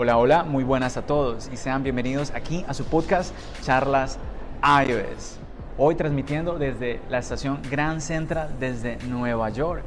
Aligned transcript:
Hola, 0.00 0.16
hola, 0.16 0.44
muy 0.44 0.62
buenas 0.62 0.96
a 0.96 1.02
todos 1.02 1.50
y 1.52 1.56
sean 1.56 1.82
bienvenidos 1.82 2.30
aquí 2.30 2.64
a 2.68 2.72
su 2.72 2.84
podcast 2.84 3.34
Charlas 3.62 4.16
iOS. 4.62 5.40
Hoy 5.76 5.96
transmitiendo 5.96 6.56
desde 6.56 7.00
la 7.10 7.18
estación 7.18 7.58
Grand 7.68 7.98
Central 8.00 8.48
desde 8.60 8.98
Nueva 9.08 9.50
York, 9.50 9.82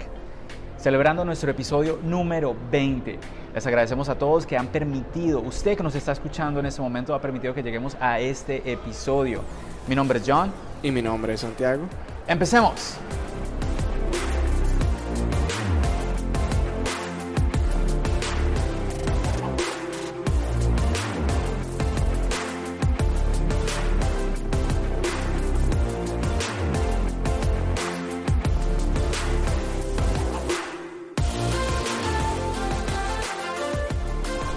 celebrando 0.77 1.23
nuestro 1.23 1.50
episodio 1.51 1.97
número 2.04 2.54
20. 2.69 3.19
Les 3.55 3.65
agradecemos 3.65 4.09
a 4.09 4.15
todos 4.15 4.45
que 4.45 4.57
han 4.57 4.68
permitido, 4.68 5.39
usted 5.39 5.77
que 5.77 5.83
nos 5.83 5.95
está 5.95 6.11
escuchando 6.11 6.59
en 6.59 6.65
este 6.65 6.82
momento 6.82 7.15
ha 7.15 7.21
permitido 7.21 7.54
que 7.54 7.64
lleguemos 7.64 7.96
a 8.01 8.19
este 8.19 8.69
episodio. 8.69 9.41
Mi 9.87 9.96
nombre 9.96 10.19
es 10.19 10.25
John. 10.28 10.51
Y 10.83 10.91
mi 10.91 11.01
nombre 11.01 11.36
es 11.36 11.39
Santiago. 11.39 11.83
Empecemos. 12.28 12.97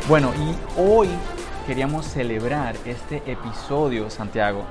Bueno, 0.06 0.34
y 0.34 0.78
hoy 0.78 1.08
queríamos 1.66 2.04
celebrar 2.04 2.76
este 2.84 3.22
episodio, 3.24 4.10
Santiago, 4.10 4.64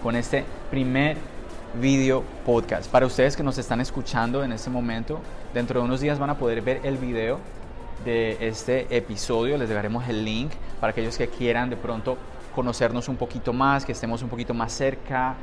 con 0.00 0.14
este 0.14 0.44
primer 0.70 1.16
video 1.80 2.22
podcast. 2.46 2.88
Para 2.88 3.04
ustedes 3.04 3.36
que 3.36 3.42
nos 3.42 3.58
están 3.58 3.80
escuchando 3.80 4.44
en 4.44 4.52
este 4.52 4.70
momento, 4.70 5.18
dentro 5.52 5.80
de 5.80 5.86
unos 5.86 6.00
días 6.00 6.20
van 6.20 6.30
a 6.30 6.38
poder 6.38 6.62
ver 6.62 6.82
el 6.84 6.98
video 6.98 7.40
de 8.04 8.36
este 8.46 8.86
episodio. 8.96 9.58
Les 9.58 9.68
dejaremos 9.68 10.08
el 10.08 10.24
link 10.24 10.52
para 10.80 10.92
aquellos 10.92 11.18
que 11.18 11.26
quieran 11.26 11.68
de 11.68 11.76
pronto 11.76 12.16
conocernos 12.54 13.08
un 13.08 13.16
poquito 13.16 13.52
más, 13.52 13.84
que 13.84 13.90
estemos 13.90 14.22
un 14.22 14.28
poquito 14.28 14.54
más 14.54 14.72
cerca, 14.72 15.34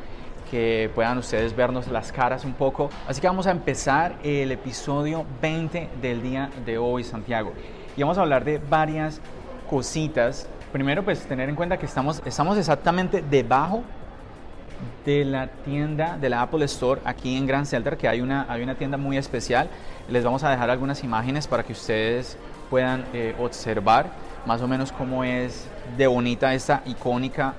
que 0.50 0.90
puedan 0.95 1.17
ustedes 1.17 1.56
vernos 1.56 1.88
las 1.88 2.12
caras 2.12 2.45
un 2.45 2.53
poco. 2.53 2.90
Así 3.08 3.22
que 3.22 3.28
vamos 3.28 3.48
a 3.48 3.52
empezar 3.52 4.16
el 4.23 4.52
episodio 4.52 5.26
20 5.42 5.89
del 6.02 6.22
día 6.22 6.50
de 6.66 6.78
hoy, 6.78 7.04
Santiago 7.04 7.54
y 7.98 8.04
vamos 8.04 8.17
a 8.20 8.22
hablar 8.22 8.45
de 8.45 8.59
varias 8.59 9.20
cositas. 9.67 10.48
Primero, 10.72 11.04
pues 11.04 11.26
tener 11.26 11.50
en 11.50 11.56
cuenta 11.56 11.78
que 11.78 11.88
estamos, 11.88 12.22
estamos 12.26 12.58
exactamente 12.58 13.23
debajo 13.28 13.84
de 15.04 15.26
la 15.26 15.48
tienda 15.48 16.17
de 16.17 16.30
la 16.30 16.44
Apple 16.44 16.64
Store 16.66 17.02
aquí 17.04 17.36
en 17.36 17.48
Grand 17.48 17.66
Center, 17.66 17.98
que 17.98 18.08
hay 18.08 18.22
una, 18.22 18.45
hay 18.48 18.61
una 18.61 18.76
tienda 18.76 18.98
muy 18.98 19.17
especial. 19.17 19.67
Les 20.08 20.23
vamos 20.23 20.44
a 20.44 20.52
dejar 20.52 20.70
algunas 20.70 21.04
imágenes 21.04 21.48
para 21.48 21.64
que 21.64 21.73
ustedes 21.73 22.38
puedan 22.70 23.04
eh, 23.14 23.36
observar 23.39 24.11
más 24.45 24.61
o 24.61 24.67
menos 24.67 24.92
cómo 24.92 25.23
es 25.23 25.67
de 25.98 26.06
bonita 26.06 26.54
esta 26.54 26.84
icónica 26.86 27.56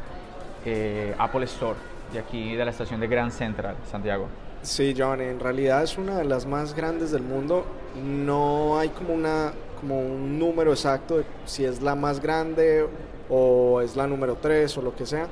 eh, 0.64 1.14
Apple 1.18 1.44
Store 1.44 1.76
de 2.12 2.18
aquí 2.18 2.54
de 2.54 2.64
la 2.64 2.70
estación 2.70 3.00
de 3.00 3.08
Grand 3.08 3.30
Central, 3.30 3.76
Santiago. 3.90 4.26
Sí, 4.62 4.94
John, 4.96 5.20
en 5.20 5.38
realidad 5.38 5.82
es 5.82 5.96
una 5.98 6.16
de 6.16 6.24
las 6.24 6.46
más 6.46 6.74
grandes 6.74 7.10
del 7.10 7.22
mundo. 7.22 7.64
No 8.02 8.78
hay 8.78 8.88
como 8.88 9.14
una 9.14 9.52
como 9.80 10.00
un 10.00 10.38
número 10.38 10.72
exacto 10.72 11.18
de 11.18 11.24
si 11.44 11.64
es 11.64 11.80
la 11.80 11.94
más 11.94 12.20
grande 12.20 12.88
o 13.28 13.80
es 13.80 13.96
la 13.96 14.06
número 14.06 14.36
3 14.36 14.76
o 14.78 14.82
lo 14.82 14.94
que 14.94 15.06
sea, 15.06 15.26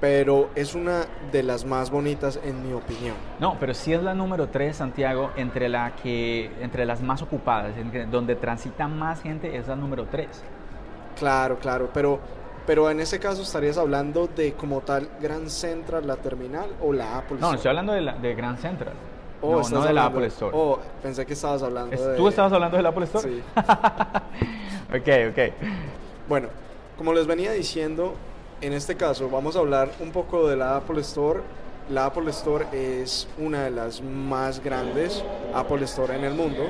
pero 0.00 0.50
es 0.54 0.74
una 0.74 1.06
de 1.30 1.42
las 1.42 1.64
más 1.64 1.90
bonitas 1.90 2.40
en 2.42 2.66
mi 2.66 2.72
opinión. 2.72 3.14
No, 3.38 3.56
pero 3.60 3.74
sí 3.74 3.92
es 3.92 4.02
la 4.02 4.14
número 4.14 4.48
3, 4.48 4.74
Santiago, 4.74 5.30
entre, 5.36 5.68
la 5.68 5.94
que, 5.94 6.50
entre 6.60 6.86
las 6.86 7.00
más 7.02 7.22
ocupadas, 7.22 7.74
donde 8.10 8.34
transita 8.34 8.88
más 8.88 9.22
gente 9.22 9.56
es 9.56 9.68
la 9.68 9.76
número 9.76 10.06
3. 10.10 10.26
Claro, 11.18 11.58
claro, 11.58 11.90
pero, 11.92 12.18
pero 12.66 12.90
en 12.90 13.00
ese 13.00 13.18
caso 13.18 13.42
estarías 13.42 13.78
hablando 13.78 14.28
de 14.28 14.52
como 14.54 14.80
tal 14.80 15.08
Grand 15.20 15.48
Central, 15.48 16.06
la 16.06 16.16
terminal 16.16 16.70
o 16.80 16.92
la 16.92 17.18
Apple 17.18 17.38
No, 17.40 17.54
estoy 17.54 17.70
hablando 17.70 17.92
de, 17.92 18.02
la, 18.02 18.14
de 18.14 18.34
Grand 18.34 18.58
Central. 18.58 18.94
Oh, 19.40 19.60
no, 19.60 19.68
no 19.68 19.82
de 19.82 19.92
la 19.92 20.06
Apple 20.06 20.26
Store. 20.26 20.56
Oh, 20.56 20.78
pensé 21.02 21.26
que 21.26 21.32
estabas 21.32 21.62
hablando 21.62 21.96
de... 21.96 22.16
¿Tú 22.16 22.28
estabas 22.28 22.52
hablando 22.52 22.76
de 22.76 22.82
la 22.82 22.90
Apple 22.90 23.04
Store? 23.04 23.28
Sí. 23.28 23.42
ok, 24.94 25.30
ok. 25.30 25.54
Bueno, 26.28 26.48
como 26.96 27.12
les 27.12 27.26
venía 27.26 27.50
diciendo, 27.50 28.14
en 28.60 28.72
este 28.72 28.96
caso 28.96 29.28
vamos 29.28 29.56
a 29.56 29.58
hablar 29.58 29.90
un 29.98 30.12
poco 30.12 30.46
de 30.48 30.56
la 30.56 30.76
Apple 30.76 31.00
Store. 31.00 31.40
La 31.90 32.06
Apple 32.06 32.30
Store 32.30 32.66
es 32.72 33.26
una 33.38 33.64
de 33.64 33.70
las 33.70 34.00
más 34.00 34.62
grandes 34.62 35.24
Apple 35.52 35.84
Store 35.84 36.14
en 36.14 36.22
el 36.22 36.34
mundo. 36.34 36.68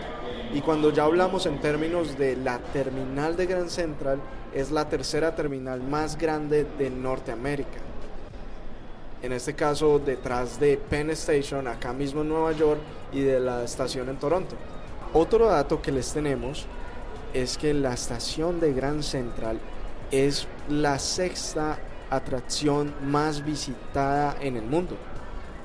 Y 0.55 0.63
cuando 0.63 0.91
ya 0.91 1.05
hablamos 1.05 1.45
en 1.45 1.61
términos 1.61 2.17
de 2.17 2.37
la 2.37 2.59
terminal 2.59 3.37
de 3.37 3.47
Grand 3.47 3.69
Central, 3.69 4.19
es 4.55 4.71
la 4.71 4.89
tercera 4.89 5.35
terminal 5.35 5.83
más 5.83 6.19
grande 6.19 6.67
de 6.79 6.91
Norteamérica 6.91 7.93
en 9.23 9.33
este 9.33 9.55
caso 9.55 10.01
detrás 10.01 10.59
de 10.59 10.77
Penn 10.77 11.11
Station, 11.11 11.69
acá 11.69 11.93
mismo 11.93 12.23
en 12.23 12.29
Nueva 12.29 12.53
York, 12.53 12.81
y 13.13 13.21
de 13.21 13.39
la 13.39 13.63
estación 13.63 14.09
en 14.09 14.17
Toronto. 14.17 14.57
Otro 15.13 15.47
dato 15.47 15.81
que 15.81 15.93
les 15.93 16.13
tenemos 16.13 16.67
es 17.33 17.57
que 17.57 17.73
la 17.73 17.95
estación 17.95 18.59
de 18.59 18.73
Grand 18.73 19.03
Central 19.03 19.61
es 20.11 20.49
la 20.69 20.99
sexta 20.99 21.79
atracción 22.11 22.93
más 23.05 23.45
visitada 23.45 24.37
en 24.41 24.57
el 24.57 24.65
mundo. 24.65 24.97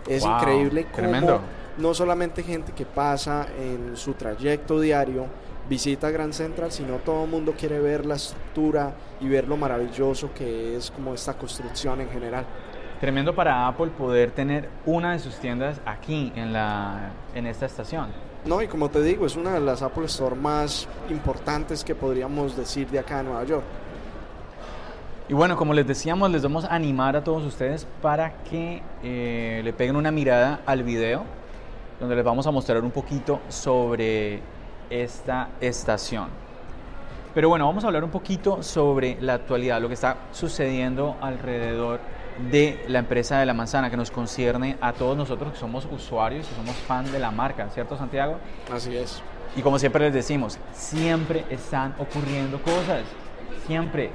Es 0.07 0.23
increíble 0.23 0.87
cómo 0.93 1.41
no 1.77 1.93
solamente 1.93 2.43
gente 2.43 2.71
que 2.73 2.85
pasa 2.85 3.47
en 3.59 3.97
su 3.97 4.13
trayecto 4.13 4.79
diario 4.79 5.25
visita 5.69 6.09
Grand 6.11 6.33
Central, 6.33 6.71
sino 6.71 6.97
todo 6.97 7.25
el 7.25 7.29
mundo 7.29 7.53
quiere 7.57 7.79
ver 7.79 8.05
la 8.05 8.15
estructura 8.15 8.93
y 9.19 9.27
ver 9.27 9.47
lo 9.47 9.57
maravilloso 9.57 10.31
que 10.33 10.75
es 10.75 10.91
como 10.91 11.13
esta 11.13 11.33
construcción 11.33 12.01
en 12.01 12.09
general. 12.09 12.45
Tremendo 12.99 13.35
para 13.35 13.67
Apple 13.67 13.87
poder 13.97 14.31
tener 14.31 14.69
una 14.85 15.13
de 15.13 15.19
sus 15.19 15.35
tiendas 15.35 15.79
aquí 15.85 16.31
en, 16.35 16.51
la, 16.51 17.11
en 17.35 17.45
esta 17.45 17.65
estación. 17.67 18.07
No, 18.45 18.61
y 18.61 18.67
como 18.67 18.89
te 18.89 19.01
digo, 19.01 19.25
es 19.25 19.35
una 19.35 19.53
de 19.53 19.59
las 19.59 19.81
Apple 19.81 20.05
Store 20.05 20.35
más 20.35 20.87
importantes 21.09 21.83
que 21.83 21.93
podríamos 21.93 22.55
decir 22.55 22.87
de 22.89 22.99
acá 22.99 23.19
en 23.19 23.27
Nueva 23.27 23.43
York. 23.43 23.63
Y 25.29 25.33
bueno, 25.33 25.57
como 25.57 25.73
les 25.73 25.85
decíamos, 25.85 26.31
les 26.31 26.41
vamos 26.41 26.63
a 26.63 26.73
animar 26.73 27.17
a 27.17 27.23
todos 27.23 27.43
ustedes 27.43 27.85
para 28.01 28.41
que 28.43 28.81
eh, 29.03 29.61
le 29.63 29.73
peguen 29.73 29.97
una 29.97 30.09
mirada 30.09 30.61
al 30.65 30.83
video, 30.83 31.23
donde 31.99 32.15
les 32.15 32.23
vamos 32.23 32.47
a 32.47 32.51
mostrar 32.51 32.81
un 32.81 32.91
poquito 32.91 33.41
sobre 33.49 34.41
esta 34.89 35.49
estación. 35.61 36.27
Pero 37.33 37.49
bueno, 37.49 37.67
vamos 37.67 37.83
a 37.83 37.87
hablar 37.87 38.03
un 38.03 38.09
poquito 38.09 38.63
sobre 38.63 39.17
la 39.21 39.35
actualidad, 39.35 39.79
lo 39.79 39.87
que 39.87 39.93
está 39.93 40.17
sucediendo 40.31 41.17
alrededor 41.21 41.99
de 42.51 42.83
la 42.87 42.99
empresa 42.99 43.39
de 43.39 43.45
la 43.45 43.53
manzana 43.53 43.89
que 43.89 43.97
nos 43.97 44.11
concierne 44.11 44.77
a 44.81 44.93
todos 44.93 45.17
nosotros 45.17 45.53
que 45.53 45.59
somos 45.59 45.87
usuarios 45.91 46.47
y 46.51 46.55
somos 46.55 46.75
fan 46.75 47.11
de 47.11 47.19
la 47.19 47.31
marca, 47.31 47.69
¿cierto 47.69 47.97
Santiago? 47.97 48.37
Así 48.71 48.95
es. 48.95 49.21
Y 49.55 49.61
como 49.61 49.79
siempre 49.79 50.05
les 50.05 50.13
decimos, 50.13 50.57
siempre 50.73 51.45
están 51.49 51.95
ocurriendo 51.99 52.61
cosas, 52.61 53.03
siempre. 53.65 54.11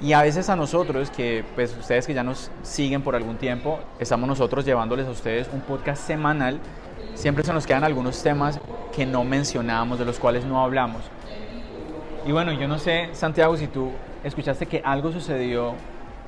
Y 0.00 0.12
a 0.12 0.22
veces 0.22 0.50
a 0.50 0.56
nosotros, 0.56 1.10
que 1.10 1.44
pues 1.54 1.74
ustedes 1.76 2.06
que 2.06 2.14
ya 2.14 2.22
nos 2.22 2.50
siguen 2.62 3.02
por 3.02 3.16
algún 3.16 3.36
tiempo, 3.36 3.78
estamos 3.98 4.28
nosotros 4.28 4.64
llevándoles 4.64 5.06
a 5.06 5.10
ustedes 5.10 5.48
un 5.52 5.62
podcast 5.62 6.06
semanal, 6.06 6.60
siempre 7.14 7.44
se 7.44 7.52
nos 7.52 7.66
quedan 7.66 7.84
algunos 7.84 8.22
temas 8.22 8.60
que 8.96 9.04
no 9.04 9.24
mencionamos, 9.24 9.98
de 9.98 10.06
los 10.06 10.18
cuales 10.18 10.46
no 10.46 10.58
hablamos. 10.58 11.02
Y 12.24 12.32
bueno, 12.32 12.50
yo 12.52 12.66
no 12.66 12.78
sé, 12.78 13.10
Santiago, 13.12 13.54
si 13.58 13.66
tú 13.66 13.90
escuchaste 14.24 14.64
que 14.64 14.80
algo 14.82 15.12
sucedió 15.12 15.74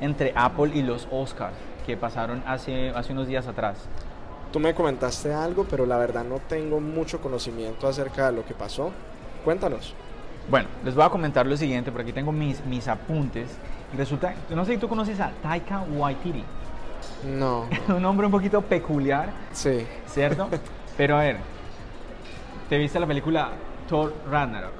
entre 0.00 0.34
Apple 0.36 0.72
y 0.74 0.82
los 0.82 1.08
Oscars 1.10 1.56
que 1.86 1.96
pasaron 1.96 2.42
hace, 2.46 2.90
hace 2.90 3.12
unos 3.12 3.26
días 3.26 3.46
atrás. 3.46 3.78
Tú 4.52 4.60
me 4.60 4.74
comentaste 4.74 5.32
algo, 5.32 5.64
pero 5.64 5.86
la 5.86 5.96
verdad 5.96 6.24
no 6.24 6.40
tengo 6.40 6.78
mucho 6.78 7.22
conocimiento 7.22 7.88
acerca 7.88 8.26
de 8.26 8.36
lo 8.36 8.44
que 8.44 8.52
pasó. 8.52 8.92
Cuéntanos. 9.44 9.94
Bueno, 10.50 10.68
les 10.84 10.94
voy 10.94 11.04
a 11.04 11.08
comentar 11.08 11.46
lo 11.46 11.56
siguiente, 11.56 11.90
por 11.90 12.02
aquí 12.02 12.12
tengo 12.12 12.32
mis, 12.32 12.62
mis 12.66 12.86
apuntes. 12.86 13.48
Resulta, 13.96 14.34
no 14.50 14.66
sé 14.66 14.74
si 14.74 14.78
tú 14.78 14.88
conoces 14.88 15.18
a 15.20 15.32
Taika 15.42 15.80
Waititi. 15.80 16.44
No. 17.24 17.66
un 17.88 18.02
nombre 18.02 18.26
un 18.26 18.32
poquito 18.32 18.60
peculiar. 18.60 19.30
Sí. 19.52 19.86
¿Cierto? 20.06 20.48
pero 20.98 21.16
a 21.16 21.20
ver, 21.20 21.38
¿te 22.68 22.78
viste 22.78 23.00
la 23.00 23.06
película 23.06 23.50
Thor 23.88 24.14
Ragnarok? 24.30 24.72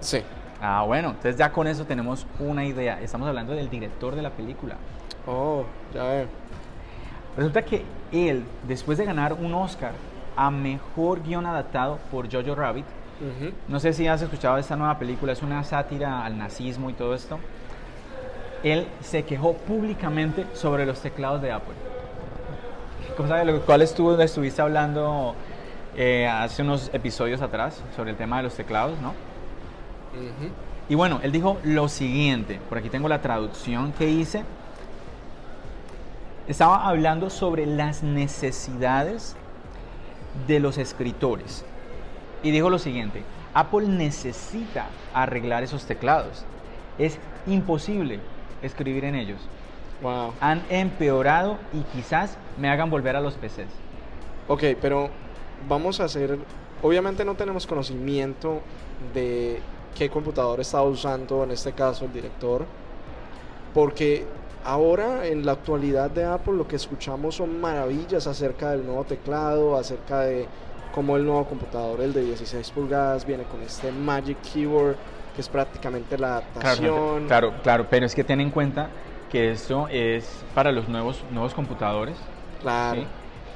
Sí. 0.00 0.22
Ah, 0.60 0.82
bueno, 0.86 1.10
entonces 1.10 1.36
ya 1.36 1.52
con 1.52 1.66
eso 1.66 1.84
tenemos 1.84 2.26
una 2.38 2.64
idea. 2.64 3.00
Estamos 3.00 3.28
hablando 3.28 3.52
del 3.52 3.68
director 3.68 4.14
de 4.14 4.22
la 4.22 4.30
película. 4.30 4.76
Oh, 5.26 5.64
ya 5.92 6.04
veo. 6.04 6.26
Resulta 7.36 7.62
que 7.62 7.84
él, 8.12 8.44
después 8.66 8.96
de 8.96 9.04
ganar 9.04 9.34
un 9.34 9.52
Oscar 9.52 9.92
a 10.36 10.50
mejor 10.50 11.22
guion 11.22 11.44
adaptado 11.44 11.98
por 12.10 12.32
Jojo 12.32 12.54
Rabbit, 12.54 12.86
no 13.68 13.80
sé 13.80 13.92
si 13.92 14.06
has 14.06 14.20
escuchado 14.22 14.58
esta 14.58 14.76
nueva 14.76 14.98
película, 14.98 15.32
es 15.32 15.42
una 15.42 15.64
sátira 15.64 16.24
al 16.24 16.36
nazismo 16.36 16.90
y 16.90 16.92
todo 16.92 17.14
esto. 17.14 17.38
Él 18.62 18.86
se 19.00 19.24
quejó 19.24 19.54
públicamente 19.54 20.46
sobre 20.54 20.86
los 20.86 21.00
teclados 21.00 21.42
de 21.42 21.52
Apple. 21.52 21.74
Cual 23.64 23.82
estuvo, 23.82 24.18
estuviste 24.20 24.60
hablando 24.60 25.34
eh, 25.96 26.26
hace 26.28 26.62
unos 26.62 26.90
episodios 26.92 27.40
atrás 27.40 27.82
sobre 27.94 28.10
el 28.10 28.16
tema 28.16 28.36
de 28.36 28.42
los 28.42 28.54
teclados, 28.54 29.00
¿no? 29.00 29.14
Y 30.88 30.94
bueno, 30.94 31.20
él 31.22 31.32
dijo 31.32 31.58
lo 31.64 31.88
siguiente, 31.88 32.60
por 32.68 32.78
aquí 32.78 32.90
tengo 32.90 33.08
la 33.08 33.22
traducción 33.22 33.92
que 33.92 34.08
hice. 34.08 34.44
Estaba 36.48 36.86
hablando 36.86 37.28
sobre 37.28 37.66
las 37.66 38.02
necesidades 38.02 39.36
de 40.46 40.60
los 40.60 40.78
escritores. 40.78 41.64
Y 42.42 42.50
dijo 42.50 42.70
lo 42.70 42.78
siguiente, 42.78 43.24
Apple 43.54 43.88
necesita 43.88 44.88
arreglar 45.14 45.62
esos 45.62 45.86
teclados. 45.86 46.44
Es 46.98 47.18
imposible 47.46 48.20
escribir 48.62 49.04
en 49.06 49.14
ellos. 49.14 49.40
Wow. 50.02 50.34
Han 50.40 50.62
empeorado 50.68 51.58
y 51.72 51.80
quizás 51.96 52.36
me 52.58 52.68
hagan 52.68 52.90
volver 52.90 53.16
a 53.16 53.20
los 53.20 53.34
PCs. 53.34 53.72
Ok, 54.46 54.62
pero 54.80 55.10
vamos 55.68 56.00
a 56.00 56.04
hacer. 56.04 56.38
Obviamente 56.82 57.24
no 57.24 57.34
tenemos 57.34 57.66
conocimiento 57.66 58.60
de 59.14 59.60
qué 59.96 60.10
computador 60.10 60.60
estaba 60.60 60.84
usando 60.84 61.42
en 61.44 61.50
este 61.50 61.72
caso 61.72 62.04
el 62.04 62.12
director, 62.12 62.66
porque 63.74 64.26
ahora 64.64 65.26
en 65.26 65.46
la 65.46 65.52
actualidad 65.52 66.10
de 66.10 66.24
Apple 66.24 66.54
lo 66.54 66.68
que 66.68 66.76
escuchamos 66.76 67.36
son 67.36 67.60
maravillas 67.60 68.26
acerca 68.26 68.70
del 68.72 68.84
nuevo 68.84 69.04
teclado, 69.04 69.76
acerca 69.76 70.20
de 70.20 70.46
cómo 70.94 71.16
el 71.16 71.24
nuevo 71.24 71.44
computador, 71.44 72.00
el 72.00 72.12
de 72.12 72.22
16 72.22 72.70
pulgadas, 72.70 73.26
viene 73.26 73.44
con 73.44 73.62
este 73.62 73.92
Magic 73.92 74.38
Keyboard, 74.40 74.96
que 75.34 75.40
es 75.40 75.48
prácticamente 75.48 76.18
la 76.18 76.38
adaptación. 76.38 77.26
Claro, 77.26 77.54
claro, 77.62 77.86
pero 77.88 78.06
es 78.06 78.14
que 78.14 78.24
ten 78.24 78.40
en 78.40 78.50
cuenta 78.50 78.88
que 79.30 79.50
esto 79.50 79.88
es 79.88 80.44
para 80.54 80.72
los 80.72 80.88
nuevos, 80.88 81.22
nuevos 81.30 81.54
computadores. 81.54 82.16
Claro. 82.62 83.02
¿sí? 83.02 83.06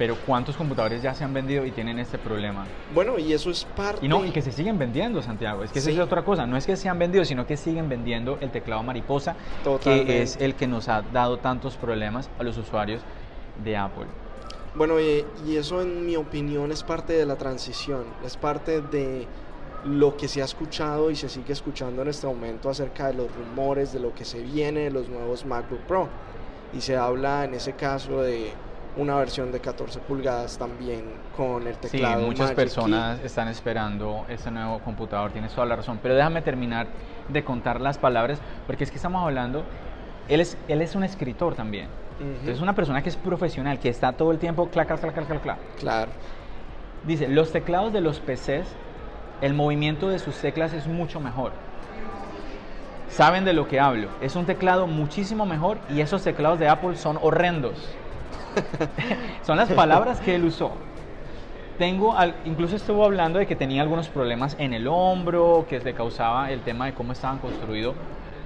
Pero 0.00 0.17
¿cuántos 0.26 0.56
computadores 0.56 1.02
ya 1.02 1.14
se 1.14 1.25
han 1.25 1.35
vendido 1.35 1.67
y 1.67 1.73
tienen 1.73 1.99
este 1.99 2.17
problema? 2.17 2.64
Bueno, 2.94 3.19
y 3.19 3.35
eso 3.35 3.50
es 3.50 3.67
parte. 3.67 4.02
Y 4.02 4.08
no, 4.08 4.25
y 4.25 4.31
que 4.31 4.41
se 4.41 4.50
siguen 4.50 4.79
vendiendo, 4.79 5.20
Santiago. 5.20 5.62
Es 5.62 5.73
que 5.73 5.79
esa 5.79 5.91
Sí. 5.91 5.94
es 5.94 6.00
otra 6.00 6.23
cosa. 6.25 6.47
No 6.47 6.56
es 6.56 6.64
que 6.64 6.75
se 6.75 6.88
han 6.88 6.99
vendido, 6.99 7.23
sino 7.26 7.47
que 7.47 7.58
siguen 7.58 7.87
vendiendo 7.91 8.38
el 8.41 8.50
teclado 8.50 8.82
mariposa, 8.82 9.37
Totalmente. 9.62 10.06
que 10.11 10.23
es 10.23 10.38
el 10.41 10.55
que 10.55 10.67
nos 10.67 10.88
ha 10.88 11.02
dado 11.02 11.37
tantos 11.37 11.76
problemas 11.76 12.31
a 12.38 12.43
los 12.44 12.56
usuarios 12.56 13.02
de 13.62 13.76
Apple. 13.76 14.06
Bueno, 14.75 14.99
y, 14.99 15.23
y 15.47 15.56
eso 15.56 15.82
en 15.82 16.06
mi 16.06 16.17
opinión 16.17 16.73
es 16.73 16.82
parte 16.82 17.12
de 17.12 17.26
la 17.26 17.37
transición, 17.37 18.05
es 18.25 18.38
parte 18.38 18.81
de 18.81 19.26
lo 19.85 20.17
que 20.17 20.29
se 20.29 20.41
ha 20.41 20.47
escuchado 20.47 21.11
y 21.11 21.17
se 21.17 21.29
sigue 21.29 21.52
escuchando 21.52 22.00
en 22.00 22.08
este 22.08 22.26
momento 22.26 22.70
acerca 22.70 23.08
de 23.08 23.12
los 23.14 23.26
rumores 23.37 23.93
de 23.93 24.00
lo 24.00 24.14
que 24.14 24.25
se 24.25 24.41
viene 24.41 24.81
de 24.81 24.91
los 24.93 25.11
nuevos 25.11 25.44
MacBook 25.44 25.81
Pro. 25.81 26.08
Y 26.73 26.81
se 26.81 26.97
habla 26.97 27.44
en 27.44 27.52
ese 27.52 27.75
caso 27.75 28.23
de 28.23 28.52
una 28.97 29.17
versión 29.17 29.53
de 29.53 29.61
14 29.61 30.01
pulgadas 30.01 30.59
también 30.59 31.05
con 31.37 31.67
el 31.67 31.75
Sí, 31.75 31.81
teclado. 31.93 32.27
muchas 32.27 32.41
Magic 32.49 32.57
personas 32.57 33.21
están 33.25 33.49
esperando 33.49 34.25
este 34.29 34.51
nuevo 34.51 34.81
computador, 34.81 35.31
tienes 35.33 35.53
toda 35.53 35.67
la 35.67 35.77
razón. 35.77 35.99
Pero 36.03 36.15
déjame 36.15 36.43
terminar 36.43 36.89
de 37.29 37.45
contar 37.45 37.81
las 37.81 37.99
palabras, 37.99 38.41
porque 38.67 38.85
es 38.85 38.91
que 38.91 38.97
estamos 38.97 39.23
hablando, 39.23 39.65
él 40.29 40.41
es, 40.41 40.57
él 40.69 40.83
es 40.83 40.95
un 40.95 41.05
escritor 41.05 41.55
también. 41.55 41.87
Key. 42.19 42.27
Entonces 42.27 42.57
es 42.57 42.61
una 42.63 42.75
persona 42.75 43.03
que 43.03 43.09
es 43.09 43.17
profesional, 43.17 43.79
que 43.79 43.89
está 43.89 44.13
todo 44.13 44.33
el 44.33 44.39
tiempo 44.39 44.69
clac, 44.69 44.89
clac, 44.89 45.01
clac, 45.01 45.27
clac, 45.27 45.41
clac. 45.43 45.59
Claro. 45.79 46.11
Dice, 47.07 47.29
los 47.29 47.51
teclados 47.53 47.93
de 47.93 48.01
los 48.03 48.21
PCs, 48.21 48.67
el 49.41 49.55
movimiento 49.55 50.09
de 50.11 50.19
sus 50.19 50.37
teclas 50.37 50.73
es 50.75 50.87
mucho 50.87 51.19
mejor. 51.21 51.53
Saben 53.09 53.45
de 53.45 53.53
lo 53.55 53.67
que 53.67 53.81
hablo. 53.81 54.09
Es 54.21 54.37
un 54.37 54.47
teclado 54.47 54.87
muchísimo 54.87 55.47
mejor 55.47 55.79
y 55.89 56.01
esos 56.01 56.23
teclados 56.23 56.59
de 56.59 56.69
Apple 56.69 56.97
son 56.97 57.19
horrendos. 57.23 57.75
son 59.43 59.56
las 59.56 59.70
palabras 59.70 60.20
que 60.20 60.35
él 60.35 60.44
usó. 60.44 60.73
Tengo, 61.79 62.14
al- 62.17 62.35
incluso 62.44 62.76
estuvo 62.76 63.05
hablando 63.05 63.38
de 63.38 63.47
que 63.47 63.56
tenía 63.56 63.82
algunos 63.82 64.08
problemas 64.08 64.55
en 64.58 64.75
el 64.75 64.87
hombro, 64.87 65.67
que 65.69 65.81
le 65.81 65.94
causaba 65.94 66.50
el 66.50 66.61
tema 66.61 66.87
de 66.87 66.93
cómo 66.93 67.12
estaban 67.12 67.38
construidos 67.38 67.97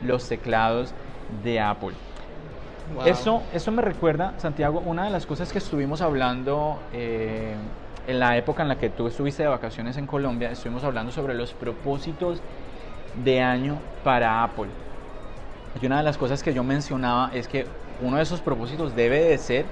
los 0.02 0.28
teclados 0.28 0.94
de 1.42 1.58
Apple. 1.60 1.94
Wow. 2.94 3.06
Eso, 3.06 3.42
eso 3.52 3.72
me 3.72 3.82
recuerda, 3.82 4.34
Santiago, 4.38 4.80
una 4.80 5.04
de 5.04 5.10
las 5.10 5.26
cosas 5.26 5.50
que 5.52 5.58
estuvimos 5.58 6.00
hablando 6.00 6.78
eh, 6.92 7.56
en 8.06 8.20
la 8.20 8.36
época 8.36 8.62
en 8.62 8.68
la 8.68 8.76
que 8.76 8.90
tú 8.90 9.08
estuviste 9.08 9.42
de 9.42 9.48
vacaciones 9.48 9.96
en 9.96 10.06
Colombia, 10.06 10.50
estuvimos 10.50 10.84
hablando 10.84 11.10
sobre 11.10 11.34
los 11.34 11.54
propósitos 11.54 12.42
de 13.14 13.40
año 13.40 13.80
para 14.04 14.44
Apple. 14.44 14.68
Y 15.80 15.86
una 15.86 15.98
de 15.98 16.02
las 16.04 16.18
cosas 16.18 16.42
que 16.42 16.54
yo 16.54 16.62
mencionaba 16.62 17.30
es 17.34 17.48
que 17.48 17.66
uno 18.00 18.16
de 18.18 18.22
esos 18.22 18.40
propósitos 18.40 18.94
debe 18.94 19.20
de 19.20 19.38
ser 19.38 19.64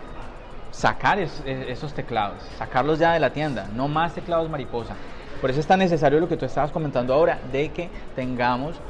sacar 0.73 1.21
es- 1.21 1.41
es- 1.47 1.69
esos 1.69 1.95
teclados, 1.95 2.43
sacarlos 2.59 2.99
ya 2.99 3.13
de 3.13 3.21
la 3.21 3.31
tienda, 3.31 3.69
no 3.77 3.87
más 3.89 4.15
teclados 4.15 4.51
mariposa. 4.51 4.97
Por 5.41 5.51
eso 5.51 5.61
es 5.61 5.67
tan 5.67 5.79
necesario 5.79 6.19
lo 6.19 6.29
que 6.29 6.37
tú 6.37 6.45
estabas 6.45 6.73
comentando 6.73 7.15
ahora, 7.15 7.39
de 7.53 7.71
que 7.71 7.91
tengamos 8.17 8.81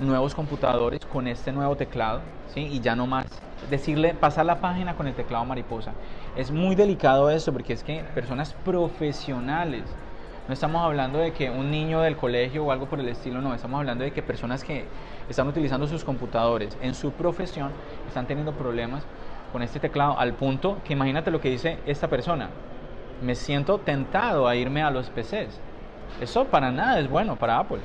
nuevos 0.00 0.34
computadores 0.34 1.00
con 1.06 1.26
este 1.26 1.52
nuevo 1.52 1.76
teclado, 1.76 2.20
¿sí? 2.52 2.60
Y 2.60 2.80
ya 2.80 2.94
no 2.96 3.06
más 3.06 3.26
decirle, 3.70 4.14
pasar 4.14 4.46
la 4.46 4.60
página 4.60 4.94
con 4.94 5.06
el 5.06 5.14
teclado 5.14 5.44
mariposa. 5.44 5.92
Es 6.36 6.50
muy 6.50 6.74
delicado 6.74 7.30
esto 7.30 7.52
porque 7.52 7.72
es 7.72 7.82
que 7.82 8.04
personas 8.14 8.54
profesionales, 8.64 9.82
no 10.46 10.52
estamos 10.52 10.84
hablando 10.84 11.18
de 11.18 11.32
que 11.32 11.48
un 11.48 11.70
niño 11.70 12.00
del 12.00 12.16
colegio 12.16 12.64
o 12.64 12.70
algo 12.70 12.86
por 12.86 13.00
el 13.00 13.08
estilo, 13.08 13.40
no, 13.40 13.54
estamos 13.54 13.78
hablando 13.78 14.04
de 14.04 14.12
que 14.12 14.22
personas 14.22 14.62
que 14.62 14.86
están 15.28 15.48
utilizando 15.48 15.86
sus 15.86 16.04
computadores 16.04 16.76
en 16.82 16.94
su 16.94 17.12
profesión 17.12 17.70
están 18.06 18.26
teniendo 18.26 18.52
problemas 18.52 19.04
con 19.54 19.62
este 19.62 19.78
teclado 19.78 20.18
al 20.18 20.34
punto 20.34 20.78
que 20.84 20.94
imagínate 20.94 21.30
lo 21.30 21.40
que 21.40 21.48
dice 21.48 21.78
esta 21.86 22.08
persona. 22.08 22.50
Me 23.22 23.36
siento 23.36 23.78
tentado 23.78 24.48
a 24.48 24.56
irme 24.56 24.82
a 24.82 24.90
los 24.90 25.10
PCs. 25.10 25.60
Eso 26.20 26.46
para 26.46 26.72
nada 26.72 26.98
es 26.98 27.08
bueno 27.08 27.36
para 27.36 27.60
Apple. 27.60 27.78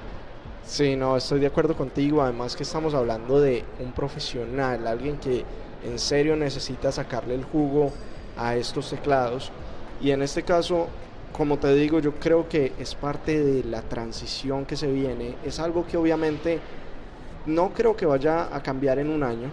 Sí, 0.64 0.96
no, 0.96 1.16
estoy 1.16 1.40
de 1.40 1.46
acuerdo 1.46 1.78
contigo. 1.78 2.24
Además 2.24 2.56
que 2.56 2.64
estamos 2.64 2.96
hablando 2.96 3.40
de 3.40 3.64
un 3.80 3.92
profesional, 3.92 4.88
alguien 4.88 5.18
que 5.18 5.46
en 5.86 6.00
serio 6.00 6.36
necesita 6.36 6.92
sacarle 6.92 7.36
el 7.36 7.44
jugo 7.44 7.92
a 8.36 8.56
estos 8.56 8.90
teclados. 8.90 9.52
Y 10.02 10.10
en 10.10 10.24
este 10.24 10.42
caso, 10.42 10.88
como 11.32 11.60
te 11.60 11.72
digo, 11.76 12.00
yo 12.00 12.16
creo 12.16 12.50
que 12.50 12.74
es 12.80 12.96
parte 12.96 13.44
de 13.44 13.64
la 13.64 13.84
transición 13.84 14.66
que 14.66 14.76
se 14.76 14.92
viene. 14.92 15.36
Es 15.46 15.60
algo 15.60 15.86
que 15.86 15.98
obviamente 15.98 16.60
no 17.46 17.70
creo 17.76 17.96
que 17.96 18.08
vaya 18.08 18.56
a 18.56 18.64
cambiar 18.64 18.98
en 18.98 19.12
un 19.12 19.22
año, 19.22 19.52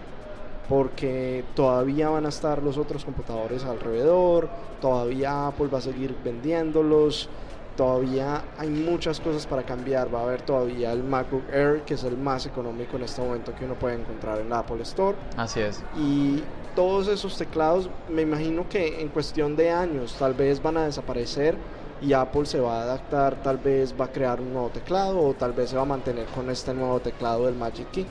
porque 0.69 1.43
todavía 1.55 2.09
van 2.09 2.25
a 2.25 2.29
estar 2.29 2.61
los 2.61 2.77
otros 2.77 3.05
computadores 3.05 3.63
alrededor, 3.63 4.49
todavía 4.81 5.47
Apple 5.47 5.67
va 5.67 5.77
a 5.77 5.81
seguir 5.81 6.15
vendiéndolos, 6.23 7.29
todavía 7.77 8.43
hay 8.57 8.69
muchas 8.69 9.21
cosas 9.21 9.47
para 9.47 9.63
cambiar. 9.63 10.13
Va 10.13 10.19
a 10.19 10.23
haber 10.23 10.41
todavía 10.41 10.91
el 10.91 11.03
MacBook 11.03 11.43
Air, 11.53 11.83
que 11.83 11.93
es 11.93 12.03
el 12.03 12.17
más 12.17 12.45
económico 12.45 12.97
en 12.97 13.03
este 13.03 13.21
momento 13.21 13.55
que 13.55 13.63
uno 13.63 13.75
puede 13.75 13.95
encontrar 13.95 14.39
en 14.39 14.49
la 14.49 14.59
Apple 14.59 14.81
Store. 14.81 15.15
Así 15.37 15.61
es. 15.61 15.81
Y 15.97 16.43
todos 16.75 17.07
esos 17.07 17.37
teclados, 17.37 17.89
me 18.09 18.23
imagino 18.23 18.67
que 18.67 18.99
en 18.99 19.07
cuestión 19.07 19.55
de 19.55 19.71
años 19.71 20.15
tal 20.19 20.33
vez 20.33 20.61
van 20.61 20.77
a 20.77 20.85
desaparecer 20.85 21.55
y 22.01 22.13
Apple 22.13 22.45
se 22.45 22.59
va 22.59 22.81
a 22.81 22.83
adaptar, 22.83 23.41
tal 23.41 23.57
vez 23.57 23.95
va 23.99 24.05
a 24.05 24.11
crear 24.11 24.41
un 24.41 24.53
nuevo 24.53 24.69
teclado 24.69 25.19
o 25.19 25.33
tal 25.33 25.53
vez 25.53 25.69
se 25.69 25.75
va 25.75 25.83
a 25.83 25.85
mantener 25.85 26.25
con 26.27 26.49
este 26.49 26.73
nuevo 26.73 26.99
teclado 26.99 27.45
del 27.45 27.55
Magic 27.55 27.89
Key. 27.91 28.05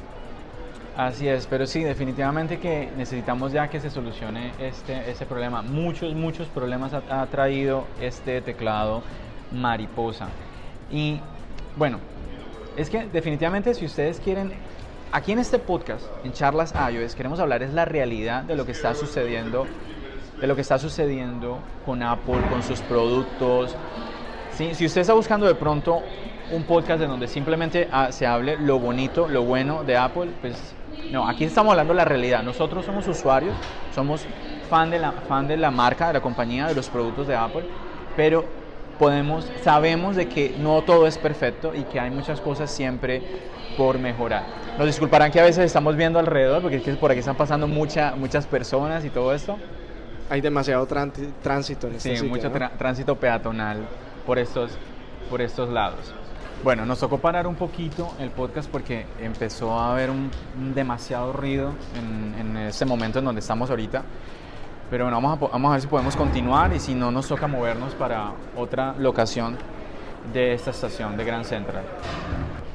Así 0.97 1.29
es, 1.29 1.47
pero 1.47 1.67
sí, 1.67 1.85
definitivamente 1.85 2.59
que 2.59 2.89
necesitamos 2.97 3.53
ya 3.53 3.69
que 3.69 3.81
se 3.81 3.91
solucione 3.91 4.53
este, 4.59 5.11
este 5.11 5.27
problema. 5.27 5.61
Muchos, 5.61 6.15
muchos 6.15 6.49
problemas 6.49 6.95
ha, 6.95 7.27
traído 7.27 7.85
este 8.01 8.41
teclado 8.41 9.03
mariposa. 9.53 10.29
Y 10.91 11.21
bueno, 11.77 11.99
es 12.79 12.89
que 12.89 13.05
definitivamente 13.13 13.75
si 13.75 13.85
ustedes 13.85 14.21
quieren, 14.21 14.55
aquí 15.13 15.33
en 15.33 15.39
este 15.39 15.59
podcast, 15.59 16.07
en 16.25 16.33
Charlas 16.33 16.73
iOS, 16.91 17.15
queremos 17.15 17.41
hablar 17.41 17.63
es 17.63 17.75
la 17.75 17.85
realidad 17.85 18.45
de 18.45 18.57
lo 18.57 18.65
que 18.65 18.73
está 18.73 18.95
sucediendo, 18.95 19.67
de 20.41 20.47
lo 20.47 20.55
que 20.55 20.63
está 20.63 20.79
sucediendo 20.79 21.59
con 21.85 22.03
Apple, 22.03 22.41
con 22.49 22.63
sus 22.63 22.81
productos. 22.81 23.77
Sí, 24.53 24.75
si 24.75 24.87
usted 24.87 25.03
está 25.03 25.13
buscando 25.13 25.47
de 25.47 25.57
pronto 25.57 26.01
un 26.53 26.63
podcast 26.63 27.03
en 27.03 27.11
donde 27.11 27.29
simplemente 27.29 27.87
ah, 27.93 28.13
se 28.13 28.27
hable 28.27 28.57
lo 28.57 28.79
bonito, 28.79 29.29
lo 29.29 29.43
bueno 29.43 29.85
de 29.85 29.99
Apple, 29.99 30.31
pues 30.41 30.75
no, 31.13 31.29
aquí 31.29 31.45
estamos 31.45 31.71
hablando 31.71 31.93
de 31.93 31.99
la 31.99 32.05
realidad. 32.05 32.43
Nosotros 32.43 32.85
somos 32.85 33.07
usuarios, 33.09 33.55
somos 33.95 34.27
fan 34.69 34.91
de 34.91 34.99
la, 34.99 35.13
fan 35.13 35.47
de 35.47 35.57
la 35.57 35.71
marca, 35.71 36.09
de 36.09 36.15
la 36.15 36.21
compañía, 36.21 36.67
de 36.67 36.75
los 36.75 36.89
productos 36.89 37.27
de 37.27 37.37
Apple, 37.37 37.65
pero 38.17 38.45
podemos, 38.99 39.47
sabemos 39.63 40.17
de 40.17 40.29
que 40.29 40.55
no 40.59 40.83
todo 40.83 41.07
es 41.07 41.19
perfecto 41.19 41.75
y 41.75 41.83
que 41.85 42.01
hay 42.01 42.11
muchas 42.11 42.41
cosas 42.41 42.71
siempre 42.71 43.23
por 43.77 43.99
mejorar. 43.99 44.45
Nos 44.79 44.87
disculparán 44.87 45.31
que 45.31 45.41
a 45.41 45.45
veces 45.45 45.65
estamos 45.65 45.97
viendo 45.97 46.19
alrededor, 46.19 46.63
porque 46.63 46.77
es 46.77 46.83
que 46.83 46.93
por 46.95 47.11
aquí 47.11 47.21
están 47.21 47.37
pasando 47.37 47.69
mucha, 47.69 48.15
muchas 48.17 48.47
personas 48.47 49.05
y 49.05 49.11
todo 49.11 49.33
esto. 49.35 49.57
Hay 50.29 50.41
demasiado 50.41 50.87
tránsito 50.87 51.87
en 51.87 51.95
este 51.95 52.11
Sí, 52.11 52.17
sitio, 52.17 52.29
mucho 52.29 52.51
tránsito 52.77 53.15
peatonal 53.15 53.79
por 54.27 54.39
estos, 54.39 54.73
por 55.31 55.41
estos 55.41 55.69
lados. 55.69 56.13
Bueno, 56.65 56.85
nos 56.87 56.99
tocó 56.99 57.19
parar 57.19 57.47
un 57.47 57.55
poquito 57.55 58.13
el 58.19 58.31
podcast 58.31 58.69
porque 58.71 59.07
empezó 59.21 59.79
a 59.79 59.93
haber 59.93 60.11
un, 60.11 60.31
un 60.59 60.75
demasiado 60.75 61.33
ruido 61.33 61.73
en, 61.95 62.57
este 62.57 62.85
momento 62.85 63.19
en 63.19 63.27
donde 63.27 63.41
estamos 63.41 63.71
ahorita. 63.71 64.03
Pero 64.91 65.05
bueno, 65.05 65.21
vamos 65.21 65.39
a, 65.39 65.53
vamos 65.53 65.69
a 65.69 65.73
ver 65.73 65.81
si 65.83 65.87
podemos 65.87 66.17
continuar 66.17 66.73
y 66.73 66.81
si 66.81 66.95
no, 66.95 67.11
nos 67.11 67.29
toca 67.29 67.47
movernos 67.47 67.95
para 67.95 68.33
otra 68.57 68.95
locación 68.99 69.57
de 70.33 70.55
esta 70.55 70.71
estación 70.71 71.17
de 71.17 71.25
Grand 71.25 71.45
Central. 71.45 71.85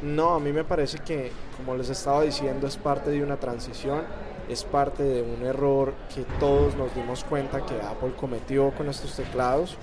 No, 0.01 0.35
a 0.35 0.39
mí 0.39 0.51
me 0.53 0.63
parece 0.63 0.99
que, 0.99 1.31
como 1.57 1.75
les 1.75 1.89
estaba 1.89 2.21
diciendo, 2.21 2.67
es 2.67 2.77
parte 2.77 3.09
de 3.09 3.23
una 3.23 3.37
transición, 3.37 4.03
es 4.47 4.63
parte 4.63 5.03
de 5.03 5.21
un 5.21 5.45
error 5.45 5.93
que 6.13 6.23
todos 6.39 6.75
nos 6.75 6.93
dimos 6.95 7.23
cuenta 7.23 7.65
que 7.65 7.75
Apple 7.75 8.13
cometió 8.19 8.71
con 8.71 8.87
estos 8.89 9.15
teclados. 9.15 9.75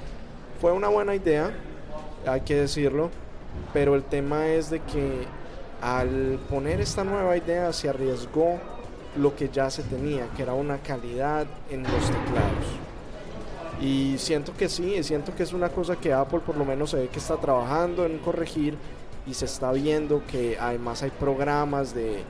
Fue 0.61 0.73
una 0.73 0.89
buena 0.89 1.15
idea, 1.15 1.51
hay 2.27 2.41
que 2.43 2.55
decirlo, 2.55 3.11
pero 3.73 3.95
el 3.95 4.03
tema 4.03 4.49
es 4.49 4.71
de 4.71 4.81
que 4.81 5.27
al 5.81 6.39
poner 6.49 6.81
esta 6.81 7.05
nueva 7.05 7.37
idea 7.37 7.73
se 7.73 7.89
arriesgó 7.89 8.59
lo 9.17 9.35
que 9.35 9.49
ya 9.49 9.71
se 9.71 9.83
tenía, 9.83 10.27
que 10.37 10.43
era 10.43 10.55
una 10.55 10.79
calidad 10.79 11.47
en 11.71 11.83
los 11.83 11.93
teclados. 11.93 12.67
Y 13.81 14.17
siento 14.19 14.53
que 14.57 14.69
sí, 14.69 15.03
siento 15.03 15.35
que 15.35 15.45
es 15.45 15.53
una 15.53 15.69
cosa 15.69 15.97
que 15.97 16.13
Apple 16.13 16.41
por 16.41 16.57
lo 16.57 16.65
menos 16.65 16.91
se 16.91 16.97
ve 16.97 17.09
que 17.09 17.19
está 17.19 17.37
trabajando 17.37 18.05
en 18.07 18.19
corregir 18.19 18.77
y 19.27 19.35
se 19.35 19.45
está 19.45 19.71
viendo 19.73 20.23
que 20.27 20.57
además 20.59 21.03
hay 21.03 21.11
programas 21.11 21.95
de, 21.95 22.25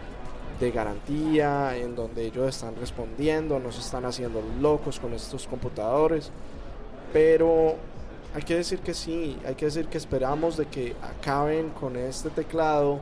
de 0.61 0.71
garantía 0.71 1.77
en 1.77 1.95
donde 1.95 2.27
ellos 2.27 2.49
están 2.49 2.75
respondiendo, 2.77 3.59
no 3.59 3.73
se 3.73 3.81
están 3.81 4.05
haciendo 4.05 4.43
locos 4.61 4.99
con 4.99 5.15
estos 5.15 5.47
computadores. 5.47 6.31
Pero 7.13 7.77
hay 8.39 8.45
que 8.45 8.55
decir 8.55 8.79
que 8.79 8.95
sí, 8.95 9.37
hay 9.45 9.57
que 9.57 9.65
decir 9.65 9.87
que 9.87 9.99
esperamos 9.99 10.57
de 10.57 10.67
que 10.67 10.95
acaben 11.03 11.71
con 11.71 11.97
este 11.97 12.31
teclado, 12.31 13.01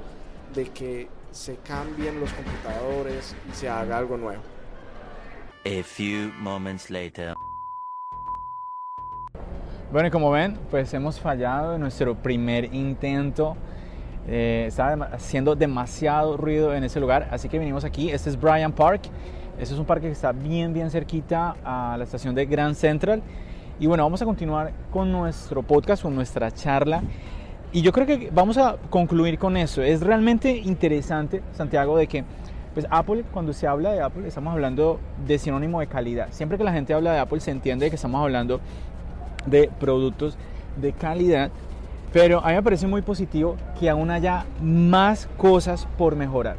de 0.55 0.65
que 0.71 1.09
se 1.31 1.57
cambien 1.57 2.19
los 2.19 2.33
computadores 2.33 3.37
y 3.47 3.55
se 3.55 3.69
haga 3.69 3.99
algo 3.99 4.17
nuevo. 4.17 4.43
A 5.67 5.83
few 5.83 6.33
moments 6.39 6.89
later. 6.89 7.35
Bueno, 9.93 10.09
y 10.09 10.11
como 10.11 10.31
ven, 10.31 10.59
pues 10.71 10.95
hemos 10.95 11.21
fallado 11.21 11.75
en 11.75 11.83
nuestro 11.83 12.15
primer 12.15 12.73
intento. 12.75 13.59
Eh, 14.27 14.65
estaba 14.69 15.05
haciendo 15.13 15.55
demasiado 15.55 16.39
ruido 16.39 16.75
en 16.75 16.83
ese 16.83 16.99
lugar, 16.99 17.29
así 17.31 17.51
que 17.51 17.59
vinimos 17.59 17.85
aquí. 17.85 18.11
Este 18.11 18.31
es 18.31 18.41
Bryant 18.41 18.75
Park. 18.75 19.03
Este 19.59 19.75
es 19.75 19.79
un 19.79 19.85
parque 19.85 20.07
que 20.07 20.13
está 20.15 20.33
bien, 20.33 20.73
bien 20.73 20.91
cerquita 20.91 21.57
a 21.63 21.99
la 21.99 22.05
estación 22.05 22.35
de 22.35 22.47
Grand 22.47 22.75
Central. 22.75 23.23
Y 23.79 23.87
bueno, 23.87 24.05
vamos 24.05 24.23
a 24.23 24.25
continuar 24.25 24.73
con 24.91 25.13
nuestro 25.13 25.63
podcast, 25.63 26.03
con 26.03 26.15
nuestra 26.15 26.51
charla. 26.51 27.03
Y 27.73 27.83
yo 27.83 27.93
creo 27.93 28.07
que 28.07 28.31
vamos 28.33 28.57
a 28.57 28.77
concluir 28.89 29.39
con 29.39 29.57
eso. 29.57 29.83
Es 29.83 30.01
realmente 30.01 30.57
interesante, 30.57 31.43
Santiago, 31.53 31.99
de 31.99 32.07
que 32.07 32.25
pues 32.73 32.87
Apple, 32.91 33.25
cuando 33.33 33.53
se 33.53 33.67
habla 33.67 33.93
de 33.93 34.01
Apple, 34.01 34.27
estamos 34.29 34.53
hablando 34.53 35.01
de 35.27 35.39
sinónimo 35.39 35.81
de 35.81 35.87
calidad. 35.87 36.29
Siempre 36.31 36.57
que 36.57 36.65
la 36.65 36.73
gente 36.73 36.95
habla 36.95 37.13
de 37.13 37.19
Apple, 37.19 37.41
se 37.41 37.51
entiende 37.51 37.91
que 37.91 37.97
estamos 37.97 38.23
hablando 38.23 38.61
de 39.47 39.71
productos 39.79 40.39
de 40.81 40.93
calidad. 40.93 41.51
Pero 42.13 42.43
a 42.45 42.49
mí 42.49 42.55
me 42.55 42.63
parece 42.63 42.87
muy 42.87 43.03
positivo 43.03 43.57
que 43.79 43.91
aún 43.91 44.11
haya 44.11 44.47
más 44.63 45.29
cosas 45.37 45.87
por 45.99 46.17
mejorar. 46.17 46.57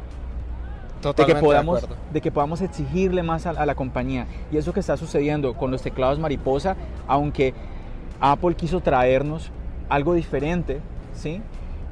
De 1.02 1.26
que, 1.26 1.34
podamos, 1.36 1.82
de, 1.82 1.88
de 2.12 2.20
que 2.20 2.30
podamos 2.30 2.60
exigirle 2.60 3.22
más 3.22 3.46
a, 3.46 3.50
a, 3.50 3.66
la 3.66 3.74
compañía. 3.74 4.26
Y 4.50 4.56
eso 4.56 4.72
que 4.72 4.80
está 4.80 4.96
sucediendo 4.96 5.54
con 5.54 5.70
los 5.70 5.82
teclados 5.82 6.18
mariposa, 6.18 6.76
aunque 7.06 7.54
Apple 8.20 8.54
quiso 8.54 8.80
traernos 8.80 9.50
algo 9.88 10.14
diferente, 10.14 10.80
¿sí? 11.14 11.40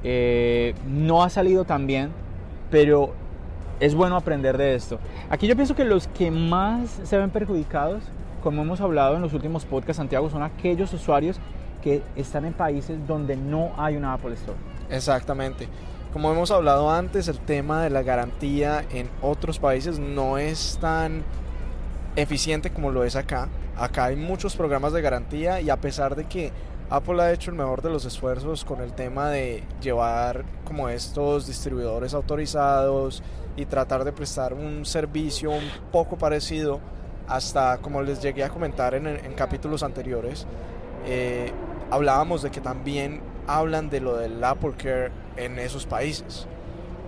Eh, 0.05 0.75
no 0.87 1.23
ha 1.23 1.31
salido 1.31 1.65
tan 1.65 1.87
bien, 1.87 2.11
pero 2.71 3.15
es 3.81 3.95
bueno 3.95 4.17
aprender 4.17 4.57
de 4.57 4.75
esto. 4.75 4.99
Aquí 5.31 5.47
yo 5.47 5.57
pienso 5.57 5.75
que 5.75 5.85
los 5.85 6.09
que 6.09 6.31
más 6.31 7.01
se 7.05 7.19
ven 7.19 7.31
perjudicados, 7.31 8.03
como 8.43 8.63
hemos 8.63 8.81
hablado 8.81 9.17
en 9.17 9.23
los 9.23 9.33
últimos 9.33 9.65
podcasts, 9.65 9.97
Santiago, 9.97 10.31
son 10.31 10.43
aquellos 10.43 10.93
usuarios 10.93 11.39
que 11.83 12.03
están 12.17 12.45
en 12.45 12.53
países 12.53 12.99
donde 13.07 13.37
no 13.37 13.73
hay 13.77 13.97
una 13.97 14.13
Apple 14.13 14.35
Store. 14.35 14.59
Exactamente. 14.91 15.69
Como 16.17 16.33
hemos 16.33 16.51
hablado 16.51 16.91
antes, 16.91 17.29
el 17.29 17.39
tema 17.41 17.83
de 17.83 17.91
la 17.91 18.03
garantía 18.03 18.87
en 18.91 19.11
otros 19.21 19.59
países 19.59 19.99
no 19.99 20.39
es 20.39 20.79
tan 20.81 21.23
eficiente 22.17 22.71
como 22.71 22.91
lo 22.91 23.05
es 23.05 23.17
acá. 23.17 23.51
Acá 23.77 24.07
hay 24.07 24.17
muchos 24.17 24.57
programas 24.57 24.95
de 24.95 25.03
garantía 25.03 25.61
y 25.61 25.69
a 25.69 25.79
pesar 25.79 26.17
de 26.17 26.25
que 26.25 26.53
Apple 26.89 27.23
ha 27.23 27.35
hecho 27.35 27.51
el 27.51 27.59
mejor 27.59 27.83
de 27.83 27.91
los 27.91 28.07
esfuerzos 28.07 28.65
con 28.65 28.81
el 28.81 28.95
tema 28.95 29.29
de 29.29 29.63
llevar 29.83 30.47
como 30.65 30.89
estos 30.89 31.47
distribuidores 31.47 32.15
autorizados 32.15 33.23
y 33.55 33.67
tratar 33.67 34.03
de 34.03 34.13
prestar 34.13 34.55
un 34.55 34.87
servicio 34.87 35.51
un 35.51 35.69
poco 35.93 36.17
parecido 36.17 36.81
hasta 37.29 37.77
como 37.83 38.01
les 38.01 38.23
llegué 38.23 38.43
a 38.43 38.49
comentar 38.49 38.95
en, 38.95 39.07
en 39.07 39.35
capítulos 39.35 39.83
anteriores. 39.83 40.47
Eh, 41.05 41.53
hablábamos 41.91 42.41
de 42.41 42.51
que 42.51 42.63
también 42.63 43.21
hablan 43.47 43.91
de 43.91 44.01
lo 44.01 44.17
del 44.17 44.43
Apple 44.43 44.73
Care 44.79 45.26
en 45.37 45.59
esos 45.59 45.87
países. 45.87 46.47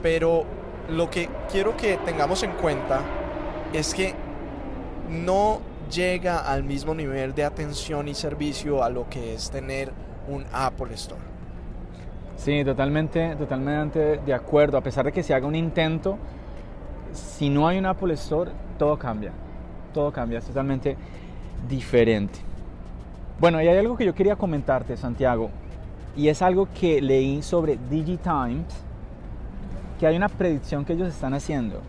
Pero 0.02 0.44
lo 0.88 1.10
que 1.10 1.28
quiero 1.50 1.76
que 1.76 1.96
tengamos 1.98 2.42
en 2.42 2.52
cuenta 2.52 3.00
es 3.72 3.94
que 3.94 4.14
no 5.10 5.60
llega 5.90 6.38
al 6.50 6.64
mismo 6.64 6.94
nivel 6.94 7.34
de 7.34 7.44
atención 7.44 8.08
y 8.08 8.14
servicio 8.14 8.82
a 8.82 8.90
lo 8.90 9.08
que 9.08 9.34
es 9.34 9.50
tener 9.50 9.92
un 10.28 10.44
Apple 10.52 10.94
Store. 10.94 11.20
Sí, 12.36 12.64
totalmente, 12.64 13.34
totalmente 13.36 14.18
de 14.18 14.34
acuerdo. 14.34 14.78
A 14.78 14.80
pesar 14.80 15.04
de 15.04 15.12
que 15.12 15.22
se 15.22 15.34
haga 15.34 15.46
un 15.46 15.56
intento, 15.56 16.18
si 17.12 17.48
no 17.48 17.66
hay 17.66 17.78
un 17.78 17.86
Apple 17.86 18.14
Store, 18.14 18.50
todo 18.78 18.98
cambia. 18.98 19.32
Todo 19.92 20.12
cambia, 20.12 20.38
es 20.38 20.44
totalmente 20.44 20.96
diferente. 21.68 22.38
Bueno, 23.40 23.60
y 23.62 23.68
hay 23.68 23.78
algo 23.78 23.96
que 23.96 24.04
yo 24.04 24.14
quería 24.14 24.36
comentarte, 24.36 24.96
Santiago, 24.96 25.50
y 26.18 26.28
es 26.28 26.42
algo 26.42 26.68
que 26.78 27.00
leí 27.00 27.42
sobre 27.42 27.78
DigiTimes, 27.88 28.66
que 30.00 30.06
hay 30.06 30.16
una 30.16 30.28
predicción 30.28 30.84
que 30.84 30.94
ellos 30.94 31.08
están 31.08 31.32
haciendo. 31.32 31.80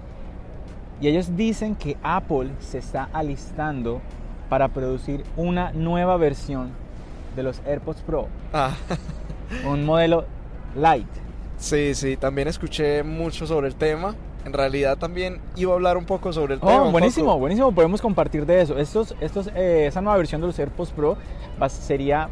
Y 1.01 1.07
ellos 1.07 1.35
dicen 1.35 1.75
que 1.75 1.97
Apple 2.03 2.51
se 2.59 2.77
está 2.77 3.09
alistando 3.11 4.01
para 4.47 4.67
producir 4.67 5.23
una 5.35 5.71
nueva 5.71 6.15
versión 6.17 6.69
de 7.35 7.41
los 7.41 7.59
AirPods 7.65 8.01
Pro. 8.01 8.27
Ah. 8.53 8.75
un 9.67 9.83
modelo 9.83 10.25
light. 10.75 11.07
Sí, 11.57 11.95
sí, 11.95 12.15
también 12.15 12.47
escuché 12.47 13.01
mucho 13.01 13.47
sobre 13.47 13.67
el 13.67 13.75
tema. 13.75 14.13
En 14.45 14.53
realidad 14.53 14.97
también 14.99 15.41
iba 15.55 15.71
a 15.71 15.75
hablar 15.75 15.97
un 15.97 16.05
poco 16.05 16.31
sobre 16.31 16.53
el 16.53 16.59
oh, 16.61 16.67
tema. 16.67 16.83
Buenísimo, 16.91 17.39
buenísimo, 17.39 17.71
podemos 17.71 17.99
compartir 17.99 18.45
de 18.45 18.61
eso. 18.61 18.77
Estos, 18.77 19.15
estos, 19.21 19.47
eh, 19.55 19.87
esa 19.87 20.01
nueva 20.01 20.17
versión 20.17 20.39
de 20.39 20.47
los 20.47 20.59
AirPods 20.59 20.91
Pro 20.91 21.17
va, 21.59 21.67
sería, 21.67 22.29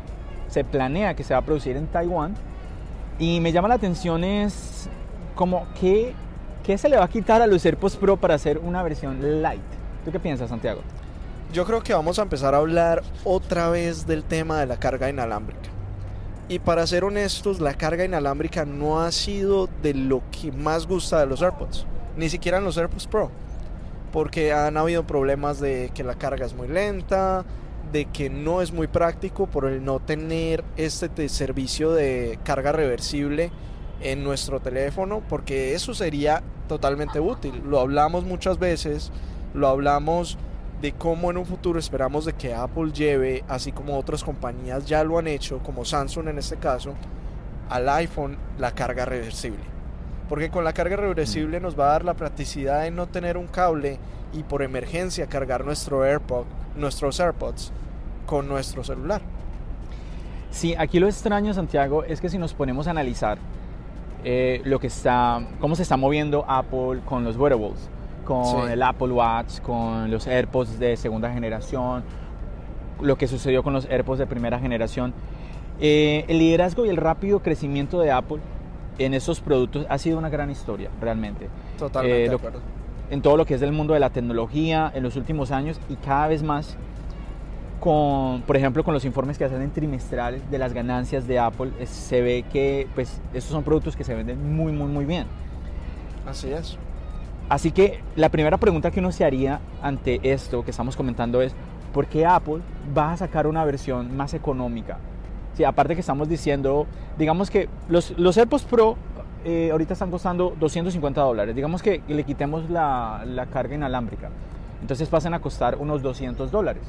se 0.49 0.63
planea 0.63 1.15
que 1.15 1.23
se 1.23 1.33
va 1.33 1.39
a 1.39 1.43
producir 1.43 1.77
en 1.77 1.87
Taiwán. 1.87 2.35
Y 3.19 3.39
me 3.39 3.51
llama 3.51 3.67
la 3.67 3.75
atención 3.75 4.23
es 4.23 4.89
como 5.35 5.67
que 5.79 6.13
¿Qué 6.67 6.77
se 6.77 6.89
le 6.89 6.97
va 6.97 7.05
a 7.05 7.07
quitar 7.07 7.41
a 7.41 7.47
los 7.47 7.65
AirPods 7.65 7.95
Pro 7.95 8.17
para 8.17 8.35
hacer 8.35 8.57
una 8.57 8.83
versión 8.83 9.41
light? 9.41 9.63
¿Tú 10.03 10.11
qué 10.11 10.19
piensas, 10.19 10.49
Santiago? 10.49 10.81
Yo 11.53 11.63
creo 11.63 11.81
que 11.81 11.93
vamos 11.93 12.19
a 12.19 12.23
empezar 12.23 12.53
a 12.53 12.57
hablar 12.57 13.03
otra 13.23 13.69
vez 13.69 14.05
del 14.05 14.25
tema 14.25 14.59
de 14.59 14.65
la 14.65 14.75
carga 14.75 15.09
inalámbrica. 15.09 15.69
Y 16.49 16.59
para 16.59 16.85
ser 16.85 17.05
honestos, 17.05 17.61
la 17.61 17.73
carga 17.75 18.03
inalámbrica 18.03 18.65
no 18.65 18.99
ha 18.99 19.13
sido 19.13 19.69
de 19.81 19.93
lo 19.93 20.21
que 20.29 20.51
más 20.51 20.87
gusta 20.87 21.21
de 21.21 21.27
los 21.27 21.41
AirPods, 21.41 21.85
ni 22.17 22.27
siquiera 22.27 22.57
en 22.57 22.65
los 22.65 22.77
AirPods 22.77 23.07
Pro, 23.07 23.31
porque 24.11 24.51
han 24.51 24.75
habido 24.75 25.07
problemas 25.07 25.61
de 25.61 25.89
que 25.93 26.03
la 26.03 26.15
carga 26.15 26.45
es 26.45 26.53
muy 26.53 26.67
lenta, 26.67 27.45
de 27.91 28.05
que 28.05 28.29
no 28.29 28.61
es 28.61 28.71
muy 28.71 28.87
práctico 28.87 29.47
por 29.47 29.65
el 29.65 29.83
no 29.83 29.99
tener 29.99 30.63
este 30.75 31.29
servicio 31.29 31.91
de 31.91 32.39
carga 32.43 32.71
reversible 32.71 33.51
en 34.01 34.23
nuestro 34.23 34.59
teléfono, 34.59 35.23
porque 35.27 35.73
eso 35.73 35.93
sería 35.93 36.43
totalmente 36.67 37.19
útil. 37.19 37.63
Lo 37.65 37.79
hablamos 37.79 38.23
muchas 38.23 38.59
veces, 38.59 39.11
lo 39.53 39.67
hablamos 39.67 40.37
de 40.81 40.91
cómo 40.91 41.31
en 41.31 41.37
un 41.37 41.45
futuro 41.45 41.79
esperamos 41.79 42.25
de 42.25 42.33
que 42.33 42.53
Apple 42.53 42.91
lleve, 42.91 43.43
así 43.47 43.71
como 43.71 43.97
otras 43.97 44.23
compañías 44.23 44.85
ya 44.85 45.03
lo 45.03 45.17
han 45.17 45.27
hecho, 45.27 45.59
como 45.59 45.85
Samsung 45.85 46.27
en 46.27 46.37
este 46.37 46.57
caso, 46.57 46.93
al 47.69 47.89
iPhone 47.89 48.37
la 48.59 48.71
carga 48.71 49.05
reversible. 49.05 49.63
Porque 50.29 50.51
con 50.51 50.63
la 50.63 50.73
carga 50.73 50.97
reversible 50.97 51.59
nos 51.59 51.79
va 51.79 51.85
a 51.85 51.91
dar 51.93 52.05
la 52.05 52.13
practicidad 52.13 52.83
de 52.83 52.91
no 52.91 53.07
tener 53.07 53.37
un 53.37 53.47
cable 53.47 53.97
y 54.33 54.43
por 54.43 54.61
emergencia 54.61 55.27
cargar 55.27 55.65
nuestro 55.65 56.03
AirPod, 56.03 56.45
nuestros 56.75 57.19
AirPods 57.19 57.71
con 58.25 58.47
nuestro 58.47 58.83
celular. 58.83 59.21
Sí, 60.51 60.75
aquí 60.77 60.99
lo 60.99 61.07
extraño, 61.07 61.53
Santiago, 61.53 62.03
es 62.03 62.21
que 62.21 62.29
si 62.29 62.37
nos 62.37 62.53
ponemos 62.53 62.87
a 62.87 62.91
analizar 62.91 63.37
eh, 64.23 64.61
lo 64.65 64.79
que 64.79 64.87
está, 64.87 65.41
cómo 65.59 65.75
se 65.75 65.83
está 65.83 65.97
moviendo 65.97 66.45
Apple 66.47 67.01
con 67.05 67.23
los 67.23 67.37
wearables, 67.37 67.89
con 68.25 68.45
sí. 68.45 68.71
el 68.71 68.81
Apple 68.81 69.09
Watch, 69.09 69.59
con 69.61 70.09
los 70.09 70.27
AirPods 70.27 70.79
de 70.79 70.97
segunda 70.97 71.31
generación, 71.31 72.03
lo 73.01 73.17
que 73.17 73.27
sucedió 73.27 73.63
con 73.63 73.73
los 73.73 73.85
AirPods 73.85 74.19
de 74.19 74.27
primera 74.27 74.59
generación. 74.59 75.13
Eh, 75.79 76.25
el 76.27 76.39
liderazgo 76.39 76.85
y 76.85 76.89
el 76.89 76.97
rápido 76.97 77.41
crecimiento 77.41 77.99
de 77.99 78.11
Apple 78.11 78.39
en 78.97 79.13
esos 79.13 79.41
productos 79.41 79.85
ha 79.89 79.97
sido 79.97 80.17
una 80.17 80.29
gran 80.29 80.49
historia, 80.49 80.89
realmente. 80.99 81.49
Totalmente 81.77 82.23
eh, 82.23 82.25
lo, 82.25 82.31
de 82.31 82.35
acuerdo. 82.35 82.59
En 83.09 83.21
todo 83.21 83.37
lo 83.37 83.45
que 83.45 83.53
es 83.53 83.61
del 83.61 83.71
mundo 83.71 83.93
de 83.93 83.99
la 83.99 84.09
tecnología 84.09 84.91
en 84.93 85.03
los 85.03 85.15
últimos 85.15 85.51
años 85.51 85.79
y 85.89 85.95
cada 85.95 86.27
vez 86.27 86.43
más 86.43 86.75
con, 87.79 88.41
por 88.41 88.57
ejemplo, 88.57 88.83
con 88.83 88.93
los 88.93 89.05
informes 89.05 89.37
que 89.37 89.45
hacen 89.45 89.61
en 89.61 89.71
trimestrales 89.71 90.49
de 90.49 90.57
las 90.57 90.73
ganancias 90.73 91.27
de 91.27 91.39
Apple, 91.39 91.71
es- 91.79 91.89
se 91.89 92.21
ve 92.21 92.43
que 92.51 92.87
pues, 92.95 93.21
estos 93.33 93.51
son 93.51 93.63
productos 93.63 93.95
que 93.95 94.03
se 94.03 94.15
venden 94.15 94.55
muy, 94.55 94.71
muy, 94.71 94.87
muy 94.87 95.05
bien. 95.05 95.25
Así 96.27 96.51
es. 96.51 96.77
Así 97.49 97.71
que 97.71 98.01
la 98.15 98.29
primera 98.29 98.57
pregunta 98.57 98.91
que 98.91 98.99
uno 98.99 99.11
se 99.11 99.23
haría 99.23 99.61
ante 99.81 100.19
esto 100.23 100.65
que 100.65 100.71
estamos 100.71 100.97
comentando 100.97 101.41
es, 101.41 101.53
¿por 101.93 102.07
qué 102.07 102.25
Apple 102.25 102.59
va 102.97 103.13
a 103.13 103.17
sacar 103.17 103.47
una 103.47 103.63
versión 103.63 104.17
más 104.17 104.33
económica? 104.33 104.97
Sí, 105.53 105.63
aparte 105.63 105.93
que 105.95 106.01
estamos 106.01 106.27
diciendo, 106.27 106.87
digamos 107.17 107.49
que 107.49 107.69
los, 107.87 108.11
los 108.17 108.37
AirPods 108.37 108.63
Pro 108.65 108.97
eh, 109.45 109.69
ahorita 109.71 109.93
están 109.93 110.11
costando 110.11 110.55
250 110.59 111.21
dólares, 111.21 111.55
digamos 111.55 111.81
que 111.81 112.01
le 112.07 112.23
quitemos 112.23 112.69
la, 112.69 113.23
la 113.25 113.45
carga 113.47 113.75
inalámbrica, 113.75 114.29
entonces 114.81 115.07
pasan 115.09 115.33
a 115.33 115.39
costar 115.39 115.77
unos 115.77 116.01
200 116.01 116.51
dólares. 116.51 116.83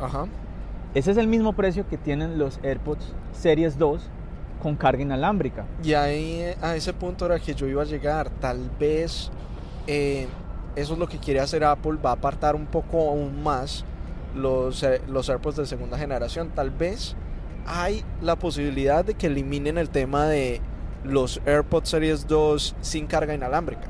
Ajá. 0.00 0.26
Ese 0.94 1.10
es 1.10 1.16
el 1.16 1.26
mismo 1.26 1.52
precio 1.52 1.86
que 1.86 1.98
tienen 1.98 2.38
los 2.38 2.58
AirPods 2.62 3.12
Series 3.32 3.78
2 3.78 4.02
con 4.62 4.76
carga 4.76 5.02
inalámbrica. 5.02 5.66
Y 5.82 5.94
ahí 5.94 6.42
a 6.62 6.76
ese 6.76 6.92
punto 6.92 7.26
era 7.26 7.38
que 7.38 7.54
yo 7.54 7.66
iba 7.66 7.82
a 7.82 7.84
llegar. 7.84 8.30
Tal 8.30 8.70
vez 8.78 9.30
eh, 9.86 10.26
eso 10.76 10.94
es 10.94 10.98
lo 10.98 11.06
que 11.06 11.18
quiere 11.18 11.40
hacer 11.40 11.64
Apple. 11.64 11.98
Va 12.04 12.10
a 12.10 12.14
apartar 12.14 12.56
un 12.56 12.66
poco 12.66 13.10
aún 13.10 13.42
más 13.42 13.84
los, 14.34 14.82
eh, 14.82 15.00
los 15.08 15.28
AirPods 15.28 15.56
de 15.56 15.66
segunda 15.66 15.98
generación. 15.98 16.50
Tal 16.54 16.70
vez 16.70 17.14
hay 17.66 18.02
la 18.22 18.36
posibilidad 18.36 19.04
de 19.04 19.14
que 19.14 19.26
eliminen 19.26 19.78
el 19.78 19.90
tema 19.90 20.26
de 20.26 20.60
los 21.04 21.40
AirPods 21.46 21.88
Series 21.88 22.26
2 22.26 22.76
sin 22.80 23.06
carga 23.06 23.34
inalámbrica. 23.34 23.88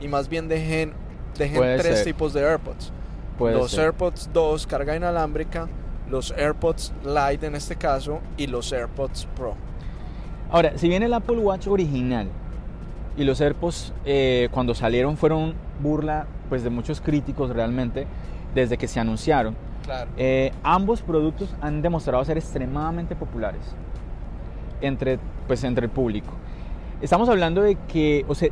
Y 0.00 0.08
más 0.08 0.28
bien 0.28 0.48
dejen, 0.48 0.92
dejen 1.36 1.56
Puede 1.58 1.78
tres 1.78 1.96
ser. 1.98 2.04
tipos 2.06 2.32
de 2.32 2.42
AirPods. 2.42 2.92
Puede 3.38 3.56
los 3.56 3.70
ser. 3.70 3.84
AirPods 3.86 4.30
2 4.32 4.66
carga 4.66 4.96
inalámbrica, 4.96 5.68
los 6.10 6.30
AirPods 6.32 6.92
Lite 7.04 7.46
en 7.46 7.54
este 7.54 7.76
caso 7.76 8.20
y 8.36 8.46
los 8.46 8.72
AirPods 8.72 9.26
Pro. 9.36 9.54
Ahora, 10.50 10.76
si 10.78 10.88
bien 10.88 11.02
el 11.02 11.12
Apple 11.14 11.38
Watch 11.38 11.66
original 11.66 12.28
y 13.16 13.24
los 13.24 13.40
AirPods 13.40 13.92
eh, 14.04 14.48
cuando 14.50 14.74
salieron 14.74 15.16
fueron 15.16 15.54
burla 15.80 16.26
pues, 16.48 16.62
de 16.64 16.70
muchos 16.70 17.00
críticos 17.00 17.50
realmente 17.50 18.06
desde 18.54 18.78
que 18.78 18.88
se 18.88 18.98
anunciaron, 19.00 19.54
Claro. 19.84 20.10
eh, 20.16 20.52
ambos 20.62 21.00
productos 21.02 21.54
han 21.60 21.80
demostrado 21.82 22.24
ser 22.24 22.36
extremadamente 22.38 23.14
populares 23.16 23.60
entre, 24.80 25.18
pues, 25.46 25.64
entre 25.64 25.84
el 25.86 25.90
público. 25.90 26.32
Estamos 27.00 27.28
hablando 27.28 27.62
de 27.62 27.76
que, 27.76 28.24
o 28.26 28.34
sea, 28.34 28.48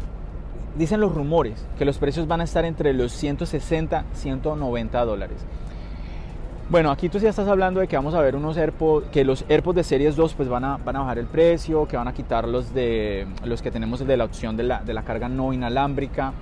dicen 0.78 1.00
los 1.00 1.12
rumores 1.12 1.66
que 1.78 1.84
los 1.84 1.98
precios 1.98 2.28
van 2.28 2.40
a 2.40 2.44
estar 2.44 2.64
entre 2.64 2.92
los 2.92 3.12
160 3.12 4.04
190 4.12 5.04
dólares. 5.04 5.38
Bueno, 6.68 6.90
aquí 6.90 7.08
tú 7.08 7.18
ya 7.18 7.30
estás 7.30 7.48
hablando 7.48 7.80
de 7.80 7.86
que 7.86 7.96
vamos 7.96 8.14
a 8.14 8.20
ver 8.20 8.34
unos 8.34 8.56
AirPods, 8.56 9.08
que 9.08 9.24
los 9.24 9.44
AirPods 9.48 9.76
de 9.76 9.84
Series 9.84 10.16
2 10.16 10.34
pues 10.34 10.48
van 10.48 10.64
a, 10.64 10.76
van 10.78 10.96
a 10.96 11.00
bajar 11.00 11.18
el 11.18 11.26
precio, 11.26 11.86
que 11.86 11.96
van 11.96 12.08
a 12.08 12.12
quitar 12.12 12.46
los, 12.46 12.74
de, 12.74 13.26
los 13.44 13.62
que 13.62 13.70
tenemos 13.70 14.04
de 14.04 14.16
la 14.16 14.24
opción 14.24 14.56
de 14.56 14.64
la, 14.64 14.80
de 14.82 14.92
la 14.92 15.02
carga 15.02 15.28
no 15.28 15.52
inalámbrica. 15.52 16.32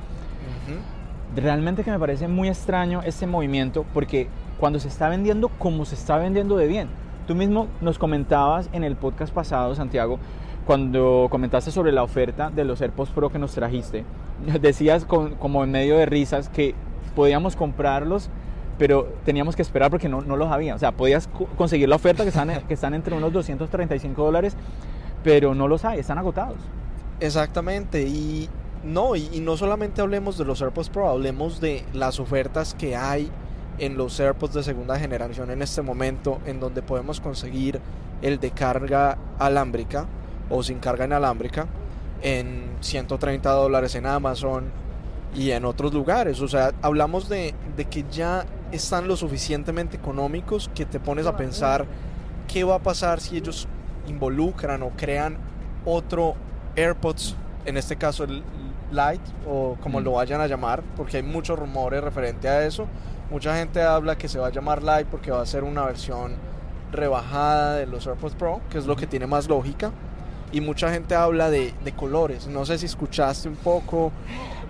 Realmente 1.37 1.85
que 1.85 1.91
me 1.91 1.99
parece 1.99 2.29
muy 2.29 2.49
extraño 2.49 3.03
este 3.03 3.27
movimiento 3.27 3.85
porque 3.93 4.29
cuando 4.59 4.79
se 4.79 4.89
está 4.89 5.09
vendiendo 5.09 5.49
como 5.49 5.85
se 5.85 5.95
está 5.95 6.17
vendiendo 6.17 6.57
de 6.57 6.69
bien. 6.69 6.89
Tú 7.27 7.35
mismo 7.35 7.69
nos 7.81 7.99
comentabas 7.99 8.69
en 8.73 8.85
el 8.85 8.97
podcast 8.97 9.33
pasado, 9.33 9.75
Santiago, 9.75 10.19
cuando 10.67 11.29
comentaste 11.31 11.71
sobre 11.71 11.93
la 11.93 12.03
oferta 12.03 12.51
de 12.51 12.65
los 12.65 12.81
AirPods 12.81 13.11
Pro 13.11 13.31
que 13.31 13.39
nos 13.39 13.53
trajiste. 13.53 14.05
Decías 14.61 15.05
con- 15.05 15.35
como 15.37 15.63
en 15.65 15.71
medio 15.71 15.97
de 15.99 16.07
risas 16.07 16.49
que 16.49 16.75
podíamos 17.15 17.55
comprarlos, 17.57 18.31
pero 18.79 19.09
teníamos 19.25 19.55
que 19.57 19.63
esperar 19.63 19.91
porque 19.91 20.09
no, 20.09 20.23
no 20.23 20.37
los 20.37 20.51
había. 20.51 20.75
O 20.75 20.79
sea, 20.79 20.93
podías 20.93 21.29
co- 21.29 21.47
conseguir 21.57 21.89
la 21.89 21.97
oferta 21.97 22.23
que 22.23 22.31
están, 22.31 22.51
que 22.69 22.75
están 22.75 22.95
entre 22.95 23.15
unos 23.17 23.33
235 23.33 24.25
dólares, 24.25 24.57
pero 25.23 25.55
no 25.55 25.69
los 25.69 25.85
hay, 25.85 25.99
están 26.01 26.19
agotados. 26.19 26.57
Exactamente, 27.21 28.03
y 28.03 28.49
no, 28.83 29.17
y, 29.17 29.29
y 29.33 29.41
no 29.41 29.57
solamente 29.57 30.01
hablemos 30.03 30.37
de 30.37 30.45
los 30.45 30.61
AirPods 30.61 30.91
Pro, 30.91 31.09
hablemos 31.09 31.61
de 31.61 31.85
las 31.93 32.19
ofertas 32.21 32.75
que 32.75 32.97
hay 32.97 33.31
en 33.79 33.97
los 33.97 34.19
AirPods 34.21 34.55
de 34.55 34.63
segunda 34.63 34.99
generación 34.99 35.51
en 35.51 35.63
este 35.63 35.81
momento, 35.83 36.39
en 36.47 36.61
donde 36.61 36.83
podemos 36.83 37.21
conseguir 37.21 37.81
el 38.23 38.41
de 38.41 38.51
carga 38.51 39.17
alámbrica 39.39 40.07
o 40.51 40.63
sin 40.63 40.79
carga 40.79 41.05
inalámbrica 41.05 41.67
en 42.23 42.77
130 42.81 43.51
dólares 43.51 43.95
en 43.95 44.07
Amazon 44.07 44.65
y 45.35 45.51
en 45.51 45.65
otros 45.65 45.93
lugares. 45.93 46.41
O 46.41 46.49
sea, 46.49 46.73
hablamos 46.83 47.29
de, 47.29 47.55
de 47.77 47.85
que 47.87 48.05
ya 48.11 48.47
están 48.73 49.09
lo 49.09 49.17
suficientemente 49.17 49.97
económicos 49.97 50.71
que 50.75 50.87
te 50.87 51.01
pones 51.01 51.27
a 51.27 51.37
pensar 51.37 51.87
qué 52.53 52.65
va 52.65 52.77
a 52.77 52.79
pasar 52.79 53.21
si 53.21 53.37
ellos 53.37 53.69
involucran 54.07 54.83
o 54.83 54.91
crean 54.91 55.37
otro 55.85 56.35
AirPods, 56.77 57.37
en 57.67 57.77
este 57.77 57.97
caso 57.97 58.25
el 58.25 58.43
Lite 58.91 59.25
o 59.49 59.77
como 59.81 60.01
Mm. 60.01 60.05
lo 60.05 60.13
vayan 60.13 60.41
a 60.41 60.47
llamar, 60.47 60.83
porque 60.97 61.17
hay 61.17 61.23
muchos 61.23 61.59
rumores 61.59 62.03
referente 62.05 62.49
a 62.49 62.65
eso. 62.65 62.87
Mucha 63.31 63.57
gente 63.57 63.83
habla 63.83 64.17
que 64.17 64.29
se 64.29 64.39
va 64.39 64.49
a 64.49 64.51
llamar 64.51 64.83
Lite 64.83 65.07
porque 65.07 65.31
va 65.31 65.41
a 65.43 65.47
ser 65.47 65.65
una 65.65 65.85
versión 65.85 66.35
rebajada 66.93 67.77
de 67.77 67.87
los 67.87 68.07
AirPods 68.07 68.35
Pro, 68.37 68.61
que 68.71 68.79
es 68.79 68.87
lo 68.87 68.95
que 68.95 69.07
tiene 69.07 69.27
más 69.27 69.49
lógica. 69.49 69.91
Y 70.55 70.61
mucha 70.61 70.91
gente 70.91 71.15
habla 71.15 71.51
de, 71.51 71.75
de 71.85 71.93
colores. 71.93 72.47
No 72.47 72.65
sé 72.65 72.79
si 72.79 72.87
escuchaste 72.87 73.49
un 73.49 73.57
poco. 73.57 74.13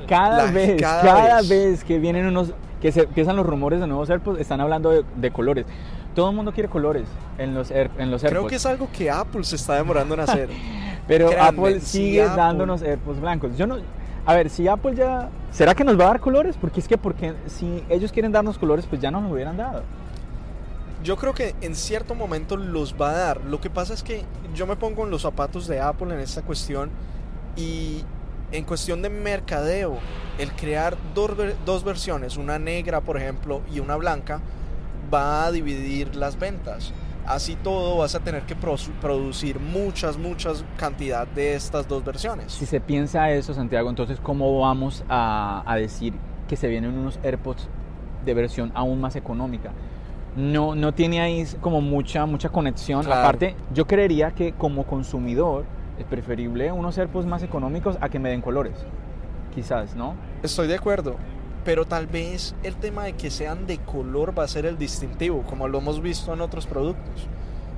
Cada 0.09 0.47
La- 0.47 0.51
vez, 0.51 0.81
cada 0.81 1.03
cada, 1.03 1.37
vez. 1.41 1.49
vez. 1.49 1.85
que 1.85 1.99
vienen 1.99 2.27
unos, 2.27 2.53
que 2.81 2.91
se 2.93 3.03
empiezan 3.03 3.37
los 3.37 3.45
rumores 3.47 3.81
de 3.81 3.87
nuevos 3.87 4.09
AirPods, 4.11 4.41
están 4.41 4.61
hablando 4.61 4.91
de, 4.91 5.05
de 5.17 5.31
colores. 5.31 5.67
Todo 6.15 6.31
el 6.31 6.37
mundo 6.37 6.53
quiere 6.53 6.69
colores 6.69 7.07
en 7.39 7.55
los, 7.55 7.71
Air- 7.71 7.91
en 7.99 8.11
los 8.11 8.23
AirPods. 8.23 8.39
Creo 8.39 8.47
que 8.49 8.57
es 8.57 8.67
algo 8.67 8.89
que 8.97 9.11
Apple 9.11 9.45
se 9.45 9.57
está 9.57 9.75
demorando 9.75 10.15
en 10.15 10.21
hacer. 10.21 10.49
Pero 11.07 11.29
créanme, 11.29 11.49
Apple 11.69 11.81
si 11.81 11.87
sigue 11.99 12.23
Apple- 12.23 12.37
dándonos 12.37 12.83
AirPods 12.83 13.21
blancos. 13.21 13.57
Yo 13.59 13.67
no, 13.67 13.77
a 14.25 14.35
ver, 14.35 14.49
si 14.49 14.67
Apple 14.69 14.95
ya, 14.95 15.29
¿será 15.51 15.75
que 15.75 15.85
nos 15.85 15.99
va 16.01 16.05
a 16.05 16.09
dar 16.09 16.21
colores? 16.21 16.57
Porque 16.59 16.81
es 16.81 16.89
que 16.89 16.97
porque 16.97 17.35
si 17.47 17.83
ellos 17.91 18.11
quieren 18.11 18.33
darnos 18.33 18.57
colores, 18.57 18.87
pues 18.87 19.01
ya 19.03 19.11
nos 19.11 19.23
lo 19.23 19.29
hubieran 19.31 19.57
dado. 19.59 19.83
Yo 21.05 21.19
creo 21.19 21.35
que 21.35 21.55
en 21.61 21.75
cierto 21.75 22.15
momento 22.15 22.57
los 22.57 22.95
va 22.99 23.11
a 23.11 23.13
dar. 23.13 23.45
Lo 23.45 23.61
que 23.61 23.69
pasa 23.69 23.93
es 23.93 24.03
que 24.03 24.25
yo 24.55 24.67
me 24.67 24.75
pongo 24.75 25.05
en 25.05 25.11
los 25.11 25.21
zapatos 25.21 25.67
de 25.67 25.79
Apple 25.79 26.15
en 26.15 26.19
esta 26.19 26.41
cuestión 26.41 26.89
y 27.57 28.03
en 28.53 28.65
cuestión 28.65 29.03
de 29.03 29.11
mercadeo, 29.11 29.99
el 30.39 30.51
crear 30.53 30.97
dos, 31.15 31.33
dos 31.67 31.85
versiones, 31.85 32.39
una 32.39 32.59
negra 32.59 33.03
por 33.03 33.19
ejemplo 33.19 33.61
y 33.71 33.81
una 33.81 33.97
blanca, 33.97 34.41
va 35.13 35.45
a 35.45 35.53
dividir 35.53 36.17
las 36.17 36.39
ventas. 36.39 36.95
Así 37.27 37.55
todo 37.57 37.99
vas 37.99 38.15
a 38.15 38.21
tener 38.21 38.45
que 38.45 38.57
producir 38.57 39.61
muchas, 39.61 40.17
muchas 40.17 40.65
cantidad 40.79 41.27
de 41.27 41.55
estas 41.55 41.87
dos 41.87 42.03
versiones. 42.03 42.51
Si 42.51 42.65
se 42.65 42.81
piensa 42.81 43.31
eso, 43.31 43.53
Santiago, 43.53 43.91
entonces 43.91 44.21
¿cómo 44.23 44.59
vamos 44.59 45.05
a, 45.11 45.65
a 45.67 45.77
decir 45.77 46.15
que 46.49 46.57
se 46.57 46.67
vienen 46.67 46.97
unos 46.97 47.19
AirPods 47.23 47.69
de 48.25 48.33
versión 48.33 48.73
aún 48.75 49.03
más 49.03 49.17
económica? 49.17 49.71
No, 50.37 50.75
no 50.75 50.93
tiene 50.93 51.21
ahí 51.21 51.47
como 51.61 51.81
mucha, 51.81 52.27
mucha 52.27 52.49
conexión. 52.49 53.05
Claro. 53.05 53.21
Aparte, 53.21 53.55
yo 53.73 53.87
creería 53.87 54.33
que 54.33 54.53
como 54.53 54.85
consumidor 54.85 55.65
es 55.99 56.05
preferible 56.07 56.73
unos 56.73 56.99
AirPods 56.99 57.27
más 57.27 57.43
económicos 57.43 57.97
a 58.01 58.09
que 58.09 58.19
me 58.19 58.31
den 58.31 58.41
colores. 58.41 58.75
Quizás, 59.55 59.95
¿no? 59.95 60.15
Estoy 60.43 60.67
de 60.67 60.75
acuerdo, 60.75 61.17
pero 61.65 61.85
tal 61.85 62.07
vez 62.07 62.55
el 62.63 62.75
tema 62.77 63.05
de 63.05 63.13
que 63.13 63.31
sean 63.31 63.67
de 63.67 63.79
color 63.79 64.37
va 64.37 64.45
a 64.45 64.49
ser 64.49 64.67
el 64.67 64.77
distintivo, 64.77 65.43
como 65.43 65.69
lo 65.69 65.79
hemos 65.79 66.03
visto 66.03 66.33
en 66.33 66.41
otros 66.41 66.67
productos. 66.67 67.29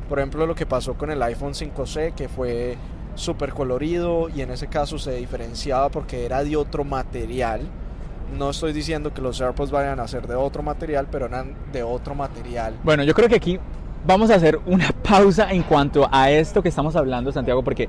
Por 0.09 0.19
ejemplo, 0.19 0.47
lo 0.47 0.55
que 0.55 0.67
pasó 0.67 0.95
con 0.95 1.11
el 1.11 1.23
iPhone 1.23 1.53
5C, 1.53 2.15
que 2.15 2.29
fue 2.29 2.79
súper 3.17 3.53
colorido 3.53 4.29
y 4.29 4.43
en 4.43 4.51
ese 4.51 4.69
caso 4.69 4.99
se 4.99 5.17
diferenciaba 5.17 5.89
porque 5.89 6.25
era 6.25 6.45
de 6.45 6.57
otro 6.57 6.85
material. 6.85 7.63
No 8.37 8.51
estoy 8.51 8.73
diciendo 8.73 9.13
que 9.15 9.21
los 9.23 9.41
AirPods 9.41 9.71
vayan 9.71 10.01
a 10.01 10.09
ser 10.09 10.27
de 10.27 10.35
otro 10.35 10.63
material, 10.63 11.07
pero 11.11 11.27
eran 11.27 11.55
de 11.73 11.83
otro 11.83 12.15
material. 12.15 12.75
Bueno, 12.83 13.05
yo 13.05 13.15
creo 13.15 13.29
que 13.29 13.37
aquí 13.37 13.59
vamos 14.07 14.31
a 14.31 14.35
hacer 14.35 14.59
una 14.67 14.89
pausa 15.03 15.51
en 15.51 15.63
cuanto 15.63 16.09
a 16.11 16.31
esto 16.31 16.63
que 16.63 16.69
estamos 16.69 16.97
hablando, 16.97 17.33
Santiago, 17.33 17.63
porque 17.63 17.89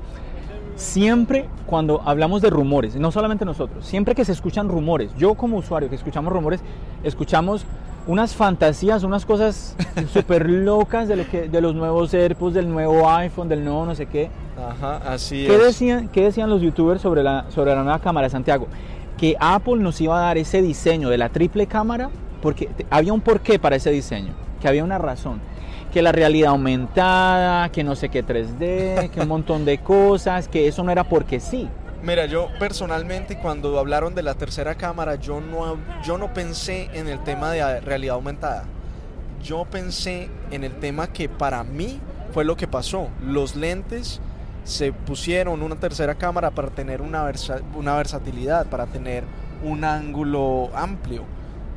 siempre 0.76 1.48
cuando 1.66 2.00
hablamos 2.04 2.40
de 2.40 2.50
rumores, 2.50 2.94
no 2.96 3.10
solamente 3.10 3.44
nosotros, 3.44 3.84
siempre 3.84 4.14
que 4.14 4.24
se 4.24 4.32
escuchan 4.32 4.68
rumores, 4.68 5.10
yo 5.16 5.34
como 5.34 5.56
usuario 5.56 5.88
que 5.88 5.96
escuchamos 5.96 6.32
rumores, 6.32 6.60
escuchamos 7.02 7.66
unas 8.06 8.34
fantasías, 8.34 9.04
unas 9.04 9.26
cosas 9.26 9.76
súper 10.12 10.48
locas 10.48 11.08
de, 11.08 11.16
lo 11.16 11.28
que, 11.28 11.48
de 11.48 11.60
los 11.60 11.74
nuevos 11.74 12.14
AirPods, 12.14 12.54
del 12.54 12.68
nuevo 12.68 13.08
iPhone, 13.10 13.48
del 13.48 13.64
nuevo 13.64 13.84
no 13.84 13.94
sé 13.94 14.06
qué. 14.06 14.30
Ajá, 14.56 14.96
así 15.12 15.44
¿Qué 15.46 15.54
es. 15.54 15.62
decían, 15.62 16.08
¿Qué 16.08 16.22
decían 16.22 16.48
los 16.48 16.62
youtubers 16.62 17.02
sobre 17.02 17.22
la, 17.22 17.44
sobre 17.50 17.74
la 17.74 17.82
nueva 17.82 17.98
cámara, 18.00 18.28
Santiago? 18.30 18.66
Que 19.18 19.36
Apple 19.40 19.76
nos 19.76 20.00
iba 20.00 20.16
a 20.16 20.22
dar 20.22 20.38
ese 20.38 20.62
diseño 20.62 21.10
de 21.10 21.18
la 21.18 21.28
triple 21.28 21.66
cámara 21.66 22.08
porque 22.40 22.68
había 22.88 23.12
un 23.12 23.20
porqué 23.20 23.58
para 23.58 23.76
ese 23.76 23.90
diseño, 23.90 24.32
que 24.60 24.68
había 24.68 24.84
una 24.84 24.98
razón. 24.98 25.40
Que 25.92 26.02
la 26.02 26.12
realidad 26.12 26.50
aumentada, 26.50 27.70
que 27.70 27.82
no 27.82 27.96
sé 27.96 28.10
qué 28.10 28.24
3D, 28.24 29.10
que 29.10 29.20
un 29.20 29.28
montón 29.28 29.64
de 29.64 29.78
cosas, 29.78 30.46
que 30.48 30.68
eso 30.68 30.84
no 30.84 30.92
era 30.92 31.04
porque 31.04 31.40
sí. 31.40 31.68
Mira, 32.02 32.26
yo 32.26 32.48
personalmente 32.60 33.38
cuando 33.38 33.76
hablaron 33.78 34.14
de 34.14 34.22
la 34.22 34.34
tercera 34.34 34.76
cámara, 34.76 35.16
yo 35.16 35.40
no, 35.40 35.76
yo 36.04 36.16
no 36.16 36.32
pensé 36.32 36.88
en 36.92 37.08
el 37.08 37.18
tema 37.24 37.50
de 37.50 37.80
realidad 37.80 38.14
aumentada. 38.14 38.64
yo 39.42 39.64
pensé 39.64 40.28
en 40.50 40.64
el 40.64 40.72
tema 40.78 41.08
que 41.08 41.28
para 41.28 41.64
mí 41.64 42.00
fue 42.32 42.44
lo 42.44 42.56
que 42.56 42.68
pasó. 42.68 43.08
Los 43.20 43.56
lentes 43.56 44.20
se 44.68 44.92
pusieron 44.92 45.62
una 45.62 45.76
tercera 45.76 46.14
cámara 46.14 46.50
para 46.50 46.68
tener 46.68 47.00
una, 47.00 47.22
versa- 47.24 47.62
una 47.74 47.96
versatilidad, 47.96 48.66
para 48.66 48.84
tener 48.86 49.24
un 49.64 49.82
ángulo 49.82 50.68
amplio 50.74 51.24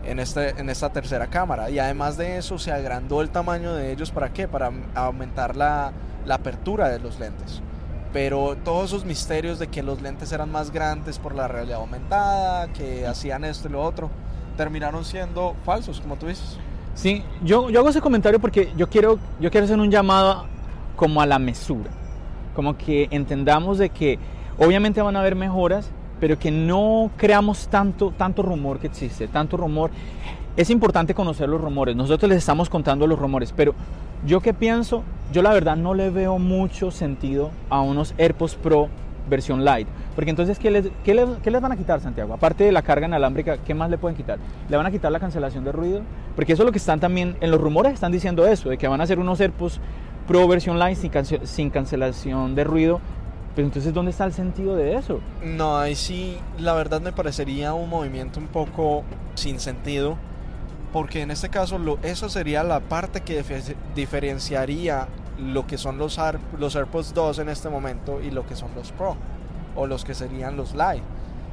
en, 0.03 0.19
este, 0.19 0.49
en 0.59 0.69
esta 0.69 0.89
tercera 0.89 1.27
cámara. 1.27 1.69
Y 1.69 1.79
además 1.79 2.17
de 2.17 2.37
eso 2.37 2.59
se 2.59 2.71
agrandó 2.71 3.21
el 3.21 3.29
tamaño 3.29 3.73
de 3.73 3.93
ellos. 3.93 4.11
¿Para 4.11 4.33
qué? 4.33 4.47
Para 4.47 4.71
aumentar 4.93 5.55
la, 5.55 5.93
la 6.25 6.35
apertura 6.35 6.89
de 6.89 6.99
los 6.99 7.17
lentes. 7.17 7.61
Pero 8.11 8.57
todos 8.65 8.89
esos 8.89 9.05
misterios 9.05 9.57
de 9.57 9.67
que 9.67 9.81
los 9.83 10.01
lentes 10.01 10.33
eran 10.33 10.51
más 10.51 10.71
grandes 10.71 11.17
por 11.17 11.33
la 11.33 11.47
realidad 11.47 11.79
aumentada, 11.79 12.67
que 12.73 13.07
hacían 13.07 13.45
esto 13.45 13.69
y 13.69 13.71
lo 13.71 13.81
otro, 13.81 14.09
terminaron 14.57 15.05
siendo 15.05 15.55
falsos, 15.63 16.01
como 16.01 16.17
tú 16.17 16.27
dices. 16.27 16.57
Sí, 16.93 17.23
yo, 17.41 17.69
yo 17.69 17.79
hago 17.79 17.87
ese 17.87 18.01
comentario 18.01 18.37
porque 18.41 18.73
yo 18.75 18.89
quiero, 18.89 19.17
yo 19.39 19.49
quiero 19.49 19.63
hacer 19.63 19.79
un 19.79 19.89
llamado 19.89 20.45
como 20.97 21.21
a 21.21 21.25
la 21.25 21.39
mesura. 21.39 21.89
Como 22.55 22.77
que 22.77 23.07
entendamos 23.11 23.77
de 23.77 23.89
que 23.89 24.19
obviamente 24.57 25.01
van 25.01 25.15
a 25.15 25.21
haber 25.21 25.35
mejoras, 25.35 25.89
pero 26.19 26.37
que 26.37 26.51
no 26.51 27.09
creamos 27.17 27.67
tanto, 27.67 28.11
tanto 28.15 28.41
rumor 28.41 28.79
que 28.79 28.87
existe, 28.87 29.27
tanto 29.27 29.57
rumor. 29.57 29.91
Es 30.55 30.69
importante 30.69 31.13
conocer 31.13 31.49
los 31.49 31.61
rumores. 31.61 31.95
Nosotros 31.95 32.29
les 32.29 32.39
estamos 32.39 32.69
contando 32.69 33.07
los 33.07 33.17
rumores, 33.17 33.53
pero 33.55 33.73
yo 34.25 34.41
que 34.41 34.53
pienso, 34.53 35.03
yo 35.31 35.41
la 35.41 35.53
verdad 35.53 35.75
no 35.75 35.93
le 35.93 36.09
veo 36.09 36.37
mucho 36.37 36.91
sentido 36.91 37.51
a 37.69 37.81
unos 37.81 38.13
AirPods 38.17 38.55
Pro 38.55 38.89
versión 39.29 39.63
Lite. 39.65 39.87
Porque 40.15 40.29
entonces, 40.29 40.59
¿qué 40.59 40.69
les, 40.69 40.89
qué, 41.03 41.15
les, 41.15 41.27
¿qué 41.41 41.49
les 41.49 41.61
van 41.61 41.71
a 41.71 41.77
quitar, 41.77 41.99
Santiago? 42.01 42.33
Aparte 42.33 42.65
de 42.65 42.71
la 42.71 42.81
carga 42.81 43.07
inalámbrica, 43.07 43.57
¿qué 43.57 43.73
más 43.73 43.89
le 43.89 43.97
pueden 43.97 44.15
quitar? 44.15 44.37
¿Le 44.69 44.77
van 44.77 44.85
a 44.85 44.91
quitar 44.91 45.11
la 45.11 45.19
cancelación 45.19 45.63
de 45.63 45.71
ruido? 45.71 46.01
Porque 46.35 46.53
eso 46.53 46.63
es 46.63 46.65
lo 46.65 46.71
que 46.71 46.77
están 46.77 46.99
también, 46.99 47.37
en 47.39 47.49
los 47.49 47.59
rumores 47.59 47.93
están 47.93 48.11
diciendo 48.11 48.45
eso, 48.45 48.69
de 48.69 48.77
que 48.77 48.87
van 48.87 48.99
a 48.99 49.05
hacer 49.05 49.19
unos 49.19 49.39
AirPods 49.39 49.79
Pro 50.27 50.47
versión 50.47 50.79
Lite 50.79 50.95
sin, 50.95 51.11
cance- 51.11 51.45
sin 51.45 51.69
cancelación 51.69 52.55
de 52.55 52.63
ruido. 52.63 52.99
Pero 53.55 53.67
entonces, 53.67 53.93
¿dónde 53.93 54.11
está 54.11 54.23
el 54.23 54.31
sentido 54.33 54.75
de 54.77 54.95
eso? 54.95 55.19
No, 55.43 55.77
ahí 55.77 55.93
sí, 55.95 56.37
la 56.57 56.73
verdad 56.73 57.01
me 57.01 57.11
parecería 57.11 57.73
un 57.73 57.89
movimiento 57.89 58.39
un 58.39 58.47
poco 58.47 59.03
sin 59.35 59.59
sentido, 59.59 60.15
porque 60.93 61.21
en 61.21 61.31
este 61.31 61.49
caso 61.49 61.77
lo, 61.77 61.99
eso 62.01 62.29
sería 62.29 62.63
la 62.63 62.79
parte 62.79 63.19
que 63.21 63.43
dife- 63.43 63.75
diferenciaría 63.93 65.07
lo 65.37 65.67
que 65.67 65.77
son 65.77 65.97
los, 65.97 66.17
Ar- 66.17 66.39
los 66.57 66.77
AirPods 66.77 67.13
2 67.13 67.39
en 67.39 67.49
este 67.49 67.67
momento 67.67 68.21
y 68.21 68.31
lo 68.31 68.45
que 68.47 68.55
son 68.55 68.69
los 68.73 68.93
Pro, 68.93 69.17
o 69.75 69.85
los 69.85 70.05
que 70.05 70.13
serían 70.13 70.55
los 70.55 70.71
Lite. 70.73 71.03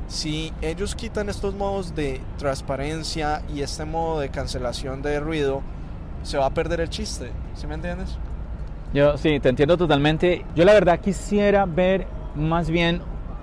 Si 0.07 0.53
ellos 0.63 0.95
quitan 0.95 1.29
estos 1.29 1.55
modos 1.57 1.97
de 1.97 2.21
transparencia 2.39 3.43
y 3.53 3.63
este 3.63 3.85
modo 3.85 4.21
de 4.21 4.29
cancelación 4.29 5.03
de 5.03 5.19
ruido, 5.19 5.63
se 6.23 6.39
va 6.39 6.47
a 6.47 6.51
perder 6.51 6.81
el 6.81 6.91
chiste, 6.91 7.31
¿sí 7.57 7.67
me 7.67 7.75
entiendes? 7.75 8.17
Yo 8.95 9.19
sí, 9.19 9.39
te 9.41 9.51
entiendo 9.51 9.77
totalmente. 9.77 10.45
Yo 10.55 10.65
la 10.65 10.73
verdad 10.73 11.01
quisiera 11.01 11.67
ver 11.67 12.07
más 12.35 12.71
bien 12.71 13.03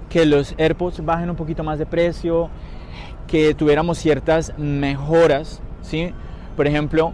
que 0.09 0.25
los 0.25 0.55
AirPods 0.57 1.05
bajen 1.05 1.29
un 1.29 1.35
poquito 1.35 1.63
más 1.63 1.77
de 1.77 1.85
precio, 1.85 2.49
que 3.27 3.53
tuviéramos 3.53 3.97
ciertas 3.97 4.53
mejoras, 4.57 5.61
¿sí? 5.81 6.11
Por 6.55 6.67
ejemplo, 6.67 7.13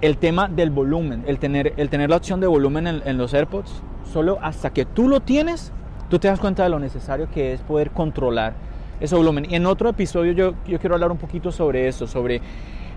el 0.00 0.18
tema 0.18 0.48
del 0.48 0.70
volumen, 0.70 1.24
el 1.26 1.38
tener, 1.38 1.74
el 1.76 1.88
tener 1.88 2.10
la 2.10 2.16
opción 2.16 2.40
de 2.40 2.46
volumen 2.46 2.86
en, 2.86 3.02
en 3.04 3.16
los 3.16 3.32
AirPods, 3.32 3.82
solo 4.12 4.38
hasta 4.42 4.70
que 4.70 4.84
tú 4.84 5.08
lo 5.08 5.20
tienes, 5.20 5.72
tú 6.10 6.18
te 6.18 6.28
das 6.28 6.40
cuenta 6.40 6.64
de 6.64 6.68
lo 6.68 6.78
necesario 6.78 7.30
que 7.30 7.52
es 7.52 7.60
poder 7.62 7.92
controlar 7.92 8.54
ese 9.00 9.14
volumen. 9.14 9.46
Y 9.48 9.54
en 9.54 9.66
otro 9.66 9.88
episodio 9.88 10.32
yo, 10.32 10.54
yo 10.66 10.78
quiero 10.78 10.94
hablar 10.94 11.12
un 11.12 11.18
poquito 11.18 11.50
sobre 11.52 11.88
eso, 11.88 12.06
sobre 12.06 12.40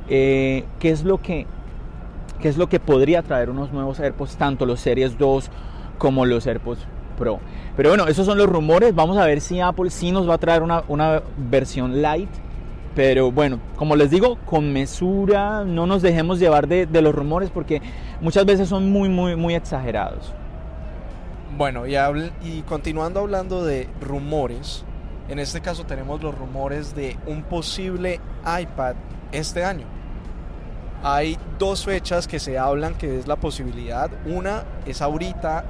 eh, 0.10 0.66
qué 0.80 0.90
es 0.90 1.04
lo 1.04 1.22
que 1.22 1.46
qué 2.42 2.50
es 2.50 2.58
lo 2.58 2.68
que 2.68 2.80
podría 2.80 3.22
traer 3.22 3.50
unos 3.50 3.72
nuevos 3.72 4.00
AirPods, 4.00 4.36
tanto 4.38 4.66
los 4.66 4.80
Series 4.80 5.18
2 5.18 5.50
como 5.98 6.26
los 6.26 6.46
AirPods 6.48 6.86
Pro. 7.18 7.40
Pero 7.78 7.90
bueno, 7.90 8.08
esos 8.08 8.26
son 8.26 8.38
los 8.38 8.48
rumores. 8.48 8.94
Vamos 8.96 9.18
a 9.18 9.26
ver 9.26 9.42
si 9.42 9.60
Apple 9.60 9.90
sí 9.92 10.12
nos 10.12 10.28
va 10.30 10.34
a 10.36 10.38
traer 10.38 10.64
una, 10.64 10.84
una 10.88 11.22
versión 11.38 12.02
light. 12.02 12.30
Pero 12.96 13.32
bueno, 13.32 13.60
como 13.78 13.96
les 13.96 14.10
digo, 14.10 14.38
con 14.46 14.74
mesura, 14.74 15.64
no 15.64 15.88
nos 15.88 16.02
dejemos 16.02 16.40
llevar 16.40 16.68
de, 16.68 16.86
de 16.88 17.02
los 17.02 17.16
rumores 17.16 17.50
porque 17.50 17.82
muchas 18.20 18.46
veces 18.46 18.68
son 18.68 18.92
muy, 18.92 19.08
muy, 19.08 19.38
muy 19.38 19.56
exagerados. 19.56 20.34
Bueno, 21.58 21.86
y, 21.88 21.94
habl- 21.94 22.32
y 22.42 22.62
continuando 22.64 23.20
hablando 23.22 23.64
de 23.64 23.88
rumores, 24.02 24.84
en 25.30 25.40
este 25.40 25.62
caso 25.62 25.86
tenemos 25.86 26.22
los 26.22 26.38
rumores 26.38 26.96
de 26.96 27.18
un 27.28 27.44
posible 27.44 28.20
iPad 28.46 28.96
este 29.32 29.64
año. 29.64 29.86
Hay 31.04 31.38
dos 31.58 31.84
fechas 31.86 32.28
que 32.28 32.40
se 32.40 32.58
hablan 32.60 32.94
que 32.96 33.20
es 33.20 33.28
la 33.28 33.36
posibilidad. 33.36 34.10
Una 34.26 34.64
es 34.86 35.02
ahorita, 35.02 35.64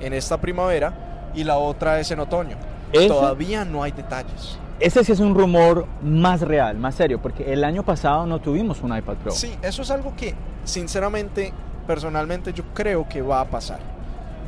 en 0.00 0.12
esta 0.12 0.40
primavera, 0.40 1.30
y 1.34 1.44
la 1.44 1.56
otra 1.58 1.98
es 2.00 2.10
en 2.10 2.20
otoño. 2.20 2.56
Ese- 2.92 3.08
Todavía 3.08 3.64
no 3.64 3.82
hay 3.82 3.92
detalles. 3.92 4.58
Ese 4.80 5.02
sí 5.02 5.10
es 5.10 5.18
un 5.18 5.34
rumor 5.34 5.86
más 6.02 6.40
real, 6.40 6.78
más 6.78 6.94
serio, 6.94 7.20
porque 7.20 7.52
el 7.52 7.64
año 7.64 7.82
pasado 7.82 8.24
no 8.26 8.38
tuvimos 8.40 8.80
un 8.80 8.96
iPad 8.96 9.14
Pro. 9.16 9.32
Sí, 9.32 9.52
eso 9.60 9.82
es 9.82 9.90
algo 9.90 10.14
que, 10.16 10.36
sinceramente, 10.62 11.52
personalmente 11.86 12.52
yo 12.52 12.62
creo 12.74 13.08
que 13.08 13.20
va 13.20 13.40
a 13.40 13.44
pasar. 13.46 13.80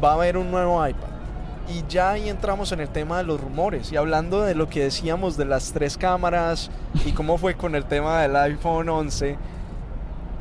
Va 0.02 0.10
a 0.12 0.14
haber 0.14 0.36
un 0.36 0.50
nuevo 0.52 0.86
iPad. 0.86 1.08
Y 1.68 1.84
ya 1.88 2.10
ahí 2.10 2.28
entramos 2.28 2.70
en 2.72 2.78
el 2.80 2.88
tema 2.88 3.18
de 3.18 3.24
los 3.24 3.40
rumores. 3.40 3.90
Y 3.92 3.96
hablando 3.96 4.42
de 4.42 4.54
lo 4.54 4.68
que 4.68 4.84
decíamos 4.84 5.36
de 5.36 5.44
las 5.46 5.72
tres 5.72 5.96
cámaras 5.96 6.70
y 7.04 7.10
cómo 7.12 7.36
fue 7.36 7.54
con 7.54 7.74
el 7.74 7.84
tema 7.84 8.22
del 8.22 8.36
iPhone 8.36 8.88
11, 8.88 9.36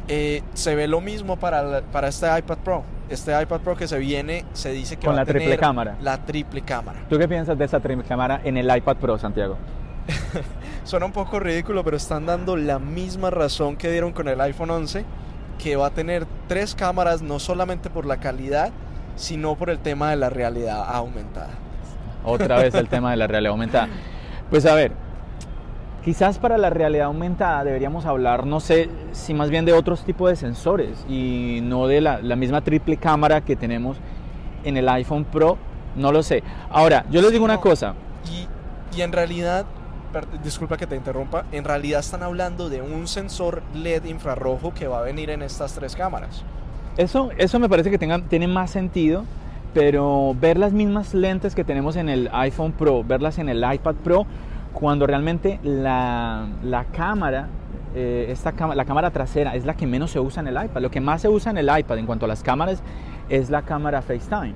eh, 0.09 0.43
se 0.53 0.75
ve 0.75 0.87
lo 0.87 0.99
mismo 0.99 1.37
para, 1.37 1.61
la- 1.63 1.81
para 1.81 2.09
este 2.09 2.25
iPad 2.37 2.57
Pro. 2.57 2.83
Este 3.09 3.31
iPad 3.41 3.61
Pro 3.61 3.75
que 3.77 3.87
se 3.87 3.97
viene, 3.97 4.43
se 4.53 4.71
dice 4.71 4.97
que 4.97 5.05
Con 5.05 5.13
va 5.13 5.17
la 5.17 5.21
a 5.21 5.25
tener 5.25 5.41
triple 5.43 5.57
cámara. 5.57 5.95
La 6.01 6.17
triple 6.25 6.61
cámara. 6.61 6.99
¿Tú 7.09 7.17
qué 7.17 7.27
piensas 7.27 7.57
de 7.57 7.65
esa 7.65 7.79
triple 7.79 8.03
cámara 8.05 8.41
en 8.43 8.57
el 8.57 8.75
iPad 8.75 8.97
Pro, 8.97 9.17
Santiago? 9.17 9.57
Suena 10.83 11.05
un 11.05 11.11
poco 11.11 11.39
ridículo, 11.39 11.83
pero 11.83 11.97
están 11.97 12.25
dando 12.25 12.55
la 12.57 12.79
misma 12.79 13.29
razón 13.29 13.75
que 13.77 13.91
dieron 13.91 14.11
con 14.11 14.27
el 14.27 14.39
iPhone 14.41 14.71
11, 14.71 15.05
que 15.57 15.75
va 15.75 15.87
a 15.87 15.89
tener 15.91 16.25
tres 16.47 16.73
cámaras 16.75 17.21
no 17.21 17.39
solamente 17.39 17.89
por 17.89 18.05
la 18.05 18.17
calidad, 18.17 18.71
sino 19.15 19.55
por 19.55 19.69
el 19.69 19.79
tema 19.79 20.09
de 20.11 20.15
la 20.15 20.29
realidad 20.29 20.83
aumentada. 20.87 21.49
Otra 22.23 22.57
vez 22.57 22.73
el 22.75 22.87
tema 22.89 23.11
de 23.11 23.17
la 23.17 23.27
realidad 23.27 23.51
aumentada. 23.51 23.87
Pues 24.49 24.65
a 24.65 24.73
ver, 24.73 24.93
quizás 26.03 26.39
para 26.39 26.57
la 26.57 26.69
realidad 26.69 27.07
aumentada 27.07 27.63
deberíamos 27.63 28.05
hablar, 28.05 28.45
no 28.45 28.59
sé, 28.59 28.89
si 29.11 29.33
más 29.33 29.49
bien 29.49 29.65
de 29.65 29.73
otros 29.73 30.03
tipos 30.03 30.29
de 30.29 30.35
sensores 30.35 31.05
y 31.09 31.59
no 31.63 31.87
de 31.87 32.01
la, 32.01 32.21
la 32.21 32.35
misma 32.35 32.61
triple 32.61 32.97
cámara 32.97 33.41
que 33.41 33.55
tenemos 33.55 33.97
en 34.63 34.77
el 34.77 34.87
iPhone 34.89 35.25
Pro, 35.25 35.57
no 35.95 36.11
lo 36.11 36.23
sé. 36.23 36.43
Ahora, 36.69 37.05
yo 37.09 37.21
les 37.21 37.31
digo 37.31 37.45
una 37.45 37.57
cosa, 37.57 37.95
Y, 38.25 38.97
y 38.97 39.01
en 39.01 39.11
realidad, 39.11 39.65
disculpa 40.43 40.77
que 40.77 40.87
te 40.87 40.95
interrumpa, 40.95 41.45
en 41.51 41.63
realidad 41.63 41.99
están 41.99 42.23
hablando 42.23 42.69
de 42.69 42.81
un 42.81 43.07
sensor 43.07 43.61
LED 43.73 44.05
infrarrojo 44.05 44.73
que 44.73 44.87
va 44.87 44.99
a 44.99 45.01
venir 45.01 45.29
en 45.29 45.41
estas 45.41 45.73
tres 45.73 45.95
cámaras. 45.95 46.43
eso, 46.97 47.29
eso 47.37 47.59
me 47.59 47.69
parece 47.69 47.91
que 47.91 47.97
tenga, 47.97 48.19
tiene 48.19 48.47
más 48.47 48.71
sentido, 48.71 49.25
pero 49.73 50.35
ver 50.39 50.57
las 50.57 50.73
mismas 50.73 51.13
lentes 51.13 51.53
que 51.55 51.63
tenemos 51.63 51.95
en 51.95 52.09
el 52.09 52.29
iPhone 52.33 52.71
Pro, 52.71 53.03
verlas 53.03 53.37
en 53.37 53.49
el 53.49 53.63
iPad 53.71 53.95
Pro, 54.03 54.25
cuando 54.73 55.07
realmente 55.07 55.59
la, 55.63 56.47
la 56.63 56.85
cámara, 56.85 57.47
eh, 57.95 58.27
esta 58.29 58.51
cama- 58.51 58.75
la 58.75 58.85
cámara 58.85 59.11
trasera 59.11 59.55
es 59.55 59.65
la 59.65 59.73
que 59.73 59.87
menos 59.87 60.11
se 60.11 60.19
usa 60.19 60.41
en 60.41 60.47
el 60.47 60.63
iPad. 60.65 60.81
Lo 60.81 60.91
que 60.91 61.01
más 61.01 61.21
se 61.21 61.29
usa 61.29 61.51
en 61.51 61.57
el 61.57 61.65
iPad 61.79 61.97
en 61.97 62.05
cuanto 62.05 62.25
a 62.25 62.27
las 62.27 62.43
cámaras 62.43 62.81
es 63.29 63.49
la 63.49 63.61
cámara 63.63 64.01
FaceTime. 64.01 64.53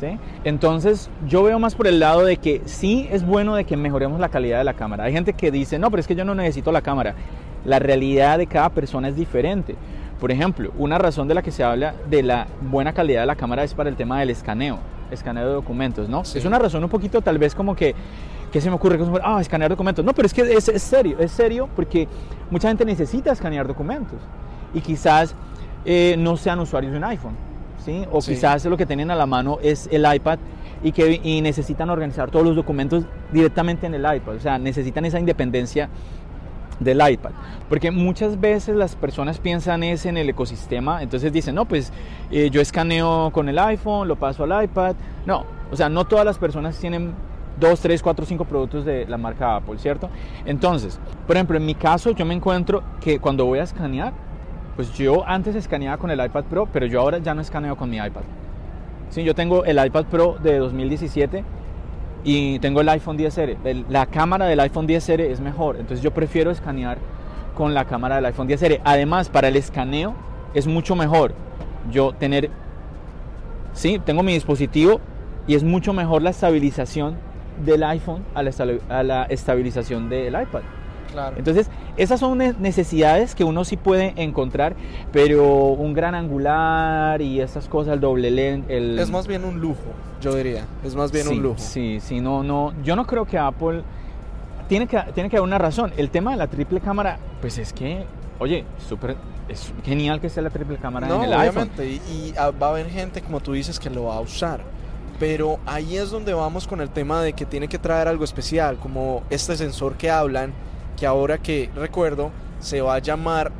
¿sí? 0.00 0.18
Entonces 0.44 1.08
yo 1.28 1.42
veo 1.42 1.58
más 1.58 1.74
por 1.74 1.86
el 1.86 2.00
lado 2.00 2.24
de 2.24 2.36
que 2.38 2.62
sí 2.64 3.08
es 3.12 3.24
bueno 3.24 3.54
de 3.54 3.64
que 3.64 3.76
mejoremos 3.76 4.18
la 4.18 4.28
calidad 4.28 4.58
de 4.58 4.64
la 4.64 4.74
cámara. 4.74 5.04
Hay 5.04 5.12
gente 5.12 5.34
que 5.34 5.50
dice, 5.50 5.78
no, 5.78 5.90
pero 5.90 6.00
es 6.00 6.06
que 6.06 6.14
yo 6.16 6.24
no 6.24 6.34
necesito 6.34 6.72
la 6.72 6.82
cámara. 6.82 7.14
La 7.64 7.78
realidad 7.78 8.38
de 8.38 8.46
cada 8.46 8.70
persona 8.70 9.08
es 9.08 9.16
diferente. 9.16 9.76
Por 10.20 10.30
ejemplo, 10.30 10.70
una 10.78 10.98
razón 10.98 11.28
de 11.28 11.34
la 11.34 11.42
que 11.42 11.50
se 11.50 11.62
habla 11.64 11.94
de 12.08 12.22
la 12.22 12.46
buena 12.60 12.92
calidad 12.92 13.20
de 13.20 13.26
la 13.26 13.36
cámara 13.36 13.62
es 13.62 13.74
para 13.74 13.88
el 13.88 13.96
tema 13.96 14.20
del 14.20 14.30
escaneo, 14.30 14.78
escaneo 15.10 15.46
de 15.46 15.52
documentos, 15.54 16.08
¿no? 16.08 16.24
Sí. 16.24 16.38
Es 16.38 16.44
una 16.44 16.58
razón 16.58 16.82
un 16.82 16.90
poquito 16.90 17.20
tal 17.20 17.38
vez 17.38 17.54
como 17.54 17.74
que, 17.76 17.94
¿qué 18.54 18.60
se 18.60 18.70
me 18.70 18.76
ocurre? 18.76 19.00
Ah, 19.24 19.40
escanear 19.40 19.68
documentos. 19.68 20.04
No, 20.04 20.12
pero 20.14 20.26
es 20.26 20.32
que 20.32 20.42
es, 20.42 20.68
es 20.68 20.80
serio, 20.80 21.16
es 21.18 21.32
serio 21.32 21.68
porque 21.74 22.06
mucha 22.52 22.68
gente 22.68 22.84
necesita 22.84 23.32
escanear 23.32 23.66
documentos 23.66 24.20
y 24.72 24.80
quizás 24.80 25.34
eh, 25.84 26.14
no 26.16 26.36
sean 26.36 26.60
usuarios 26.60 26.92
de 26.92 26.98
un 26.98 27.02
iPhone, 27.02 27.34
¿sí? 27.84 28.04
O 28.12 28.20
Sí. 28.22 28.34
quizás 28.34 28.64
lo 28.66 28.76
que 28.76 28.86
tienen 28.86 29.10
a 29.10 29.16
la 29.16 29.26
mano 29.26 29.58
es 29.60 29.88
el 29.90 30.06
iPad 30.14 30.38
y 30.84 30.92
que 30.92 31.20
y 31.24 31.40
necesitan 31.40 31.90
organizar 31.90 32.30
todos 32.30 32.46
los 32.46 32.54
documentos 32.54 33.06
directamente 33.32 33.88
en 33.88 33.94
el 33.94 34.02
iPad, 34.02 34.36
o 34.36 34.40
sea, 34.40 34.56
necesitan 34.56 35.04
esa 35.04 35.18
independencia 35.18 35.88
del 36.78 37.00
iPad. 37.10 37.32
Porque 37.68 37.90
muchas 37.90 38.40
veces 38.40 38.76
las 38.76 38.94
personas 38.94 39.40
piensan 39.40 39.82
es 39.82 40.06
en 40.06 40.16
el 40.16 40.28
ecosistema, 40.28 41.02
entonces 41.02 41.32
dicen, 41.32 41.56
no, 41.56 41.64
pues 41.64 41.92
eh, 42.30 42.50
yo 42.50 42.60
escaneo 42.60 43.32
con 43.32 43.48
el 43.48 43.58
iPhone, 43.58 44.06
lo 44.06 44.14
paso 44.14 44.44
al 44.44 44.62
iPad. 44.64 44.94
No, 45.26 45.44
o 45.72 45.76
sea, 45.76 45.88
no 45.88 46.04
todas 46.04 46.24
las 46.24 46.38
personas 46.38 46.78
tienen 46.78 47.14
dos, 47.68 47.80
tres, 47.80 48.02
cuatro, 48.02 48.24
cinco 48.26 48.44
productos 48.44 48.84
de 48.84 49.06
la 49.06 49.16
marca 49.18 49.56
Apple, 49.56 49.78
¿cierto? 49.78 50.08
Entonces, 50.46 50.98
por 51.26 51.36
ejemplo, 51.36 51.56
en 51.56 51.64
mi 51.66 51.74
caso 51.74 52.10
yo 52.12 52.24
me 52.24 52.34
encuentro 52.34 52.82
que 53.00 53.18
cuando 53.18 53.44
voy 53.46 53.58
a 53.58 53.62
escanear, 53.64 54.12
Pues 54.76 54.92
yo 54.92 55.22
antes 55.24 55.54
escaneaba 55.54 55.98
con 55.98 56.10
el 56.10 56.18
iPad 56.24 56.44
Pro, 56.50 56.66
pero 56.72 56.84
yo 56.86 57.00
ahora 57.00 57.18
ya 57.18 57.32
no 57.32 57.40
escaneo 57.40 57.76
con 57.76 57.88
mi 57.88 57.96
iPad. 57.98 58.22
Sí, 59.08 59.22
yo 59.22 59.32
tengo 59.32 59.64
el 59.64 59.78
iPad 59.78 60.06
Pro 60.06 60.36
de 60.42 60.58
2017 60.58 61.44
y 62.24 62.58
tengo 62.58 62.80
el 62.80 62.88
iPhone 62.88 63.16
10R. 63.16 63.56
El- 63.62 63.84
la 63.88 64.06
cámara 64.06 64.46
del 64.46 64.58
iPhone 64.58 64.88
10R 64.88 65.30
es 65.30 65.38
mejor, 65.40 65.76
entonces 65.76 66.02
yo 66.02 66.10
prefiero 66.10 66.50
escanear 66.50 66.98
con 67.56 67.72
la 67.72 67.84
cámara 67.84 68.16
del 68.16 68.24
iPhone 68.26 68.48
10R. 68.48 68.80
Además, 68.82 69.28
para 69.28 69.46
el 69.46 69.54
escaneo 69.54 70.14
es 70.54 70.66
mucho 70.66 70.96
mejor 70.96 71.34
yo 71.92 72.12
tener, 72.12 72.50
sí, 73.74 74.00
tengo 74.04 74.24
mi 74.24 74.32
dispositivo 74.32 75.00
y 75.46 75.54
es 75.54 75.62
mucho 75.62 75.92
mejor 75.92 76.20
la 76.22 76.30
estabilización 76.30 77.14
del 77.64 77.82
iPhone 77.84 78.24
a 78.34 78.42
la, 78.42 78.50
a 78.88 79.02
la 79.02 79.24
estabilización 79.24 80.08
del 80.08 80.34
iPad. 80.40 80.62
Claro. 81.12 81.36
Entonces, 81.38 81.70
esas 81.96 82.18
son 82.18 82.38
ne- 82.38 82.54
necesidades 82.58 83.36
que 83.36 83.44
uno 83.44 83.64
sí 83.64 83.76
puede 83.76 84.14
encontrar, 84.16 84.74
pero 85.12 85.68
un 85.68 85.92
gran 85.94 86.14
angular 86.16 87.22
y 87.22 87.40
esas 87.40 87.68
cosas, 87.68 87.94
el 87.94 88.00
doble 88.00 88.32
lente, 88.32 88.76
el... 88.76 88.98
Es 88.98 89.10
más 89.10 89.28
bien 89.28 89.44
un 89.44 89.60
lujo, 89.60 89.78
yo 90.20 90.34
diría. 90.34 90.64
Es 90.82 90.96
más 90.96 91.12
bien 91.12 91.26
sí, 91.26 91.34
un 91.36 91.42
lujo. 91.42 91.58
Sí, 91.58 92.00
sí, 92.00 92.20
no, 92.20 92.42
no, 92.42 92.72
yo 92.82 92.96
no 92.96 93.06
creo 93.06 93.26
que 93.26 93.38
Apple 93.38 93.82
tiene 94.68 94.88
que, 94.88 94.98
tiene 95.14 95.30
que 95.30 95.36
haber 95.36 95.46
una 95.46 95.58
razón. 95.58 95.92
El 95.96 96.10
tema 96.10 96.32
de 96.32 96.36
la 96.38 96.48
triple 96.48 96.80
cámara, 96.80 97.18
pues 97.40 97.58
es 97.58 97.72
que, 97.72 98.04
oye, 98.40 98.64
súper, 98.88 99.14
es 99.48 99.72
genial 99.84 100.20
que 100.20 100.28
sea 100.28 100.42
la 100.42 100.50
triple 100.50 100.78
cámara 100.78 101.06
No, 101.06 101.16
en 101.22 101.24
el 101.24 101.32
iPhone. 101.34 101.70
obviamente. 101.76 101.86
Y, 101.86 102.12
y, 102.12 102.34
ah, 102.36 102.50
va 102.50 102.68
a 102.68 102.70
haber 102.70 102.90
gente, 102.90 103.20
como 103.20 103.38
tú 103.38 103.52
dices, 103.52 103.78
que 103.78 103.88
lo 103.88 104.04
va 104.06 104.16
a 104.16 104.20
usar. 104.20 104.62
Pero 105.18 105.58
ahí 105.66 105.96
es 105.96 106.10
donde 106.10 106.34
vamos 106.34 106.66
con 106.66 106.80
el 106.80 106.90
tema 106.90 107.22
de 107.22 107.32
que 107.32 107.46
tiene 107.46 107.68
que 107.68 107.78
traer 107.78 108.08
algo 108.08 108.24
especial, 108.24 108.78
como 108.78 109.22
este 109.30 109.56
sensor 109.56 109.96
que 109.96 110.10
hablan, 110.10 110.52
que 110.96 111.06
ahora 111.06 111.38
que 111.38 111.70
recuerdo, 111.74 112.30
se 112.60 112.80
va 112.80 112.96
a 112.96 112.98
llamar 112.98 113.52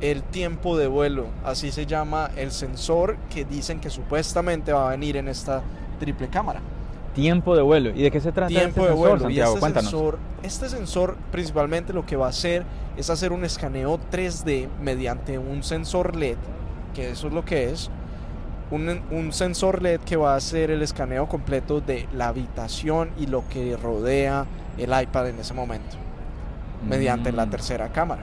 el 0.00 0.22
tiempo 0.22 0.76
de 0.76 0.86
vuelo. 0.86 1.26
Así 1.44 1.70
se 1.70 1.86
llama 1.86 2.30
el 2.36 2.50
sensor 2.50 3.16
que 3.32 3.44
dicen 3.44 3.80
que 3.80 3.90
supuestamente 3.90 4.72
va 4.72 4.88
a 4.88 4.90
venir 4.90 5.16
en 5.16 5.28
esta 5.28 5.62
triple 5.98 6.28
cámara. 6.28 6.60
Tiempo 7.14 7.56
de 7.56 7.62
vuelo. 7.62 7.90
¿Y 7.90 8.02
de 8.02 8.10
qué 8.10 8.20
se 8.20 8.32
trata 8.32 8.48
tiempo 8.48 8.80
este 8.80 8.80
de 8.82 8.88
sensor, 8.88 8.96
vuelo. 8.96 9.16
Y 9.16 9.20
Santiago? 9.20 9.48
este 9.50 9.60
Cuéntanos. 9.60 9.90
sensor, 9.90 10.18
este 10.42 10.68
sensor 10.68 11.16
principalmente 11.32 11.92
lo 11.92 12.06
que 12.06 12.16
va 12.16 12.26
a 12.26 12.30
hacer 12.30 12.64
es 12.96 13.10
hacer 13.10 13.32
un 13.32 13.44
escaneo 13.44 13.98
3D 14.10 14.68
mediante 14.80 15.38
un 15.38 15.62
sensor 15.62 16.14
LED, 16.16 16.36
que 16.94 17.10
eso 17.10 17.26
es 17.26 17.32
lo 17.32 17.44
que 17.44 17.70
es. 17.70 17.90
Un, 18.70 19.00
un 19.10 19.32
sensor 19.32 19.82
LED 19.82 20.00
que 20.00 20.16
va 20.16 20.34
a 20.34 20.36
hacer 20.36 20.70
el 20.70 20.82
escaneo 20.82 21.26
completo 21.28 21.80
de 21.80 22.06
la 22.14 22.28
habitación 22.28 23.10
y 23.18 23.26
lo 23.26 23.42
que 23.48 23.76
rodea 23.76 24.46
el 24.78 24.90
iPad 25.02 25.28
en 25.30 25.40
ese 25.40 25.54
momento, 25.54 25.96
mediante 26.88 27.32
la 27.32 27.46
Mm. 27.46 27.50
tercera 27.50 27.88
cámara. 27.88 28.22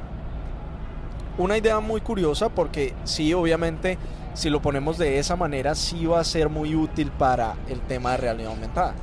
Una 1.38 1.58
idea 1.58 1.80
muy 1.82 2.00
curiosa 2.02 2.50
porque 2.50 2.94
sí, 3.04 3.34
obviamente, 3.34 3.98
si 4.34 4.50
lo 4.50 4.62
ponemos 4.62 4.98
de 4.98 5.20
esa 5.20 5.36
manera, 5.36 5.76
sí 5.76 6.06
va 6.06 6.20
a 6.22 6.24
ser 6.24 6.50
muy 6.50 6.74
útil 6.76 7.12
para 7.12 7.56
el 7.68 7.82
tema 7.82 8.12
de 8.12 8.18
realidad 8.18 8.52
aumentada. 8.52 8.94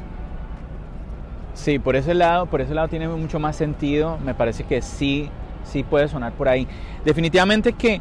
Sí, 1.52 1.78
por 1.78 1.94
ese 1.94 2.14
lado, 2.14 2.46
por 2.46 2.61
ese 2.61 2.74
lado 2.74 2.88
tiene 2.88 3.07
mucho 3.07 3.38
más 3.38 3.54
sentido. 3.54 4.18
Me 4.24 4.35
parece 4.35 4.64
que 4.64 4.83
sí, 4.83 5.28
sí 5.62 5.85
puede 5.85 6.09
sonar 6.09 6.33
por 6.33 6.48
ahí. 6.48 6.66
Definitivamente 7.04 7.74
que 7.74 8.00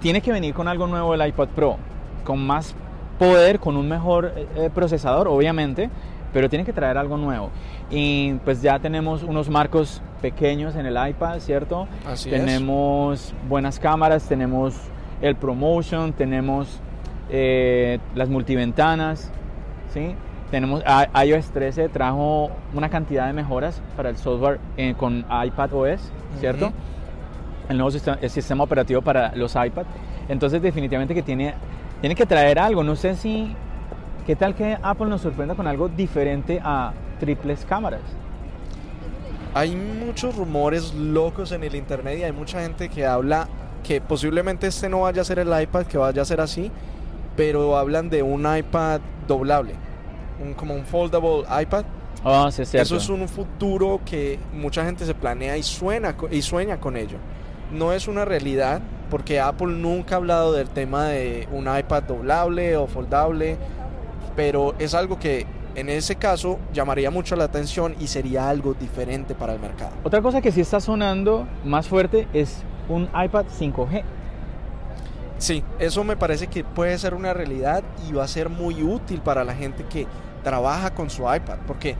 tiene 0.00 0.22
que 0.22 0.32
venir 0.32 0.54
con 0.54 0.68
algo 0.68 0.86
nuevo 0.86 1.12
el 1.12 1.26
iPad 1.26 1.48
Pro, 1.48 1.76
con 2.28 2.46
más 2.46 2.74
poder, 3.18 3.58
con 3.58 3.76
un 3.78 3.88
mejor 3.88 4.32
eh, 4.36 4.46
eh, 4.56 4.70
procesador, 4.72 5.28
obviamente, 5.28 5.88
pero 6.30 6.50
tiene 6.50 6.66
que 6.66 6.74
traer 6.74 6.98
algo 6.98 7.16
nuevo. 7.16 7.48
Y 7.90 8.34
pues 8.44 8.60
ya 8.60 8.78
tenemos 8.78 9.22
unos 9.22 9.48
marcos 9.48 10.02
pequeños 10.20 10.76
en 10.76 10.84
el 10.84 10.96
iPad, 11.08 11.38
¿cierto? 11.40 11.88
Así 12.06 12.28
es. 12.28 12.38
tenemos 12.38 13.34
buenas 13.48 13.78
cámaras, 13.80 14.28
tenemos 14.28 14.74
el 15.22 15.36
ProMotion, 15.36 16.12
tenemos 16.12 16.80
eh, 17.30 17.98
las 18.14 18.28
multiventanas, 18.28 19.32
¿sí? 19.94 20.14
Tenemos 20.50 20.82
a- 20.86 21.24
iOS 21.24 21.50
13 21.50 21.88
trajo 21.88 22.50
una 22.74 22.90
cantidad 22.90 23.26
de 23.26 23.32
mejoras 23.32 23.80
para 23.96 24.10
el 24.10 24.18
software 24.18 24.60
eh, 24.76 24.94
con 24.98 25.24
iPad 25.46 25.72
OS, 25.72 26.12
¿cierto? 26.40 26.66
Ujú. 26.66 26.74
El 27.70 27.76
nuevo 27.78 27.90
sistema, 27.90 28.18
el 28.20 28.30
sistema 28.30 28.64
operativo 28.64 29.00
para 29.00 29.34
los 29.34 29.54
iPad. 29.56 29.84
Entonces 30.28 30.60
definitivamente 30.60 31.14
que 31.14 31.22
tiene, 31.22 31.54
tiene 32.00 32.14
que 32.14 32.26
traer 32.26 32.58
algo. 32.58 32.82
No 32.82 32.96
sé 32.96 33.16
si, 33.16 33.54
¿qué 34.26 34.36
tal 34.36 34.54
que 34.54 34.78
Apple 34.82 35.06
nos 35.06 35.22
sorprenda 35.22 35.54
con 35.54 35.66
algo 35.66 35.88
diferente 35.88 36.60
a 36.62 36.92
triples 37.18 37.64
cámaras? 37.64 38.00
Hay 39.54 39.74
muchos 39.74 40.36
rumores 40.36 40.94
locos 40.94 41.52
en 41.52 41.64
el 41.64 41.74
internet 41.74 42.18
y 42.18 42.22
hay 42.22 42.32
mucha 42.32 42.60
gente 42.60 42.88
que 42.88 43.06
habla 43.06 43.48
que 43.82 44.00
posiblemente 44.00 44.66
este 44.66 44.88
no 44.88 45.00
vaya 45.00 45.22
a 45.22 45.24
ser 45.24 45.38
el 45.38 45.62
iPad, 45.62 45.86
que 45.86 45.98
vaya 45.98 46.22
a 46.22 46.24
ser 46.24 46.40
así, 46.40 46.70
pero 47.36 47.76
hablan 47.76 48.10
de 48.10 48.22
un 48.22 48.46
iPad 48.46 49.00
doblable, 49.26 49.74
un, 50.42 50.54
como 50.54 50.74
un 50.74 50.84
foldable 50.84 51.44
iPad. 51.60 51.84
Ah, 52.24 52.50
sí, 52.52 52.62
es. 52.62 52.74
Eso 52.74 52.96
es 52.96 53.08
un 53.08 53.26
futuro 53.28 54.00
que 54.04 54.38
mucha 54.52 54.84
gente 54.84 55.06
se 55.06 55.14
planea 55.14 55.56
y, 55.56 55.62
suena, 55.62 56.14
y 56.30 56.42
sueña 56.42 56.78
con 56.78 56.96
ello. 56.96 57.16
No 57.72 57.92
es 57.92 58.08
una 58.08 58.24
realidad 58.24 58.82
porque 59.10 59.40
Apple 59.40 59.68
nunca 59.68 60.14
ha 60.14 60.18
hablado 60.18 60.52
del 60.52 60.68
tema 60.68 61.06
de 61.06 61.48
un 61.52 61.64
iPad 61.64 62.02
doblable 62.04 62.76
o 62.76 62.86
foldable, 62.86 63.56
pero 64.36 64.74
es 64.78 64.94
algo 64.94 65.18
que 65.18 65.46
en 65.74 65.88
ese 65.88 66.16
caso 66.16 66.58
llamaría 66.72 67.10
mucho 67.10 67.36
la 67.36 67.44
atención 67.44 67.94
y 68.00 68.08
sería 68.08 68.48
algo 68.48 68.74
diferente 68.74 69.34
para 69.34 69.52
el 69.52 69.60
mercado. 69.60 69.92
Otra 70.02 70.20
cosa 70.20 70.40
que 70.40 70.50
sí 70.50 70.60
está 70.60 70.80
sonando 70.80 71.46
más 71.64 71.88
fuerte 71.88 72.26
es 72.32 72.62
un 72.88 73.04
iPad 73.04 73.46
5G. 73.58 74.02
Sí, 75.38 75.62
eso 75.78 76.02
me 76.02 76.16
parece 76.16 76.48
que 76.48 76.64
puede 76.64 76.98
ser 76.98 77.14
una 77.14 77.32
realidad 77.32 77.84
y 78.08 78.12
va 78.12 78.24
a 78.24 78.28
ser 78.28 78.48
muy 78.48 78.82
útil 78.82 79.20
para 79.20 79.44
la 79.44 79.54
gente 79.54 79.84
que 79.84 80.06
trabaja 80.42 80.90
con 80.94 81.10
su 81.10 81.22
iPad, 81.22 81.58
porque 81.66 81.94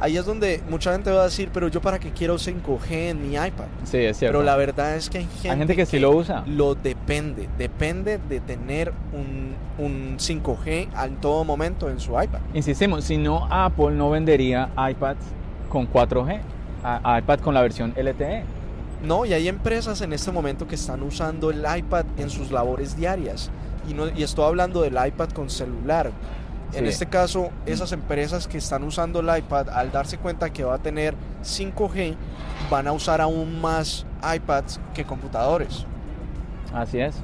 ahí 0.00 0.16
es 0.16 0.24
donde 0.26 0.62
mucha 0.68 0.92
gente 0.92 1.10
va 1.10 1.22
a 1.22 1.24
decir, 1.24 1.50
pero 1.52 1.68
yo 1.68 1.80
para 1.80 1.98
qué 1.98 2.10
quiero 2.10 2.36
5G 2.36 2.90
en 3.10 3.22
mi 3.22 3.34
iPad. 3.34 3.66
Sí, 3.84 3.98
es 3.98 4.18
cierto. 4.18 4.38
Pero 4.38 4.44
la 4.44 4.56
verdad 4.56 4.96
es 4.96 5.08
que 5.10 5.18
hay 5.18 5.24
gente, 5.24 5.50
Hay 5.50 5.58
gente 5.58 5.76
que 5.76 5.86
sí 5.86 5.98
lo 5.98 6.10
usa. 6.10 6.44
Lo 6.46 6.74
depende, 6.74 7.48
depende 7.58 8.18
de 8.18 8.40
tener 8.40 8.92
un, 9.12 9.54
un 9.84 10.16
5G 10.18 10.88
en 11.04 11.16
todo 11.16 11.44
momento 11.44 11.88
en 11.90 12.00
su 12.00 12.10
iPad. 12.12 12.40
Insistimos, 12.54 13.04
si 13.04 13.16
no, 13.16 13.46
Apple 13.50 13.92
no 13.92 14.10
vendería 14.10 14.68
iPads 14.76 15.24
con 15.68 15.90
4G, 15.90 16.40
a- 16.82 17.18
iPad 17.18 17.40
con 17.40 17.54
la 17.54 17.62
versión. 17.62 17.92
LTE. 17.96 18.42
No, 19.02 19.26
y 19.26 19.32
hay 19.34 19.48
empresas 19.48 20.00
en 20.00 20.12
este 20.14 20.32
momento 20.32 20.66
que 20.66 20.76
están 20.76 21.02
usando 21.02 21.50
el 21.50 21.64
iPad 21.76 22.06
en 22.16 22.30
sus 22.30 22.50
labores 22.50 22.96
diarias. 22.96 23.50
Y, 23.88 23.92
no, 23.92 24.08
y 24.08 24.22
estoy 24.22 24.46
hablando 24.46 24.80
del 24.80 24.94
iPad 24.94 25.28
con 25.30 25.50
celular. 25.50 26.10
En 26.72 26.86
este 26.86 27.06
caso, 27.06 27.50
esas 27.66 27.92
empresas 27.92 28.48
que 28.48 28.58
están 28.58 28.82
usando 28.82 29.20
el 29.20 29.38
iPad, 29.38 29.68
al 29.68 29.92
darse 29.92 30.18
cuenta 30.18 30.50
que 30.50 30.64
va 30.64 30.74
a 30.74 30.78
tener 30.78 31.14
5G, 31.44 32.16
van 32.70 32.88
a 32.88 32.92
usar 32.92 33.20
aún 33.20 33.60
más 33.60 34.06
iPads 34.34 34.80
que 34.92 35.04
computadores. 35.04 35.86
Así 36.72 36.98
es. 36.98 37.14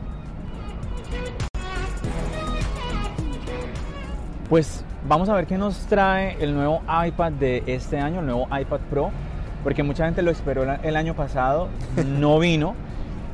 Pues 4.48 4.85
vamos 5.09 5.29
a 5.29 5.35
ver 5.35 5.46
qué 5.46 5.57
nos 5.57 5.79
trae 5.87 6.37
el 6.40 6.55
nuevo 6.55 6.83
iPad 7.07 7.33
de 7.33 7.62
este 7.66 7.98
año, 7.98 8.20
el 8.20 8.26
nuevo 8.26 8.46
iPad 8.46 8.81
Pro, 8.90 9.11
porque 9.62 9.83
mucha 9.83 10.05
gente 10.05 10.22
lo 10.22 10.31
esperó 10.31 10.64
el 10.83 10.96
año 10.96 11.14
pasado, 11.14 11.68
no 12.18 12.38
vino, 12.38 12.74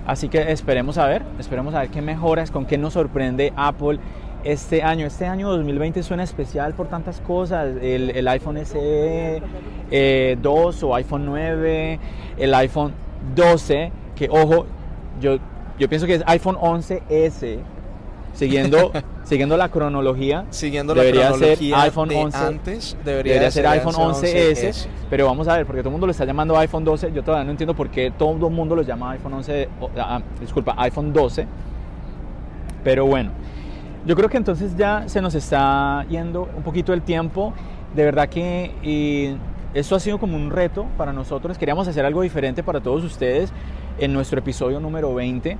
así 0.07 0.29
que 0.29 0.53
esperemos 0.53 0.99
a 0.99 1.07
ver, 1.07 1.23
esperemos 1.39 1.75
a 1.75 1.81
ver 1.81 1.91
qué 1.91 2.03
mejoras, 2.03 2.51
con 2.51 2.67
qué 2.67 2.79
nos 2.79 2.93
sorprende 2.95 3.53
Apple 3.57 3.99
este 4.47 4.83
año. 4.83 5.07
Este 5.07 5.27
año 5.27 5.49
2020 5.51 6.03
suena 6.03 6.23
especial 6.23 6.75
por 6.75 6.89
tantas 6.89 7.21
cosas, 7.21 7.77
el, 7.83 8.11
el 8.11 8.29
iPhone 8.29 8.65
SE 8.65 9.43
eh, 9.91 10.37
2 10.41 10.83
o 10.83 10.95
iPhone 10.95 11.27
9, 11.27 11.99
el 12.39 12.55
iPhone 12.55 12.93
12, 13.35 13.93
que 14.15 14.29
ojo, 14.31 14.67
yo, 15.21 15.39
yo 15.79 15.89
pienso 15.89 16.07
que 16.07 16.15
es 16.15 16.23
iPhone 16.27 16.57
11S, 16.57 17.59
siguiendo, 18.35 18.93
siguiendo 19.25 19.57
la 19.57 19.69
cronología. 19.69 20.45
Siguiendo 20.51 20.95
Debería 20.95 21.31
la 21.31 21.37
ser 21.39 21.39
cronología 21.59 21.83
iPhone 21.83 22.09
de 22.09 22.17
11, 22.17 22.39
antes, 22.39 22.97
debería, 23.05 23.35
Debería 23.35 23.41
de 23.47 23.51
ser 23.51 23.67
iPhone 23.67 23.95
11S, 23.95 24.55
11S. 24.69 24.87
pero 25.11 25.27
vamos 25.27 25.49
a 25.49 25.57
ver, 25.57 25.67
porque 25.67 25.81
todo 25.83 25.89
el 25.91 25.93
mundo 25.93 26.07
lo 26.07 26.11
está 26.13 26.25
llamando 26.25 26.57
iPhone 26.59 26.85
12. 26.85 27.13
Yo 27.13 27.23
todavía 27.23 27.45
no 27.45 27.51
entiendo 27.51 27.75
por 27.75 27.89
qué 27.91 28.11
todo 28.17 28.33
el 28.49 28.53
mundo 28.55 28.75
lo 28.77 28.83
llama 28.83 29.13
iPhone 29.13 29.35
11, 29.35 29.69
o- 29.81 29.91
ah, 29.99 30.21
disculpa, 30.41 30.75
iPhone 30.79 31.13
12. 31.13 31.47
Pero 32.85 33.07
bueno, 33.07 33.31
yo 34.07 34.15
creo 34.15 34.29
que 34.29 34.37
entonces 34.37 34.77
ya 34.77 35.09
se 35.09 35.21
nos 35.21 35.35
está 35.35 36.07
yendo 36.09 36.49
un 36.57 36.63
poquito 36.63 36.93
el 36.93 37.03
tiempo. 37.03 37.53
De 37.95 38.05
verdad 38.05 38.29
que 38.29 38.73
y 38.83 39.37
esto 39.75 39.97
ha 39.97 40.01
sido 40.01 40.19
como 40.19 40.37
un 40.37 40.51
reto 40.51 40.87
para 40.97 41.13
nosotros. 41.13 41.59
Queríamos 41.59 41.89
hacer 41.89 42.07
algo 42.07 42.23
diferente 42.23 42.63
para 42.63 42.81
todos 42.81 43.03
ustedes 43.03 43.53
en 43.99 44.13
nuestro 44.13 44.39
episodio 44.39 44.79
número 44.79 45.13
20 45.13 45.59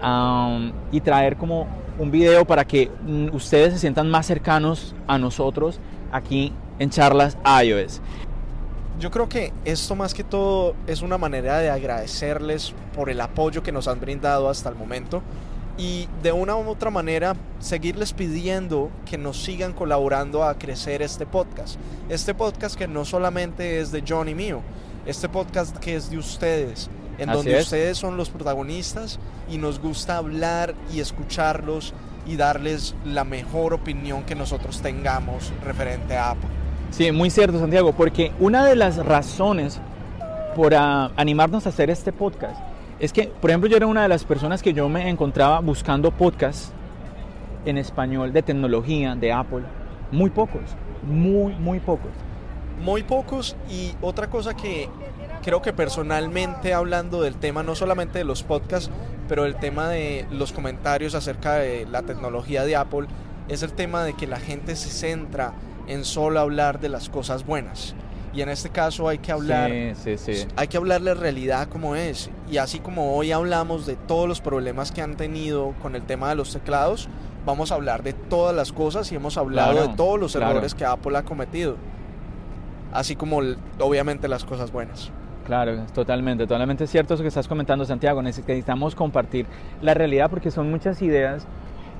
am, 0.00 0.72
y 0.92 1.00
traer 1.00 1.36
como 1.36 1.66
un 1.98 2.10
video 2.10 2.44
para 2.44 2.64
que 2.64 2.90
mm, 3.04 3.34
ustedes 3.34 3.72
se 3.72 3.78
sientan 3.80 4.08
más 4.08 4.26
cercanos 4.26 4.94
a 5.08 5.18
nosotros 5.18 5.80
aquí 6.12 6.52
en 6.78 6.90
charlas 6.90 7.36
iOS. 7.64 8.00
yo 8.98 9.10
creo 9.10 9.28
que 9.28 9.52
esto 9.64 9.94
más 9.94 10.14
que 10.14 10.24
todo 10.24 10.74
es 10.86 11.02
una 11.02 11.18
manera 11.18 11.58
de 11.58 11.70
agradecerles 11.70 12.74
por 12.94 13.10
el 13.10 13.20
apoyo 13.20 13.62
que 13.62 13.72
nos 13.72 13.88
han 13.88 14.00
brindado 14.00 14.48
hasta 14.48 14.68
el 14.68 14.74
momento 14.74 15.22
y 15.78 16.08
de 16.22 16.32
una 16.32 16.56
u 16.56 16.68
otra 16.68 16.90
manera 16.90 17.34
seguirles 17.58 18.12
pidiendo 18.12 18.90
que 19.06 19.18
nos 19.18 19.42
sigan 19.42 19.72
colaborando 19.72 20.44
a 20.44 20.58
crecer 20.58 21.02
este 21.02 21.26
podcast. 21.26 21.76
Este 22.08 22.34
podcast 22.34 22.76
que 22.76 22.88
no 22.88 23.04
solamente 23.04 23.80
es 23.80 23.90
de 23.90 24.04
John 24.06 24.28
y 24.28 24.34
mío, 24.34 24.60
este 25.06 25.28
podcast 25.28 25.76
que 25.78 25.96
es 25.96 26.10
de 26.10 26.18
ustedes, 26.18 26.90
en 27.18 27.30
Así 27.30 27.36
donde 27.36 27.58
es. 27.58 27.64
ustedes 27.64 27.98
son 27.98 28.16
los 28.16 28.28
protagonistas 28.28 29.18
y 29.50 29.58
nos 29.58 29.80
gusta 29.80 30.18
hablar 30.18 30.74
y 30.92 31.00
escucharlos 31.00 31.94
y 32.26 32.36
darles 32.36 32.94
la 33.04 33.24
mejor 33.24 33.74
opinión 33.74 34.22
que 34.24 34.34
nosotros 34.34 34.80
tengamos 34.80 35.52
referente 35.64 36.16
a 36.16 36.30
Apple. 36.30 36.48
Sí, 36.90 37.10
muy 37.10 37.30
cierto, 37.30 37.58
Santiago, 37.58 37.92
porque 37.92 38.32
una 38.38 38.64
de 38.64 38.76
las 38.76 38.98
razones 38.98 39.80
por 40.54 40.74
animarnos 40.74 41.64
a 41.66 41.70
hacer 41.70 41.88
este 41.88 42.12
podcast 42.12 42.60
es 43.02 43.12
que, 43.12 43.24
por 43.24 43.50
ejemplo, 43.50 43.68
yo 43.68 43.76
era 43.76 43.88
una 43.88 44.02
de 44.02 44.08
las 44.08 44.22
personas 44.22 44.62
que 44.62 44.72
yo 44.72 44.88
me 44.88 45.08
encontraba 45.08 45.58
buscando 45.58 46.12
podcasts 46.12 46.70
en 47.64 47.76
español 47.76 48.32
de 48.32 48.42
tecnología, 48.42 49.16
de 49.16 49.32
Apple. 49.32 49.64
Muy 50.12 50.30
pocos, 50.30 50.62
muy, 51.02 51.52
muy 51.56 51.80
pocos. 51.80 52.12
Muy 52.80 53.02
pocos 53.02 53.56
y 53.68 53.92
otra 54.00 54.30
cosa 54.30 54.54
que 54.54 54.88
creo 55.42 55.60
que 55.60 55.72
personalmente 55.72 56.74
hablando 56.74 57.20
del 57.20 57.34
tema, 57.34 57.64
no 57.64 57.74
solamente 57.74 58.18
de 58.18 58.24
los 58.24 58.44
podcasts, 58.44 58.88
pero 59.28 59.46
el 59.46 59.56
tema 59.56 59.88
de 59.88 60.24
los 60.30 60.52
comentarios 60.52 61.16
acerca 61.16 61.54
de 61.54 61.86
la 61.86 62.02
tecnología 62.02 62.64
de 62.64 62.76
Apple, 62.76 63.08
es 63.48 63.64
el 63.64 63.72
tema 63.72 64.04
de 64.04 64.14
que 64.14 64.28
la 64.28 64.38
gente 64.38 64.76
se 64.76 64.90
centra 64.90 65.54
en 65.88 66.04
solo 66.04 66.38
hablar 66.38 66.78
de 66.78 66.88
las 66.88 67.08
cosas 67.08 67.44
buenas. 67.44 67.96
Y 68.34 68.40
en 68.40 68.48
este 68.48 68.70
caso 68.70 69.08
hay 69.08 69.18
que 69.18 69.30
hablar, 69.30 69.70
Sí, 69.70 70.16
sí, 70.16 70.34
sí. 70.34 70.46
hay 70.56 70.66
que 70.68 70.78
hablarle 70.78 71.12
realidad 71.14 71.68
como 71.68 71.94
es. 71.96 72.30
Y 72.50 72.56
así 72.56 72.78
como 72.78 73.14
hoy 73.14 73.30
hablamos 73.32 73.84
de 73.86 73.96
todos 73.96 74.26
los 74.26 74.40
problemas 74.40 74.90
que 74.90 75.02
han 75.02 75.16
tenido 75.16 75.74
con 75.82 75.94
el 75.96 76.02
tema 76.02 76.30
de 76.30 76.36
los 76.36 76.52
teclados, 76.52 77.08
vamos 77.44 77.72
a 77.72 77.74
hablar 77.74 78.02
de 78.02 78.14
todas 78.14 78.56
las 78.56 78.72
cosas 78.72 79.10
y 79.12 79.16
hemos 79.16 79.36
hablado 79.36 79.72
Claro, 79.72 79.88
de 79.88 79.94
todos 79.96 80.18
los 80.18 80.32
claro. 80.32 80.52
errores 80.52 80.74
que 80.74 80.84
Apple 80.86 81.16
ha 81.18 81.24
cometido. 81.24 81.76
Así 82.92 83.16
como 83.16 83.40
obviamente 83.78 84.28
las 84.28 84.44
cosas 84.44 84.70
buenas. 84.72 85.10
Claro, 85.46 85.84
totalmente, 85.92 86.46
totalmente 86.46 86.86
cierto 86.86 87.14
eso 87.14 87.22
que 87.22 87.28
estás 87.28 87.48
comentando, 87.48 87.84
Santiago. 87.84 88.22
Necesitamos 88.22 88.94
compartir 88.94 89.46
la 89.80 89.92
realidad 89.92 90.30
porque 90.30 90.50
son 90.50 90.70
muchas 90.70 91.02
ideas 91.02 91.46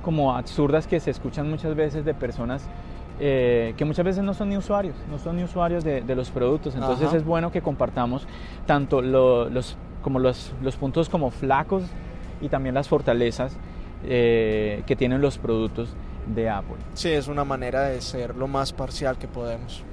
como 0.03 0.35
absurdas 0.37 0.87
que 0.87 1.01
se 1.01 1.11
escuchan 1.11 1.49
muchas 1.51 1.75
veces 1.75 2.05
de 2.05 2.15
personas 2.15 2.63
eh, 3.25 3.75
que 3.77 3.85
muchas 3.85 4.05
veces 4.05 4.25
no 4.25 4.35
son 4.35 4.49
ni 4.49 4.57
usuarios, 4.57 4.97
no 5.09 5.17
son 5.19 5.37
ni 5.37 5.45
usuarios 5.45 5.85
de, 5.85 6.01
de 6.03 6.15
los 6.17 6.31
productos. 6.31 6.75
Entonces 6.75 7.07
Ajá. 7.07 7.17
es 7.17 7.25
bueno 7.25 7.53
que 7.53 7.63
compartamos 7.63 8.27
tanto 8.67 9.01
lo- 9.01 9.49
los, 9.49 9.77
como 10.03 10.19
los, 10.19 10.53
los 10.61 10.75
puntos 10.77 11.09
como 11.09 11.31
flacos 11.31 11.85
y 12.41 12.49
también 12.49 12.75
las 12.75 12.89
fortalezas 12.89 13.57
eh, 14.05 14.83
que 14.87 14.97
tienen 14.97 15.21
los 15.21 15.39
productos 15.39 15.95
de 16.35 16.51
Apple. 16.51 16.77
Sí, 16.95 17.11
es 17.11 17.29
una 17.29 17.45
manera 17.45 17.83
de 17.83 18.01
ser 18.01 18.35
lo 18.37 18.49
más 18.49 18.73
parcial 18.73 19.17
que 19.19 19.29
podemos. 19.29 19.85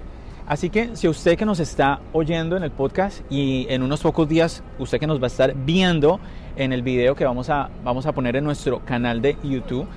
Así 0.48 0.72
que 0.72 0.96
si 0.96 1.08
usted 1.08 1.38
que 1.38 1.46
nos 1.46 1.60
está 1.60 2.00
oyendo 2.12 2.58
en 2.58 2.63
el 2.63 2.72
podcast 2.72 3.22
y 3.32 3.68
en 3.70 3.84
unos 3.84 4.02
pocos 4.02 4.28
días 4.28 4.63
usted 4.80 5.00
que 5.00 5.06
nos 5.06 5.20
va 5.22 5.26
a 5.26 5.28
estar 5.28 5.54
viendo 5.54 6.20
en 6.56 6.74
el 6.74 6.82
video 6.82 7.13
que 7.13 7.24
vamos 7.24 7.52
a, 7.52 7.70
vamos 7.84 8.08
a 8.08 8.13
poner 8.13 8.36
en 8.36 8.46
nuestro 8.46 8.80
canal 8.84 9.22
de 9.22 9.38
YouTube, 9.44 9.88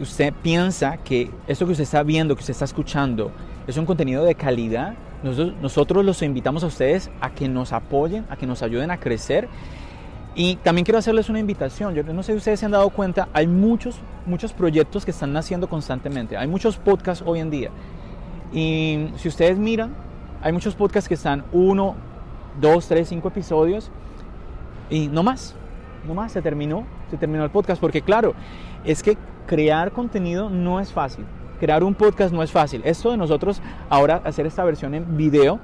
usted 0.00 0.32
piensa 0.42 0.96
que 0.98 1.30
esto 1.46 1.66
que 1.66 1.72
usted 1.72 1.84
está 1.84 2.02
viendo, 2.02 2.34
que 2.34 2.40
usted 2.40 2.52
está 2.52 2.64
escuchando, 2.64 3.30
es 3.66 3.76
un 3.76 3.86
contenido 3.86 4.24
de 4.24 4.34
calidad, 4.34 4.94
nosotros, 5.22 6.04
los 6.04 6.20
invitamos 6.22 6.64
a 6.64 6.66
ustedes 6.66 7.10
a 7.20 7.30
que 7.30 7.48
nos 7.48 7.72
apoyen, 7.72 8.26
a 8.28 8.36
que 8.36 8.46
nos 8.46 8.62
ayuden 8.62 8.90
a 8.90 8.98
crecer. 8.98 9.48
Y 10.34 10.56
también 10.56 10.84
quiero 10.84 10.98
hacerles 10.98 11.28
una 11.28 11.38
invitación. 11.38 11.94
Yo 11.94 12.02
no 12.02 12.22
sé 12.22 12.32
si 12.32 12.38
ustedes 12.38 12.58
se 12.58 12.66
han 12.66 12.72
dado 12.72 12.90
cuenta, 12.90 13.28
hay 13.32 13.46
muchos, 13.46 13.96
muchos 14.26 14.52
proyectos 14.52 15.04
que 15.04 15.12
están 15.12 15.32
naciendo 15.32 15.68
constantemente. 15.68 16.36
Hay 16.36 16.48
muchos 16.48 16.76
podcasts 16.76 17.22
hoy 17.24 17.38
en 17.38 17.50
día. 17.50 17.70
Y 18.52 19.08
si 19.16 19.28
ustedes 19.28 19.58
miran, 19.58 19.94
hay 20.42 20.52
muchos 20.52 20.74
podcasts 20.74 21.06
que 21.06 21.14
están 21.14 21.44
uno, 21.52 21.94
dos, 22.60 22.88
tres, 22.88 23.08
cinco 23.08 23.28
episodios 23.28 23.90
y 24.90 25.06
no 25.06 25.22
más, 25.22 25.54
no 26.06 26.14
más, 26.14 26.32
se 26.32 26.42
terminó, 26.42 26.84
se 27.10 27.16
terminó 27.16 27.44
el 27.44 27.50
podcast. 27.50 27.80
Porque 27.80 28.02
claro, 28.02 28.34
es 28.84 29.02
que 29.02 29.16
crear 29.46 29.92
contenido 29.92 30.50
no 30.50 30.80
es 30.80 30.92
fácil. 30.92 31.24
Crear 31.60 31.84
un 31.84 31.94
podcast 31.94 32.32
no 32.32 32.42
es 32.42 32.50
fácil. 32.50 32.82
Esto 32.84 33.10
de 33.10 33.16
nosotros 33.16 33.62
ahora 33.88 34.20
hacer 34.24 34.46
esta 34.46 34.64
versión 34.64 34.94
en 34.94 35.16
video 35.16 35.60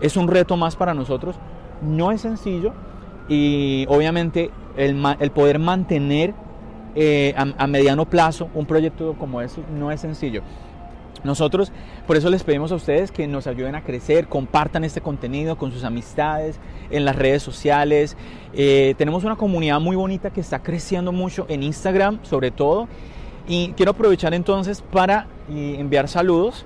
es 0.00 0.16
un 0.16 0.28
reto 0.28 0.56
más 0.56 0.76
para 0.76 0.94
nosotros. 0.94 1.36
No 1.82 2.10
es 2.10 2.20
sencillo 2.20 2.72
y 3.28 3.86
obviamente 3.88 4.50
el, 4.76 5.30
poder 5.32 5.58
mantener 5.58 6.34
eh, 6.94 7.34
a, 7.36 7.46
a 7.62 7.66
mediano 7.66 8.06
plazo 8.06 8.48
un 8.54 8.66
proyecto 8.66 9.14
como 9.18 9.40
este 9.40 9.62
no 9.72 9.90
es 9.90 10.00
sencillo. 10.00 10.42
Nosotros, 11.24 11.70
por 12.06 12.16
eso 12.16 12.30
les 12.30 12.42
pedimos 12.42 12.72
a 12.72 12.74
ustedes 12.74 13.12
que 13.12 13.28
nos 13.28 13.46
ayuden 13.46 13.76
a 13.76 13.84
crecer, 13.84 14.26
compartan 14.26 14.82
este 14.82 15.00
contenido 15.00 15.56
con 15.56 15.70
sus 15.70 15.84
amistades, 15.84 16.58
en 16.90 17.04
las 17.04 17.14
redes 17.14 17.42
sociales. 17.42 18.16
Eh, 18.54 18.94
tenemos 18.98 19.22
una 19.22 19.36
comunidad 19.36 19.78
muy 19.80 19.94
bonita 19.94 20.30
que 20.30 20.40
está 20.40 20.62
creciendo 20.62 21.12
mucho 21.12 21.46
en 21.48 21.62
Instagram, 21.62 22.18
sobre 22.22 22.50
todo. 22.50 22.88
Y 23.46 23.72
quiero 23.72 23.92
aprovechar 23.92 24.34
entonces 24.34 24.82
para 24.82 25.26
eh, 25.50 25.76
enviar 25.78 26.08
saludos. 26.08 26.64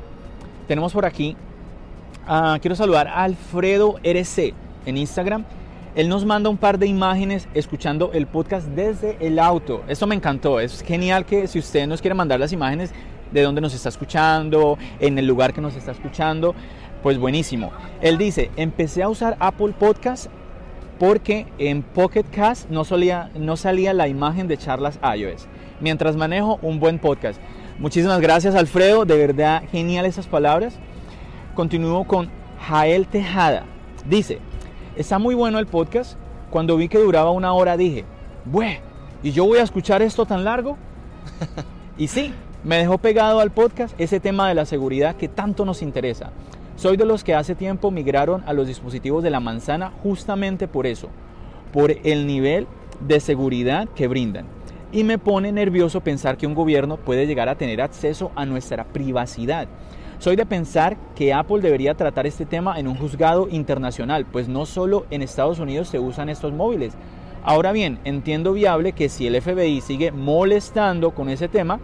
Tenemos 0.69 0.93
por 0.93 1.05
aquí, 1.05 1.37
ah, 2.27 2.59
quiero 2.61 2.75
saludar 2.75 3.09
a 3.09 3.25
Alfredo 3.25 3.97
RC 4.03 4.55
en 4.85 4.97
Instagram. 4.97 5.45
Él 5.95 6.11
nos 6.11 6.27
manda 6.27 6.51
un 6.51 6.59
par 6.59 6.79
de 6.79 6.87
imágenes 6.87 7.49
escuchando 7.55 8.11
el 8.13 8.27
podcast 8.27 8.67
desde 8.69 9.17
el 9.27 9.39
auto. 9.39 9.83
Esto 9.89 10.07
me 10.07 10.15
encantó. 10.15 10.61
Es 10.61 10.83
genial 10.83 11.25
que 11.25 11.47
si 11.47 11.59
usted 11.59 11.87
nos 11.87 12.03
quiere 12.03 12.15
mandar 12.15 12.39
las 12.39 12.53
imágenes 12.53 12.93
de 13.33 13.43
dónde 13.43 13.63
nos 13.63 13.73
está 13.75 13.89
escuchando, 13.89 14.77
en 15.01 15.19
el 15.19 15.27
lugar 15.27 15.55
que 15.55 15.63
nos 15.63 15.75
está 15.75 15.93
escuchando, 15.93 16.55
pues 17.03 17.19
buenísimo. 17.19 17.73
Él 18.03 18.19
dice, 18.19 18.51
empecé 18.57 19.03
a 19.03 19.09
usar 19.09 19.37
Apple 19.41 19.75
Podcast 19.79 20.27
porque 20.99 21.47
en 21.59 21.83
Pocket 21.83 22.25
Cast 22.25 22.69
no, 22.69 22.85
solía, 22.85 23.31
no 23.35 23.57
salía 23.57 23.95
la 23.95 24.09
imagen 24.09 24.49
de 24.49 24.57
charlas 24.57 24.99
iOS. 25.17 25.47
Mientras 25.81 26.17
manejo 26.17 26.59
un 26.63 26.81
buen 26.81 26.99
podcast. 26.99 27.41
Muchísimas 27.79 28.21
gracias 28.21 28.55
Alfredo, 28.55 29.05
de 29.05 29.19
verdad 29.19 29.63
genial 29.71 30.07
esas 30.07 30.27
palabras. 30.27 30.79
Continúo 31.55 32.05
con 32.05 32.31
Jael 32.67 33.07
Tejada. 33.07 33.65
Dice, 34.09 34.39
está 34.97 35.19
muy 35.19 35.35
bueno 35.35 35.59
el 35.59 35.67
podcast. 35.67 36.17
Cuando 36.51 36.77
vi 36.77 36.89
que 36.89 36.99
duraba 36.99 37.31
una 37.31 37.53
hora 37.53 37.77
dije, 37.77 38.05
bueno, 38.45 38.81
¿y 39.23 39.33
yo 39.33 39.45
voy 39.45 39.59
a 39.59 39.63
escuchar 39.63 40.01
esto 40.01 40.25
tan 40.25 40.45
largo? 40.45 40.79
y 41.99 42.09
sí, 42.09 42.33
me 42.65 42.79
dejó 42.79 42.99
pegado 42.99 43.41
al 43.41 43.51
podcast 43.51 43.95
ese 44.01 44.21
tema 44.21 44.49
de 44.49 44.55
la 44.55 44.65
seguridad 44.65 45.17
que 45.17 45.29
tanto 45.29 45.65
nos 45.65 45.83
interesa. 45.83 46.33
Soy 46.77 46.97
de 46.97 47.05
los 47.05 47.25
que 47.25 47.35
hace 47.35 47.55
tiempo 47.55 47.91
migraron 47.91 48.43
a 48.47 48.53
los 48.53 48.67
dispositivos 48.67 49.23
de 49.23 49.31
la 49.31 49.41
manzana 49.41 49.93
justamente 50.03 50.69
por 50.69 50.87
eso, 50.87 51.09
por 51.73 51.91
el 51.91 52.27
nivel 52.27 52.67
de 53.01 53.21
seguridad 53.21 53.89
que 53.95 54.09
brindan. 54.09 54.56
Y 54.97 55.05
me 55.05 55.19
pone 55.19 55.53
nervioso 55.53 56.01
pensar 56.01 56.39
que 56.39 56.47
un 56.47 56.55
gobierno 56.55 56.97
puede 56.97 57.27
llegar 57.27 57.51
a 57.51 57.59
tener 57.59 57.83
acceso 57.83 58.33
a 58.35 58.47
nuestra 58.47 58.85
privacidad. 58.85 59.69
Soy 60.19 60.37
de 60.37 60.47
pensar 60.47 60.97
que 61.15 61.35
Apple 61.35 61.61
debería 61.61 61.93
tratar 61.93 62.27
este 62.27 62.47
tema 62.47 62.81
en 62.81 62.89
un 62.89 62.97
juzgado 62.97 63.47
internacional, 63.51 64.25
pues 64.25 64.49
no 64.49 64.65
solo 64.65 65.05
en 65.11 65.21
Estados 65.21 65.59
Unidos 65.59 65.89
se 65.89 65.99
usan 65.99 66.31
estos 66.31 66.55
móviles. 66.55 66.95
Ahora 67.45 67.73
bien, 67.73 67.99
entiendo 68.05 68.55
viable 68.55 68.93
que 68.93 69.11
si 69.11 69.27
el 69.27 69.39
FBI 69.39 69.83
sigue 69.83 70.13
molestando 70.13 71.11
con 71.11 71.29
ese 71.29 71.49
tema, 71.49 71.79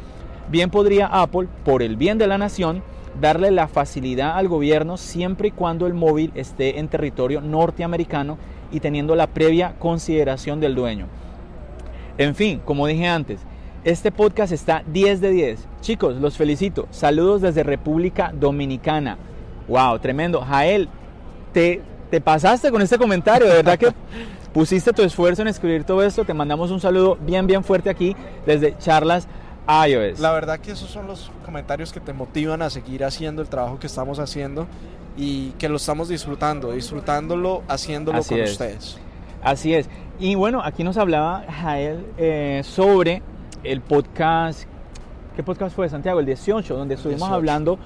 bien 0.51 0.71
podría 0.71 1.05
Apple, 1.05 1.49
por 1.67 1.83
el 1.83 1.99
bien 1.99 2.17
de 2.17 2.27
la 2.27 2.39
nación, 2.39 2.83
darle 3.21 3.51
la 3.51 3.69
facilidad 3.69 4.39
al 4.39 4.49
gobierno 4.49 4.97
siempre 4.97 5.49
y 5.49 5.51
cuando 5.51 5.87
el 5.87 5.93
móvil 5.93 6.33
esté 6.35 6.79
en 6.79 6.89
territorio 6.89 7.43
norteamericano 7.43 8.39
y 8.71 8.81
teniendo 8.81 9.15
la 9.15 9.27
previa 9.27 9.75
consideración 9.79 10.61
del 10.61 10.75
dueño. 10.75 11.09
En 12.19 12.35
fin, 12.35 12.61
como 12.65 12.87
dije 12.87 13.07
antes, 13.07 13.41
este 13.85 14.13
podcast 14.13 14.53
está 14.53 14.83
10 14.87 15.21
de 15.21 15.31
10. 15.31 15.69
Chicos, 15.81 16.17
los 16.17 16.37
felicito. 16.37 16.87
Saludos 16.91 17.41
desde 17.43 17.63
República 17.63 18.33
Dominicana. 18.33 19.19
Wow, 19.69 19.99
tremendo. 19.99 20.41
Jael, 20.41 20.89
te, 21.53 21.83
te 22.11 22.21
pasaste 22.21 22.71
con 22.71 22.83
este 22.83 22.99
comentario. 22.99 23.49
De 23.49 23.55
verdad 23.55 23.79
que 23.79 23.89
pusiste 24.53 24.93
tu 24.93 25.03
esfuerzo 25.03 25.43
en 25.43 25.49
escribir 25.49 25.85
todo 25.85 26.03
esto. 26.03 26.25
Te 26.25 26.35
mandamos 26.35 26.71
un 26.71 26.81
saludo 26.81 27.17
bien, 27.17 27.47
bien 27.47 27.65
fuerte 27.65 27.91
aquí 27.91 28.15
desde 28.47 28.77
Charlas 28.79 29.27
iOS. 29.67 30.21
La 30.21 30.33
verdad 30.33 30.59
que 30.61 30.73
esos 30.73 30.91
son 30.91 31.07
los 31.07 31.31
comentarios 31.45 31.93
que 31.93 32.01
te 32.01 32.13
motivan 32.13 32.63
a 32.63 32.71
seguir 32.71 33.05
haciendo 33.05 33.43
el 33.43 33.49
trabajo 33.49 33.79
que 33.79 33.87
estamos 33.87 34.19
haciendo 34.19 34.67
y 35.17 35.51
que 35.53 35.69
lo 35.69 35.77
estamos 35.77 36.09
disfrutando, 36.09 36.73
disfrutándolo, 36.73 37.63
haciéndolo 37.69 38.19
Así 38.19 38.31
con 38.31 38.41
es. 38.41 38.53
ustedes. 38.53 38.99
Así 39.43 39.75
es. 39.75 39.89
Y 40.21 40.37
bueno, 40.37 40.63
aquí 40.63 40.85
nos 40.85 40.97
hablaba 40.97 41.45
Jael 41.49 42.07
eh, 42.17 42.61
sobre 42.65 43.23
el 43.65 43.81
podcast. 43.81 44.69
¿Qué 45.35 45.43
podcast 45.43 45.75
fue, 45.75 45.89
Santiago? 45.89 46.21
El 46.21 46.27
18, 46.27 46.77
donde 46.77 46.95
estuvimos 46.95 47.29
18. 47.29 47.35
hablando 47.35 47.79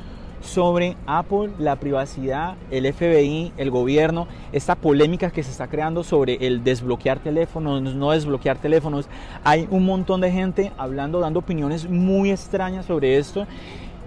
sobre 0.43 0.97
Apple, 1.07 1.53
la 1.59 1.77
privacidad, 1.77 2.57
el 2.71 2.93
FBI, 2.93 3.53
el 3.57 3.71
gobierno, 3.71 4.29
esta 4.53 4.75
polémica 4.75 5.31
que 5.31 5.43
se 5.43 5.51
está 5.51 5.67
creando 5.67 6.05
sobre 6.05 6.47
el 6.47 6.63
desbloquear 6.63 7.21
teléfonos, 7.21 7.95
no 7.95 8.11
desbloquear 8.11 8.59
teléfonos. 8.59 9.09
Hay 9.43 9.67
un 9.71 9.87
montón 9.87 10.21
de 10.21 10.31
gente 10.31 10.73
hablando, 10.77 11.21
dando 11.21 11.39
opiniones 11.39 11.89
muy 11.89 12.33
extrañas 12.33 12.85
sobre 12.85 13.17
esto. 13.17 13.47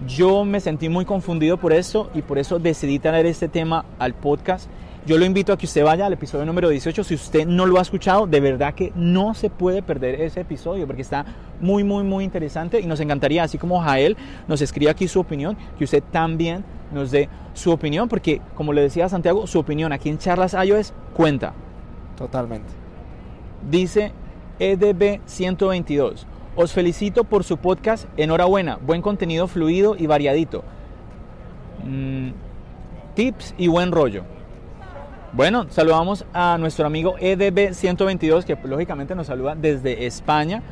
Yo 0.07 0.45
me 0.45 0.59
sentí 0.59 0.87
muy 0.87 1.03
confundido 1.03 1.57
por 1.57 1.73
esto 1.73 2.11
y 2.13 2.21
por 2.21 2.37
eso 2.37 2.59
decidí 2.59 2.99
traer 2.99 3.25
este 3.25 3.47
tema 3.47 3.85
al 3.97 4.13
podcast 4.13 4.69
yo 5.05 5.17
lo 5.17 5.25
invito 5.25 5.53
a 5.53 5.57
que 5.57 5.65
usted 5.65 5.83
vaya 5.83 6.05
al 6.05 6.13
episodio 6.13 6.45
número 6.45 6.69
18. 6.69 7.03
Si 7.03 7.15
usted 7.15 7.45
no 7.45 7.65
lo 7.65 7.79
ha 7.79 7.81
escuchado, 7.81 8.27
de 8.27 8.39
verdad 8.39 8.73
que 8.73 8.91
no 8.95 9.33
se 9.33 9.49
puede 9.49 9.81
perder 9.81 10.21
ese 10.21 10.41
episodio 10.41 10.85
porque 10.85 11.01
está 11.01 11.25
muy, 11.61 11.83
muy, 11.83 12.03
muy 12.03 12.23
interesante 12.23 12.79
y 12.79 12.85
nos 12.85 12.99
encantaría, 12.99 13.43
así 13.43 13.57
como 13.57 13.79
Jael 13.81 14.17
nos 14.47 14.61
escribe 14.61 14.91
aquí 14.91 15.07
su 15.07 15.19
opinión, 15.19 15.57
que 15.77 15.85
usted 15.85 16.03
también 16.11 16.63
nos 16.91 17.11
dé 17.11 17.29
su 17.53 17.71
opinión 17.71 18.09
porque, 18.09 18.41
como 18.55 18.73
le 18.73 18.81
decía 18.81 19.09
Santiago, 19.09 19.47
su 19.47 19.59
opinión 19.59 19.93
aquí 19.93 20.09
en 20.09 20.17
Charlas 20.17 20.53
iOS 20.53 20.93
cuenta. 21.13 21.53
Totalmente. 22.17 22.67
Dice 23.69 24.11
EDB 24.59 25.21
122. 25.25 26.27
Os 26.55 26.73
felicito 26.73 27.23
por 27.23 27.43
su 27.43 27.57
podcast. 27.57 28.05
Enhorabuena. 28.17 28.77
Buen 28.81 29.01
contenido 29.01 29.47
fluido 29.47 29.95
y 29.97 30.07
variadito. 30.07 30.63
Mm, 31.85 32.31
tips 33.15 33.55
y 33.57 33.67
buen 33.67 33.91
rollo. 33.91 34.38
Bueno, 35.31 35.67
saludamos 35.69 36.25
a 36.33 36.57
nuestro 36.57 36.87
amigo 36.87 37.15
EDB122, 37.19 38.45
que 38.45 38.57
lógicamente 38.67 39.13
nos 39.13 39.27
saluda 39.27 39.53
desde 39.53 40.07
España. 40.07 40.63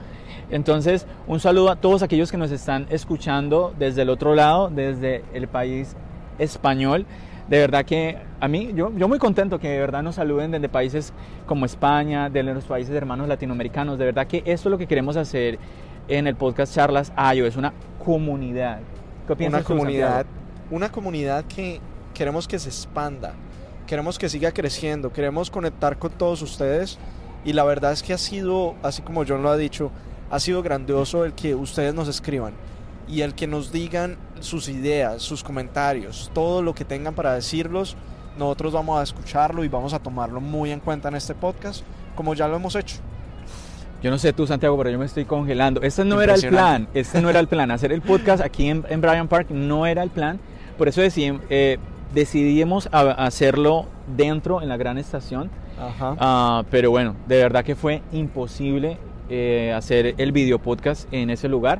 Entonces, 0.49 1.05
un 1.27 1.39
saludo 1.39 1.69
a 1.69 1.75
todos 1.75 2.01
aquellos 2.01 2.31
que 2.31 2.37
nos 2.37 2.49
están 2.49 2.87
escuchando 2.89 3.75
desde 3.77 4.01
el 4.01 4.09
otro 4.09 4.33
lado, 4.33 4.71
desde 4.71 5.23
el 5.33 5.47
país 5.47 5.95
español. 6.39 7.05
De 7.47 7.59
verdad 7.59 7.85
que 7.85 8.17
a 8.39 8.47
mí, 8.47 8.71
yo, 8.73 8.91
yo 8.97 9.07
muy 9.07 9.19
contento 9.19 9.59
que 9.59 9.69
de 9.69 9.79
verdad 9.79 10.01
nos 10.01 10.15
saluden 10.15 10.49
desde 10.49 10.69
países 10.69 11.13
como 11.45 11.65
España, 11.65 12.31
de 12.31 12.41
los 12.41 12.65
países 12.65 12.95
hermanos 12.95 13.27
latinoamericanos. 13.27 13.99
De 13.99 14.05
verdad 14.05 14.25
que 14.25 14.37
esto 14.37 14.69
es 14.69 14.71
lo 14.71 14.79
que 14.79 14.87
queremos 14.87 15.17
hacer 15.17 15.59
en 16.07 16.25
el 16.25 16.35
podcast 16.35 16.73
Charlas 16.73 17.13
Ayo, 17.15 17.45
es 17.45 17.57
una 17.57 17.73
comunidad. 18.03 18.79
¿Qué 19.27 19.35
piensas 19.35 19.61
una 19.61 19.67
comunidad, 19.67 20.25
una 20.71 20.91
comunidad 20.91 21.45
que 21.45 21.79
queremos 22.15 22.47
que 22.47 22.57
se 22.57 22.69
expanda 22.69 23.35
queremos 23.87 24.19
que 24.19 24.29
siga 24.29 24.51
creciendo, 24.51 25.11
queremos 25.11 25.49
conectar 25.49 25.97
con 25.97 26.11
todos 26.11 26.41
ustedes 26.43 26.99
y 27.43 27.53
la 27.53 27.63
verdad 27.63 27.93
es 27.93 28.03
que 28.03 28.13
ha 28.13 28.17
sido, 28.17 28.75
así 28.83 29.01
como 29.01 29.25
John 29.25 29.41
lo 29.41 29.49
ha 29.49 29.57
dicho, 29.57 29.89
ha 30.29 30.39
sido 30.39 30.61
grandioso 30.61 31.25
el 31.25 31.33
que 31.33 31.55
ustedes 31.55 31.93
nos 31.93 32.07
escriban 32.07 32.53
y 33.07 33.21
el 33.21 33.33
que 33.33 33.47
nos 33.47 33.71
digan 33.71 34.17
sus 34.41 34.67
ideas, 34.67 35.23
sus 35.23 35.43
comentarios, 35.43 36.29
todo 36.33 36.61
lo 36.61 36.75
que 36.75 36.85
tengan 36.85 37.15
para 37.15 37.33
decirlos. 37.33 37.95
Nosotros 38.37 38.73
vamos 38.73 38.99
a 38.99 39.03
escucharlo 39.03 39.63
y 39.63 39.69
vamos 39.69 39.93
a 39.93 39.99
tomarlo 39.99 40.41
muy 40.41 40.71
en 40.71 40.81
cuenta 40.81 41.07
en 41.07 41.15
este 41.15 41.33
podcast, 41.33 41.83
como 42.15 42.35
ya 42.35 42.47
lo 42.47 42.57
hemos 42.57 42.75
hecho. 42.75 42.97
Yo 44.03 44.11
no 44.11 44.19
sé 44.19 44.31
tú, 44.31 44.45
Santiago, 44.45 44.77
pero 44.77 44.91
yo 44.91 44.99
me 44.99 45.05
estoy 45.05 45.25
congelando. 45.25 45.81
Este 45.81 46.05
no 46.05 46.21
era 46.21 46.35
el 46.35 46.47
plan. 46.47 46.87
Este 46.93 47.19
no 47.19 47.31
era 47.31 47.39
el 47.39 47.47
plan. 47.47 47.71
Hacer 47.71 47.91
el 47.91 48.01
podcast 48.01 48.43
aquí 48.43 48.67
en, 48.67 48.85
en 48.89 49.01
Bryan 49.01 49.27
Park 49.27 49.49
no 49.49 49.87
era 49.87 50.03
el 50.03 50.11
plan. 50.11 50.39
Por 50.77 50.87
eso 50.87 51.01
decidí, 51.01 51.39
eh, 51.49 51.79
decidimos 52.13 52.89
hacerlo 52.91 53.85
dentro 54.15 54.61
en 54.61 54.69
la 54.69 54.77
gran 54.77 54.97
estación. 54.97 55.49
Ah, 55.79 56.63
pero 56.71 56.91
bueno, 56.91 57.15
de 57.27 57.37
verdad 57.37 57.63
que 57.63 57.75
fue 57.75 58.01
imposible 58.11 58.97
eh, 59.29 59.73
hacer 59.75 60.15
el 60.17 60.31
video 60.31 60.59
podcast 60.59 61.11
en 61.11 61.29
ese 61.29 61.47
lugar. 61.47 61.79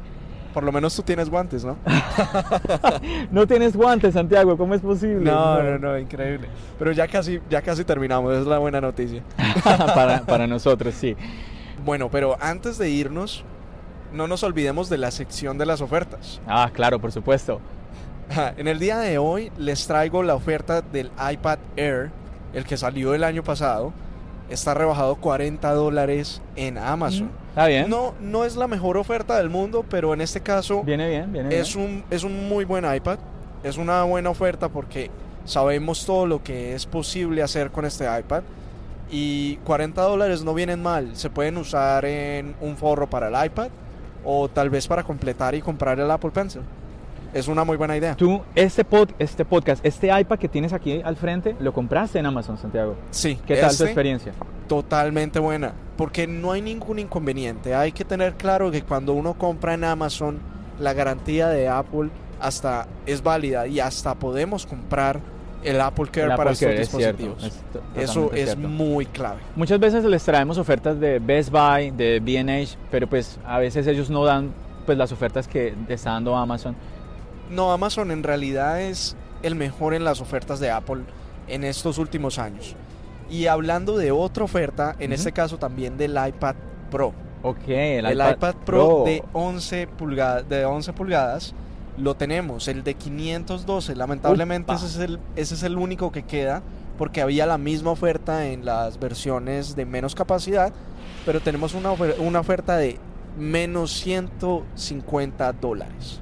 Por 0.54 0.64
lo 0.64 0.72
menos 0.72 0.96
tú 0.96 1.04
tienes 1.04 1.30
guantes, 1.30 1.64
¿no? 1.64 1.78
no 3.32 3.46
tienes 3.46 3.76
guantes, 3.76 4.14
Santiago, 4.14 4.58
¿cómo 4.58 4.74
es 4.74 4.82
posible? 4.82 5.30
No, 5.30 5.62
no, 5.62 5.78
no, 5.78 6.00
increíble. 6.00 6.48
Pero 6.80 6.92
ya 6.92 7.08
casi, 7.08 7.40
ya 7.50 7.62
casi 7.62 7.84
terminamos, 7.84 8.34
es 8.36 8.48
la 8.48 8.58
buena 8.58 8.82
noticia. 8.82 9.22
para, 9.64 10.22
para 10.22 10.48
nosotros, 10.48 10.96
sí. 10.96 11.16
Bueno, 11.86 12.10
pero 12.10 12.38
antes 12.42 12.78
de 12.80 12.90
irnos, 12.90 13.44
no 14.14 14.28
nos 14.28 14.44
olvidemos 14.44 14.90
de 14.90 14.98
la 14.98 15.12
sección 15.12 15.58
de 15.58 15.68
las 15.68 15.82
ofertas. 15.82 16.42
Ah, 16.48 16.72
claro, 16.74 17.00
por 17.00 17.12
supuesto. 17.12 17.62
En 18.58 18.68
el 18.68 18.80
día 18.80 19.00
de 19.00 19.18
hoy 19.18 19.52
les 19.58 19.88
traigo 19.88 20.24
la 20.24 20.36
oferta 20.36 20.82
del 20.82 21.12
iPad 21.32 21.60
Air, 21.76 22.12
el 22.54 22.66
que 22.66 22.78
salió 22.78 23.14
el 23.14 23.24
año 23.24 23.44
pasado. 23.44 23.94
Está 24.50 24.74
rebajado 24.74 25.16
40 25.16 25.70
dólares 25.74 26.42
en 26.56 26.78
Amazon. 26.78 27.28
Mm, 27.28 27.50
está 27.50 27.68
bien. 27.68 27.90
No, 27.90 28.14
no 28.22 28.46
es 28.46 28.56
la 28.56 28.68
mejor 28.68 28.98
oferta 28.98 29.38
del 29.38 29.50
mundo, 29.50 29.86
pero 29.90 30.14
en 30.14 30.22
este 30.22 30.42
caso 30.42 30.84
viene 30.84 31.10
bien, 31.10 31.34
viene 31.34 31.58
es 31.58 31.76
Un, 31.76 32.04
es 32.10 32.24
un 32.24 32.48
muy 32.48 32.64
buen 32.66 32.86
iPad. 32.92 33.20
Es 33.64 33.78
una 33.78 34.04
buena 34.04 34.30
oferta 34.30 34.70
porque 34.70 35.10
sabemos 35.44 36.06
todo 36.06 36.26
lo 36.28 36.44
que 36.44 36.76
es 36.76 36.86
posible 36.86 37.44
hacer 37.44 37.72
con 37.72 37.86
este 37.86 38.06
iPad. 38.06 38.44
Y 39.10 39.56
40 39.58 40.02
dólares 40.02 40.44
no 40.44 40.54
vienen 40.54 40.82
mal. 40.82 41.16
Se 41.16 41.30
pueden 41.30 41.58
usar 41.58 42.06
en 42.06 42.56
un 42.62 42.78
forro 42.78 43.10
para 43.10 43.28
el 43.28 43.46
iPad 43.46 43.70
o 44.24 44.50
tal 44.50 44.70
vez 44.70 44.88
para 44.88 45.04
completar 45.04 45.56
y 45.56 45.62
comprar 45.62 46.00
el 46.00 46.12
Apple 46.12 46.32
Pencil 46.32 46.62
es 47.38 47.48
una 47.48 47.64
muy 47.64 47.78
buena 47.78 47.96
idea. 47.96 48.16
Tú, 48.16 48.42
este, 48.56 48.84
pod, 48.84 49.10
este 49.20 49.46
podcast, 49.46 49.86
este 49.86 50.08
iPad 50.08 50.40
que 50.40 50.48
tienes 50.48 50.74
aquí 50.74 51.02
al 51.04 51.16
frente, 51.16 51.56
lo 51.60 51.74
compraste 51.74 52.20
en 52.20 52.26
Amazon, 52.26 52.58
Santiago. 52.58 52.96
Sí. 53.12 53.40
¿Qué 53.46 53.56
tal 53.56 53.70
tu 53.70 53.74
este 53.74 53.86
experiencia? 53.86 54.34
Totalmente 54.68 55.40
buena, 55.40 55.74
porque 55.96 56.28
no 56.28 56.52
hay 56.52 56.62
ningún 56.62 57.00
inconveniente. 57.00 57.76
Hay 57.76 57.92
que 57.92 58.04
tener 58.04 58.34
claro 58.34 58.72
que 58.72 58.82
cuando 58.82 59.14
uno 59.14 59.36
compra 59.36 59.74
en 59.74 59.84
Amazon, 59.84 60.40
la 60.80 60.94
garantía 60.94 61.48
de 61.48 61.68
Apple 61.68 62.10
hasta 62.40 62.88
es 63.06 63.24
válida 63.24 63.68
y 63.68 63.80
hasta 63.80 64.16
podemos 64.16 64.66
comprar 64.66 65.20
el 65.64 65.82
Apple 65.82 66.08
Care 66.12 66.36
para 66.36 66.52
estos 66.52 66.78
dispositivos. 66.78 67.52
Eso 67.96 68.32
es 68.34 68.58
muy 68.58 69.06
clave. 69.06 69.42
Muchas 69.56 69.80
veces 69.80 70.04
les 70.06 70.24
traemos 70.24 70.58
ofertas 70.58 71.00
de 71.00 71.20
Best 71.20 71.52
Buy, 71.52 71.92
de 71.92 72.20
B&H, 72.20 72.78
pero 72.92 73.08
pues 73.08 73.40
a 73.46 73.60
veces 73.60 73.88
ellos 73.88 74.10
no 74.10 74.24
dan 74.24 74.52
pues 74.86 74.98
las 74.98 75.12
ofertas 75.12 75.48
que 75.48 75.74
está 75.90 76.12
dando 76.12 76.36
Amazon. 76.36 76.76
No, 77.50 77.72
Amazon 77.72 78.12
en 78.12 78.24
realidad 78.24 78.82
es 78.82 79.16
el 79.44 79.56
mejor 79.56 79.94
en 79.94 80.04
las 80.04 80.22
ofertas 80.22 80.60
de 80.60 80.72
Apple 80.72 81.04
en 81.48 81.64
estos 81.64 81.98
últimos 81.98 82.40
años. 82.40 82.76
Y 83.30 83.48
hablando 83.48 83.98
de 83.98 84.12
otra 84.12 84.44
oferta, 84.44 84.96
en 85.00 85.12
este 85.12 85.32
caso 85.32 85.58
también 85.58 85.98
del 85.98 86.12
iPad 86.12 86.56
Pro. 86.90 87.14
Ok, 87.44 87.68
el, 87.68 88.12
iPad, 88.12 88.56
Pro, 88.66 89.04
de 89.06 89.24
11 89.34 89.88
pulgadas, 89.88 90.50
de 90.50 90.66
11 90.66 90.94
pulgadas 90.94 91.54
lo 91.98 92.16
tenemos, 92.16 92.68
el 92.68 92.84
de 92.84 92.94
512. 92.94 93.96
Lamentablemente 93.96 94.74
ese 94.74 94.86
es, 94.86 94.98
el, 94.98 95.20
ese 95.36 95.56
es 95.56 95.64
el 95.64 95.78
único 95.78 96.12
que 96.12 96.24
queda 96.24 96.62
porque 96.98 97.22
había 97.22 97.46
la 97.46 97.58
misma 97.58 97.92
oferta 97.92 98.48
en 98.48 98.66
las 98.66 99.00
versiones 99.00 99.76
de 99.76 99.86
menos 99.86 100.16
capacidad, 100.16 100.74
pero 101.26 101.42
tenemos 101.42 101.74
una, 101.74 101.92
una 101.92 102.40
oferta 102.40 102.78
de 102.78 102.98
menos 103.38 103.92
150 103.92 105.54
dólares. 105.54 106.22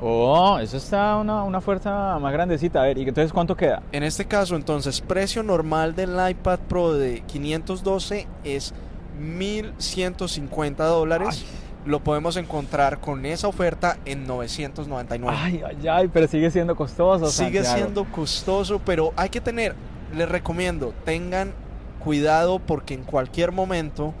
Oh, 0.00 0.58
eso 0.58 0.76
está 0.76 1.16
una, 1.16 1.42
una 1.42 1.60
fuerza 1.60 2.18
más 2.18 2.32
grandecita. 2.32 2.80
A 2.80 2.84
ver, 2.84 2.98
¿y 2.98 3.02
entonces 3.02 3.32
cuánto 3.32 3.56
queda? 3.56 3.82
En 3.92 4.02
este 4.02 4.26
caso, 4.26 4.56
entonces, 4.56 5.00
precio 5.00 5.42
normal 5.42 5.94
del 5.94 6.16
iPad 6.30 6.58
Pro 6.68 6.92
de 6.94 7.22
512 7.26 8.26
es 8.44 8.74
1150 9.18 10.84
dólares. 10.84 11.44
Lo 11.84 12.00
podemos 12.00 12.36
encontrar 12.36 13.00
con 13.00 13.24
esa 13.24 13.46
oferta 13.46 13.96
en 14.04 14.26
999. 14.26 15.38
Ay, 15.40 15.62
ay, 15.64 15.88
ay, 15.88 16.10
pero 16.12 16.26
sigue 16.26 16.50
siendo 16.50 16.74
costoso. 16.74 17.30
Sigue 17.30 17.64
siendo 17.64 18.04
costoso, 18.06 18.80
pero 18.84 19.12
hay 19.16 19.28
que 19.28 19.40
tener, 19.40 19.76
les 20.12 20.28
recomiendo, 20.28 20.92
tengan 21.04 21.52
cuidado 22.00 22.58
porque 22.58 22.94
en 22.94 23.04
cualquier 23.04 23.52
momento 23.52 24.14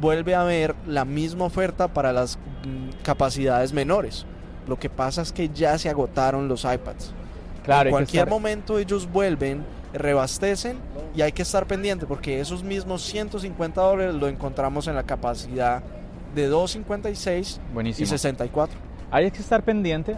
vuelve 0.00 0.34
a 0.34 0.42
haber 0.42 0.74
la 0.86 1.04
misma 1.04 1.44
oferta 1.44 1.88
para 1.88 2.12
las 2.12 2.36
mm, 2.36 3.02
capacidades 3.02 3.74
menores. 3.74 4.24
Lo 4.66 4.78
que 4.78 4.88
pasa 4.88 5.22
es 5.22 5.32
que 5.32 5.48
ya 5.48 5.78
se 5.78 5.88
agotaron 5.88 6.48
los 6.48 6.64
iPads. 6.64 7.12
Claro, 7.64 7.88
en 7.88 7.92
cualquier 7.92 8.28
momento 8.28 8.78
ellos 8.78 9.10
vuelven, 9.10 9.64
rebastecen 9.92 10.78
y 11.14 11.22
hay 11.22 11.32
que 11.32 11.42
estar 11.42 11.66
pendiente 11.66 12.06
porque 12.06 12.40
esos 12.40 12.62
mismos 12.62 13.02
150 13.02 13.80
dólares 13.80 14.14
lo 14.14 14.28
encontramos 14.28 14.86
en 14.86 14.94
la 14.94 15.02
capacidad 15.02 15.82
de 16.34 16.46
256 16.46 17.60
y 17.98 18.06
64. 18.06 18.78
Hay 19.10 19.30
que 19.30 19.40
estar 19.40 19.62
pendiente. 19.62 20.16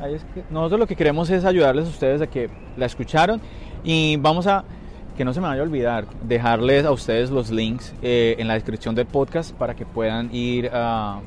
Nosotros 0.50 0.80
lo 0.80 0.86
que 0.86 0.94
queremos 0.94 1.30
es 1.30 1.44
ayudarles 1.44 1.86
a 1.86 1.88
ustedes 1.88 2.20
a 2.20 2.26
que 2.26 2.50
la 2.76 2.86
escucharon 2.86 3.40
y 3.82 4.16
vamos 4.18 4.46
a 4.46 4.64
que 5.16 5.24
no 5.24 5.34
se 5.34 5.40
me 5.40 5.46
vaya 5.46 5.60
a 5.60 5.64
olvidar 5.64 6.06
dejarles 6.22 6.84
a 6.84 6.90
ustedes 6.90 7.30
los 7.30 7.50
links 7.50 7.94
eh, 8.02 8.36
en 8.38 8.48
la 8.48 8.54
descripción 8.54 8.94
del 8.94 9.06
podcast 9.06 9.52
para 9.54 9.74
que 9.74 9.84
puedan 9.84 10.34
ir 10.34 10.70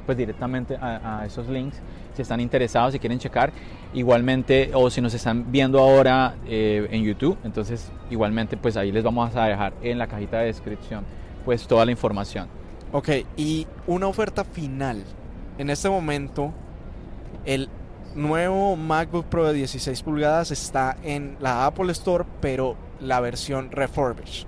pues 0.06 0.18
directamente 0.18 0.78
a 0.80 1.24
esos 1.26 1.48
links 1.48 1.82
si 2.16 2.22
están 2.22 2.40
interesados, 2.40 2.96
y 2.96 3.00
quieren 3.00 3.20
checar, 3.20 3.52
igualmente, 3.94 4.72
o 4.74 4.90
si 4.90 5.02
nos 5.02 5.14
están 5.14 5.52
viendo 5.52 5.80
ahora 5.80 6.36
eh, 6.48 6.88
en 6.92 7.04
YouTube, 7.04 7.38
entonces 7.44 7.92
igualmente 8.10 8.58
pues 8.58 8.78
ahí 8.78 8.92
les 8.92 9.04
vamos 9.04 9.36
a 9.36 9.46
dejar 9.46 9.74
en 9.82 9.98
la 9.98 10.08
cajita 10.08 10.40
de 10.40 10.46
descripción 10.46 11.04
pues 11.44 11.68
toda 11.68 11.86
la 11.86 11.92
información. 11.92 12.48
Ok, 12.92 13.10
y 13.38 13.68
una 13.88 14.08
oferta 14.08 14.44
final. 14.44 15.04
En 15.58 15.70
este 15.70 15.90
momento, 15.90 16.54
el 17.46 17.70
nuevo 18.16 18.76
MacBook 18.76 19.26
Pro 19.26 19.46
de 19.46 19.54
16 19.54 20.02
pulgadas 20.02 20.52
está 20.52 20.98
en 21.04 21.38
la 21.40 21.66
Apple 21.66 21.92
Store, 21.92 22.26
pero 22.42 22.78
la 23.08 23.20
versión 23.20 23.72
refurbished. 23.72 24.48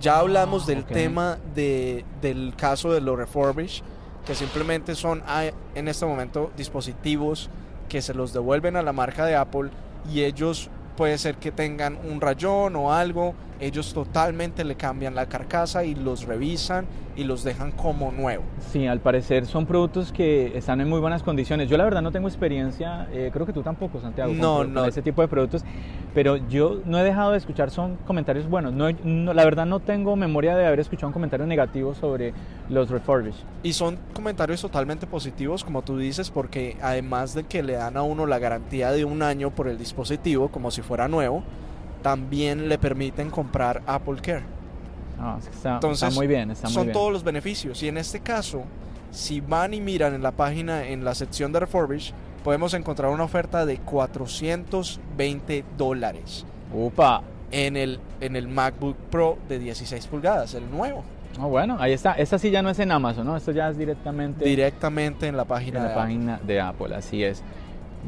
Ya 0.00 0.18
hablamos 0.18 0.66
del 0.66 0.84
tema 0.84 1.38
de, 1.54 2.04
del 2.22 2.54
caso 2.56 2.92
de 2.92 3.00
los 3.00 3.18
refurbished, 3.18 3.82
que 4.24 4.34
simplemente 4.34 4.94
son 4.94 5.22
ah, 5.26 5.44
en 5.74 5.88
este 5.88 6.06
momento 6.06 6.52
dispositivos 6.56 7.50
que 7.88 8.02
se 8.02 8.14
los 8.14 8.32
devuelven 8.32 8.76
a 8.76 8.82
la 8.82 8.92
marca 8.92 9.24
de 9.24 9.34
Apple 9.34 9.70
y 10.12 10.22
ellos 10.22 10.70
puede 10.96 11.18
ser 11.18 11.36
que 11.36 11.50
tengan 11.50 11.98
un 12.04 12.20
rayón 12.20 12.76
o 12.76 12.92
algo, 12.92 13.34
ellos 13.60 13.92
totalmente 13.92 14.64
le 14.64 14.74
cambian 14.76 15.14
la 15.14 15.26
carcasa 15.26 15.84
y 15.84 15.94
los 15.94 16.24
revisan 16.26 16.86
y 17.16 17.24
los 17.24 17.42
dejan 17.42 17.72
como 17.72 18.12
nuevo. 18.12 18.44
Sí, 18.70 18.86
al 18.86 19.00
parecer 19.00 19.46
son 19.46 19.66
productos 19.66 20.12
que 20.12 20.56
están 20.56 20.80
en 20.80 20.88
muy 20.88 21.00
buenas 21.00 21.22
condiciones. 21.24 21.68
Yo 21.68 21.76
la 21.76 21.82
verdad 21.84 22.00
no 22.02 22.12
tengo 22.12 22.28
experiencia, 22.28 23.08
eh, 23.12 23.30
creo 23.32 23.44
que 23.44 23.52
tú 23.52 23.62
tampoco, 23.62 24.00
Santiago, 24.00 24.30
con- 24.30 24.38
No, 24.40 24.56
con, 24.58 24.72
no. 24.74 24.84
ese 24.84 25.02
tipo 25.02 25.20
de 25.22 25.26
productos, 25.28 25.64
pero 26.14 26.36
yo 26.48 26.80
no 26.84 26.96
he 26.98 27.02
dejado 27.02 27.32
de 27.32 27.38
escuchar, 27.38 27.70
son 27.70 27.96
comentarios 28.06 28.48
buenos. 28.48 28.72
No- 28.72 29.34
la 29.34 29.44
verdad 29.44 29.66
no 29.66 29.80
tengo 29.80 30.14
memoria 30.14 30.56
de 30.56 30.64
haber 30.66 30.78
escuchado 30.78 31.08
un 31.08 31.12
comentario 31.12 31.44
negativo 31.46 31.94
sobre 31.94 32.32
los 32.68 32.88
refurbished. 32.90 33.42
Y 33.64 33.72
son 33.72 33.98
comentarios 34.14 34.60
totalmente 34.62 35.06
positivos, 35.08 35.64
como 35.64 35.82
tú 35.82 35.98
dices, 35.98 36.30
porque 36.30 36.76
además 36.80 37.34
de 37.34 37.42
que 37.44 37.64
le 37.64 37.72
dan 37.72 37.96
a 37.96 38.02
uno 38.02 38.26
la 38.26 38.38
garantía 38.38 38.92
de 38.92 39.04
un 39.04 39.22
año 39.22 39.50
por 39.50 39.66
el 39.66 39.76
dispositivo, 39.76 40.48
como 40.50 40.70
si 40.70 40.82
fuera 40.82 41.08
nuevo, 41.08 41.42
también 42.02 42.68
le 42.68 42.78
permiten 42.78 43.30
comprar 43.30 43.82
Apple 43.86 44.16
Care. 44.22 44.42
Ah, 45.20 45.38
que 45.42 45.50
está, 45.50 45.74
Entonces, 45.74 46.08
está 46.08 46.18
muy 46.18 46.26
bien, 46.26 46.50
está 46.50 46.68
muy 46.68 46.74
Son 46.74 46.82
bien. 46.84 46.92
todos 46.92 47.12
los 47.12 47.24
beneficios. 47.24 47.82
Y 47.82 47.88
en 47.88 47.98
este 47.98 48.20
caso, 48.20 48.62
si 49.10 49.40
van 49.40 49.74
y 49.74 49.80
miran 49.80 50.14
en 50.14 50.22
la 50.22 50.32
página, 50.32 50.86
en 50.86 51.04
la 51.04 51.14
sección 51.14 51.52
de 51.52 51.60
Refurbish, 51.60 52.12
podemos 52.44 52.72
encontrar 52.74 53.10
una 53.10 53.24
oferta 53.24 53.66
de 53.66 53.78
420 53.78 55.64
dólares 55.76 56.44
Upa. 56.72 57.22
en 57.50 57.76
el, 57.76 57.98
en 58.20 58.36
el 58.36 58.48
MacBook 58.48 58.96
Pro 59.10 59.38
de 59.48 59.58
16 59.58 60.06
pulgadas, 60.06 60.54
el 60.54 60.70
nuevo, 60.70 61.04
Ah, 61.40 61.46
bueno, 61.46 61.76
ahí 61.78 61.92
está. 61.92 62.14
Esta 62.14 62.36
sí 62.36 62.50
ya 62.50 62.62
no 62.62 62.70
es 62.70 62.80
en 62.80 62.90
Amazon, 62.90 63.24
¿no? 63.24 63.36
Esto 63.36 63.52
ya 63.52 63.68
es 63.68 63.78
directamente 63.78 64.44
directamente 64.44 65.28
en 65.28 65.36
la 65.36 65.44
página 65.44 65.78
en 65.78 65.82
la 65.84 65.88
de 65.90 65.94
Apple. 65.94 66.02
página 66.02 66.40
de 66.44 66.60
Apple, 66.60 66.96
así 66.96 67.22
es. 67.22 67.44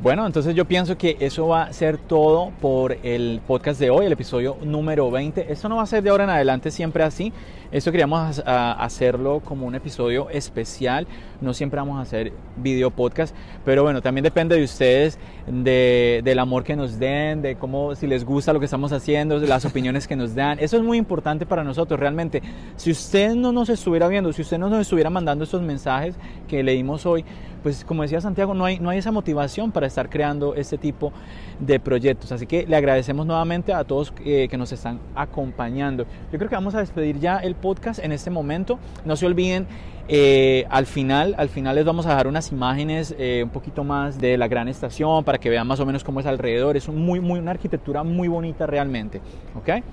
Bueno, 0.02 0.24
entonces 0.24 0.54
yo 0.54 0.64
pienso 0.64 0.96
que 0.96 1.18
eso 1.20 1.48
va 1.48 1.64
a 1.64 1.72
ser 1.74 1.98
todo 1.98 2.52
por 2.62 2.96
el 3.02 3.42
podcast 3.46 3.78
de 3.78 3.90
hoy, 3.90 4.06
el 4.06 4.12
episodio 4.12 4.56
número 4.62 5.10
20. 5.10 5.52
Esto 5.52 5.68
no 5.68 5.76
va 5.76 5.82
a 5.82 5.86
ser 5.86 6.02
de 6.02 6.08
ahora 6.08 6.24
en 6.24 6.30
adelante 6.30 6.70
siempre 6.70 7.02
así. 7.04 7.34
Esto 7.72 7.92
queríamos 7.92 8.42
hacerlo 8.46 9.40
como 9.44 9.64
un 9.64 9.76
episodio 9.76 10.28
especial. 10.30 11.06
No 11.40 11.54
siempre 11.54 11.78
vamos 11.78 11.98
a 11.98 12.02
hacer 12.02 12.32
video 12.56 12.90
podcast, 12.90 13.32
pero 13.64 13.84
bueno, 13.84 14.02
también 14.02 14.24
depende 14.24 14.56
de 14.56 14.64
ustedes, 14.64 15.20
de- 15.46 16.20
del 16.24 16.40
amor 16.40 16.64
que 16.64 16.74
nos 16.74 16.98
den, 16.98 17.42
de 17.42 17.54
cómo, 17.54 17.94
si 17.94 18.08
les 18.08 18.24
gusta 18.24 18.52
lo 18.52 18.58
que 18.58 18.64
estamos 18.64 18.90
haciendo, 18.92 19.38
las 19.38 19.64
opiniones 19.64 20.08
que 20.08 20.16
nos 20.16 20.34
dan. 20.34 20.58
Eso 20.58 20.78
es 20.78 20.82
muy 20.82 20.98
importante 20.98 21.46
para 21.46 21.62
nosotros, 21.62 22.00
realmente. 22.00 22.42
Si 22.74 22.90
usted 22.90 23.36
no 23.36 23.52
nos 23.52 23.68
estuviera 23.68 24.08
viendo, 24.08 24.32
si 24.32 24.42
usted 24.42 24.58
no 24.58 24.68
nos 24.68 24.80
estuviera 24.80 25.08
mandando 25.08 25.44
estos 25.44 25.62
mensajes 25.62 26.16
que 26.48 26.64
leímos 26.64 27.06
hoy, 27.06 27.24
pues 27.62 27.84
como 27.84 28.02
decía 28.02 28.22
Santiago, 28.22 28.54
no 28.54 28.64
hay, 28.64 28.78
no 28.80 28.88
hay 28.88 28.98
esa 28.98 29.12
motivación 29.12 29.70
para 29.70 29.86
estar 29.86 30.08
creando 30.08 30.54
este 30.54 30.78
tipo 30.78 31.12
de 31.60 31.78
proyectos. 31.78 32.32
Así 32.32 32.46
que 32.46 32.66
le 32.66 32.74
agradecemos 32.74 33.26
nuevamente 33.26 33.74
a 33.74 33.84
todos 33.84 34.14
eh, 34.24 34.48
que 34.50 34.56
nos 34.56 34.72
están 34.72 34.98
acompañando. 35.14 36.04
Yo 36.32 36.38
creo 36.38 36.48
que 36.48 36.54
vamos 36.54 36.74
a 36.74 36.78
despedir 36.80 37.18
ya 37.20 37.36
el 37.36 37.54
podcast 37.60 38.02
en 38.02 38.12
este 38.12 38.30
momento. 38.30 38.78
No 39.04 39.16
se 39.16 39.26
olviden, 39.26 39.66
eh, 40.08 40.66
al 40.70 40.86
final, 40.86 41.34
al 41.38 41.48
final 41.48 41.76
les 41.76 41.84
vamos 41.84 42.06
a 42.06 42.10
dejar 42.10 42.26
unas 42.26 42.50
imágenes 42.50 43.14
eh, 43.18 43.42
un 43.44 43.50
poquito 43.50 43.84
más 43.84 44.18
de 44.18 44.36
la 44.36 44.48
gran 44.48 44.68
estación 44.68 45.22
para 45.24 45.38
que 45.38 45.50
vean 45.50 45.66
más 45.66 45.78
o 45.80 45.86
menos 45.86 46.02
cómo 46.02 46.20
es 46.20 46.26
alrededor. 46.26 46.76
Es 46.76 46.88
un 46.88 46.96
muy, 46.96 47.20
muy, 47.20 47.38
una 47.38 47.52
arquitectura 47.52 48.02
muy 48.02 48.28
bonita 48.28 48.66
realmente. 48.66 49.20
¿Ok? 49.54 49.84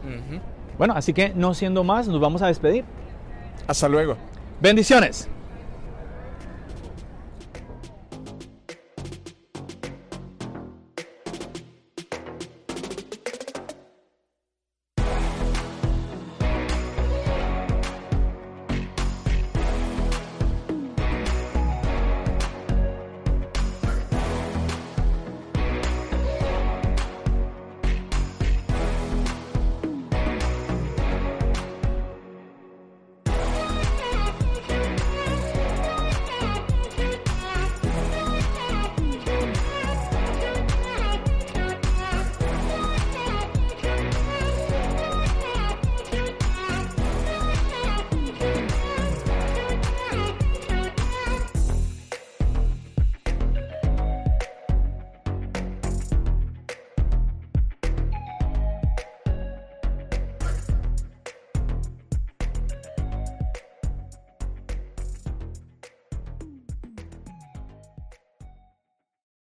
Bueno, 0.77 0.93
así 0.95 1.13
que 1.13 1.33
no 1.35 1.53
siendo 1.53 1.83
más, 1.83 2.07
nos 2.07 2.19
vamos 2.19 2.41
a 2.41 2.47
despedir. 2.47 2.83
Hasta 3.67 3.87
luego. 3.87 4.17
Bendiciones. 4.59 5.29